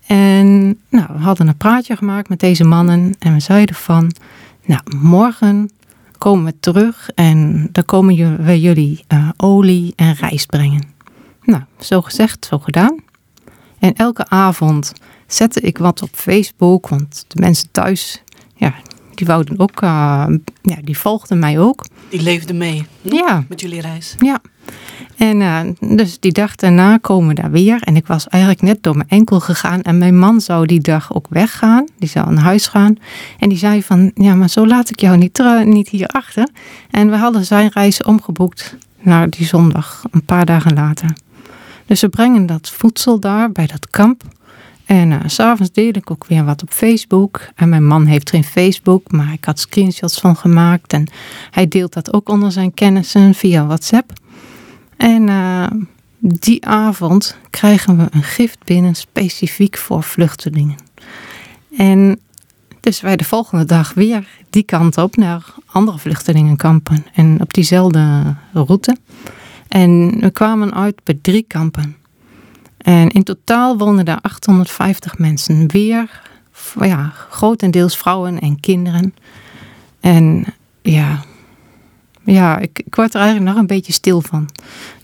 [0.07, 3.15] En nou, we hadden een praatje gemaakt met deze mannen.
[3.19, 4.11] En we zeiden van,
[4.65, 5.69] nou, morgen
[6.23, 10.83] komen we terug en dan komen we jullie uh, olie en rijst brengen.
[11.41, 13.03] Nou, zo gezegd, zo gedaan.
[13.79, 14.93] En elke avond
[15.27, 18.23] zette ik wat op Facebook, want de mensen thuis,
[18.55, 18.75] ja,
[19.15, 20.25] die wouden ook, uh,
[20.61, 21.85] ja, die volgden mij ook.
[22.09, 23.45] Die leefden mee ja.
[23.47, 24.15] met jullie reis.
[24.19, 24.41] Ja.
[25.17, 25.59] En uh,
[25.97, 27.81] dus die dag daarna komen we daar weer.
[27.81, 29.81] En ik was eigenlijk net door mijn enkel gegaan.
[29.81, 31.87] En mijn man zou die dag ook weggaan.
[31.97, 32.97] Die zou naar huis gaan.
[33.39, 36.47] En die zei van, ja, maar zo laat ik jou niet, niet hier achter.
[36.91, 41.13] En we hadden zijn reis omgeboekt naar die zondag, een paar dagen later.
[41.85, 44.23] Dus we brengen dat voedsel daar bij dat kamp.
[44.85, 47.39] En uh, s'avonds deel ik ook weer wat op Facebook.
[47.55, 50.93] En mijn man heeft geen Facebook, maar ik had screenshots van gemaakt.
[50.93, 51.07] En
[51.51, 54.11] hij deelt dat ook onder zijn kennissen via WhatsApp.
[55.03, 55.67] En uh,
[56.19, 60.75] die avond krijgen we een gift binnen specifiek voor vluchtelingen.
[61.77, 62.19] En
[62.79, 67.05] dus wij de volgende dag weer die kant op naar andere vluchtelingenkampen.
[67.13, 68.97] En op diezelfde route.
[69.67, 71.95] En we kwamen uit bij drie kampen.
[72.77, 75.67] En in totaal woonden daar 850 mensen.
[75.67, 76.21] Weer,
[76.79, 79.13] ja, grotendeels vrouwen en kinderen.
[79.99, 80.45] En
[80.81, 81.23] ja,
[82.23, 84.49] ja ik, ik word er eigenlijk nog een beetje stil van.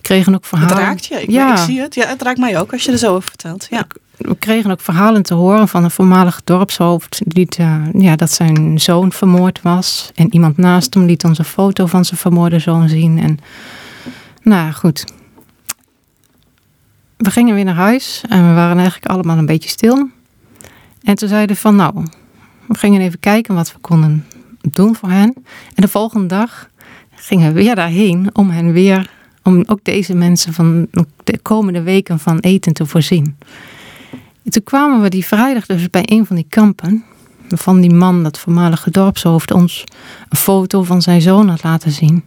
[0.09, 0.75] We kregen ook verhalen.
[0.75, 1.51] Het raakt je, ik, ja.
[1.51, 1.95] ik zie het.
[1.95, 3.67] Ja, het raakt mij ook als je er zo over vertelt.
[3.69, 3.87] Ja.
[4.17, 7.21] We kregen ook verhalen te horen van een voormalig dorpshoofd.
[7.25, 10.11] Die, uh, ja, dat zijn zoon vermoord was.
[10.15, 13.19] En iemand naast hem liet ons een foto van zijn vermoorde zoon zien.
[13.19, 13.37] En
[14.41, 15.05] nou goed,
[17.17, 20.09] we gingen weer naar huis en we waren eigenlijk allemaal een beetje stil.
[21.03, 22.05] En toen zeiden van nou,
[22.67, 24.25] we gingen even kijken wat we konden
[24.61, 25.33] doen voor hen.
[25.75, 26.69] En de volgende dag
[27.15, 29.17] gingen we weer daarheen om hen weer,
[29.49, 30.87] om ook deze mensen van
[31.23, 33.37] de komende weken van eten te voorzien.
[34.43, 37.03] En toen kwamen we die vrijdag dus bij een van die kampen.
[37.49, 39.83] Van die man, dat voormalige dorpshoofd, ons
[40.29, 42.23] een foto van zijn zoon had laten zien.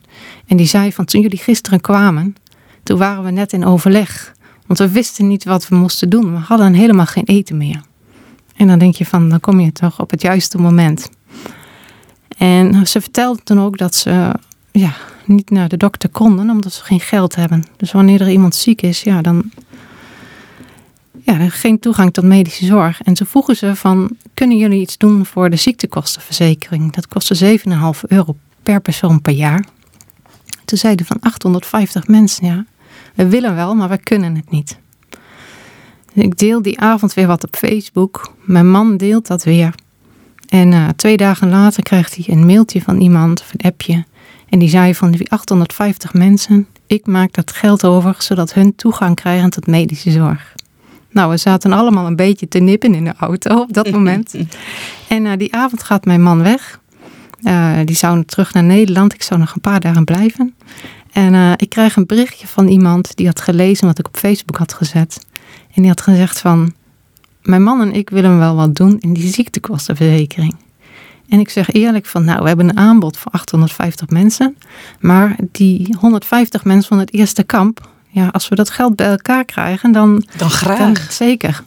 [0.47, 2.36] En die zei van toen jullie gisteren kwamen,
[2.82, 4.35] toen waren we net in overleg.
[4.66, 6.32] Want we wisten niet wat we moesten doen.
[6.32, 7.81] We hadden helemaal geen eten meer.
[8.57, 11.11] En dan denk je van, dan kom je toch op het juiste moment.
[12.36, 14.35] En ze vertelde toen ook dat ze
[14.70, 14.94] ja,
[15.24, 17.65] niet naar de dokter konden, omdat ze geen geld hebben.
[17.77, 19.51] Dus wanneer er iemand ziek is, ja, dan
[21.24, 23.03] ja, geen toegang tot medische zorg.
[23.03, 26.93] En ze vroegen ze van, kunnen jullie iets doen voor de ziektekostenverzekering?
[26.93, 29.65] Dat kostte 7,5 euro per persoon per jaar.
[30.65, 32.65] Toen zeiden van 850 mensen, ja,
[33.15, 34.78] we willen wel, maar we kunnen het niet.
[36.12, 38.32] Ik deel die avond weer wat op Facebook.
[38.40, 39.74] Mijn man deelt dat weer.
[40.49, 44.05] En uh, twee dagen later krijgt hij een mailtje van iemand, of een appje.
[44.52, 49.14] En die zei van die 850 mensen, ik maak dat geld over, zodat hun toegang
[49.14, 50.54] krijgen tot medische zorg.
[51.10, 54.34] Nou, we zaten allemaal een beetje te nippen in de auto op dat moment.
[55.08, 56.80] en uh, die avond gaat mijn man weg.
[57.42, 59.14] Uh, die zou terug naar Nederland.
[59.14, 60.54] Ik zou nog een paar dagen blijven.
[61.12, 64.56] En uh, ik krijg een berichtje van iemand die had gelezen wat ik op Facebook
[64.56, 65.26] had gezet.
[65.74, 66.72] En die had gezegd van,
[67.42, 70.54] mijn man en ik willen wel wat doen in die ziektekostenverzekering.
[71.28, 74.57] En ik zeg eerlijk van, nou, we hebben een aanbod voor 850 mensen.
[75.01, 79.44] Maar die 150 mensen van het eerste kamp, ja, als we dat geld bij elkaar
[79.44, 80.24] krijgen, dan...
[80.36, 81.12] Dan graag.
[81.12, 81.62] zeker.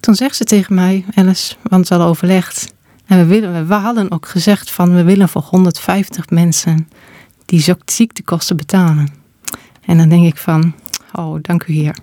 [0.00, 2.72] Toen zegt ze tegen mij, Alice, want ze hadden overlegd.
[3.06, 6.88] En we, willen, we hadden ook gezegd van, we willen voor 150 mensen
[7.44, 9.08] die ziektekosten betalen.
[9.84, 10.74] En dan denk ik van,
[11.12, 11.96] oh, dank u heer.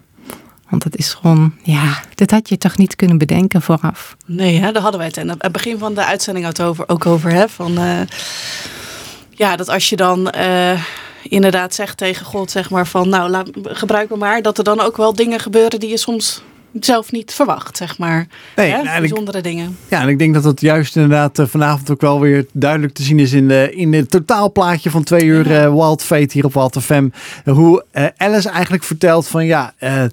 [0.69, 4.15] Want het is gewoon, ja, dat had je toch niet kunnen bedenken vooraf.
[4.25, 6.83] Nee, hè, daar hadden wij het in het begin van de uitzending ook over.
[6.89, 7.99] Ook over hè, van, uh,
[9.29, 10.81] ja, dat als je dan eh,
[11.23, 14.41] inderdaad zegt tegen God, zeg maar van nou, laat, gebruik me maar.
[14.41, 16.43] Dat er dan ook wel dingen gebeuren die je soms
[16.79, 18.27] zelf niet verwacht, zeg maar.
[18.55, 19.77] Nee, nou, ik- Bijzondere dingen.
[19.89, 23.03] Ja, en ik denk dat het juist inderdaad eh, vanavond ook wel weer duidelijk te
[23.03, 25.63] zien is in, de, in het totaalplaatje van twee uur Ja.
[25.63, 27.09] eh, Wild Fate hier op Wild FM.
[27.45, 30.03] Hoe eh, Alice eigenlijk vertelt van ja, eh,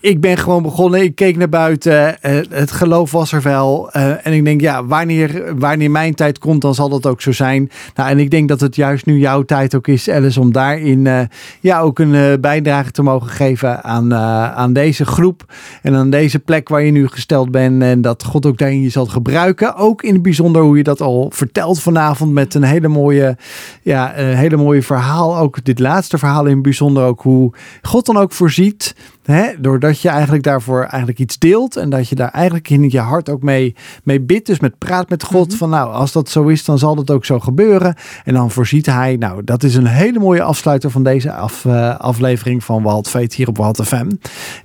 [0.00, 3.90] ik ben gewoon begonnen, ik keek naar buiten, eh, het geloof was er wel.
[3.90, 7.32] eh, en ik denk ja, wanneer, wanneer mijn tijd komt, dan zal dat ook zo
[7.32, 7.70] zijn.
[7.94, 11.06] Nou, en ik denk dat het juist nu jouw tijd ook is, Alice, om daarin
[11.06, 11.20] eh,
[11.60, 14.14] ja, ook een bijdrage te mogen geven aan,
[14.54, 15.44] aan deze groep.
[15.82, 17.82] En aan deze plek waar je nu gesteld bent.
[17.82, 19.76] En dat God ook daarin je zal gebruiken.
[19.76, 22.32] Ook in het bijzonder hoe je dat al vertelt vanavond.
[22.32, 23.36] Met een hele mooie,
[23.82, 25.38] ja, een hele mooie verhaal.
[25.38, 27.04] Ook dit laatste verhaal in het bijzonder.
[27.04, 27.52] Ook hoe
[27.82, 28.94] God dan ook voorziet.
[29.26, 31.76] Hè, doordat je eigenlijk daarvoor eigenlijk iets deelt.
[31.76, 34.46] En dat je daar eigenlijk in je hart ook mee, mee bidt.
[34.46, 35.56] Dus met praat met God.
[35.56, 37.94] Van nou, als dat zo is, dan zal dat ook zo gebeuren.
[38.24, 39.16] En dan voorziet hij.
[39.16, 43.48] Nou, dat is een hele mooie afsluiter van deze af, eh, aflevering van Fate hier
[43.48, 44.10] op Wild FM.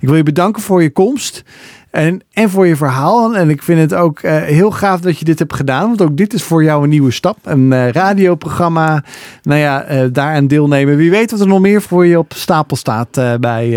[0.00, 1.44] Ik wil je bedanken voor je komst.
[1.92, 3.36] En, en voor je verhaal.
[3.36, 5.86] En ik vind het ook eh, heel gaaf dat je dit hebt gedaan.
[5.86, 7.38] Want ook dit is voor jou een nieuwe stap.
[7.42, 9.04] Een eh, radioprogramma.
[9.42, 10.96] Nou ja, eh, daaraan deelnemen.
[10.96, 13.10] Wie weet wat er nog meer voor je op stapel staat
[13.40, 13.70] bij,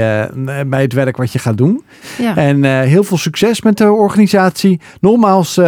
[0.67, 1.83] bij het werk wat je gaat doen.
[2.17, 2.35] Ja.
[2.35, 4.79] En heel veel succes met de organisatie.
[4.99, 5.59] Nogmaals,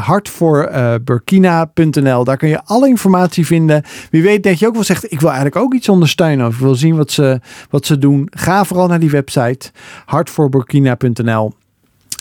[0.00, 0.70] hart voor
[1.04, 2.24] Burkina.nl.
[2.24, 3.82] Daar kun je alle informatie vinden.
[4.10, 6.46] Wie weet dat je ook wel zegt, ik wil eigenlijk ook iets ondersteunen.
[6.46, 7.40] Of ik wil zien wat ze,
[7.70, 8.28] wat ze doen.
[8.30, 9.70] Ga vooral naar die website.
[10.04, 11.52] hartvoorburkina.nl.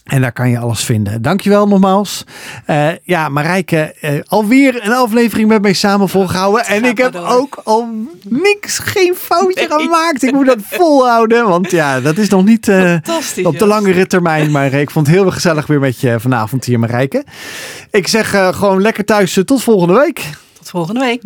[0.05, 1.21] En daar kan je alles vinden.
[1.21, 2.23] Dankjewel nogmaals.
[2.65, 6.65] Eh, ja, Marijke, eh, alweer een aflevering met mij samen volgehouden.
[6.65, 7.27] En ik heb door.
[7.27, 7.89] ook al
[8.29, 9.79] niks, geen foutje Nee.
[9.79, 10.23] gemaakt.
[10.23, 11.47] Ik moet dat volhouden.
[11.47, 12.95] Want ja, dat is nog niet eh,
[13.43, 14.51] op de langere termijn.
[14.51, 17.23] Maar ik vond het heel gezellig weer met je vanavond hier, Marijke.
[17.91, 19.39] Ik zeg gewoon lekker thuis.
[19.45, 20.29] tot volgende week.
[20.57, 21.23] Tot volgende week.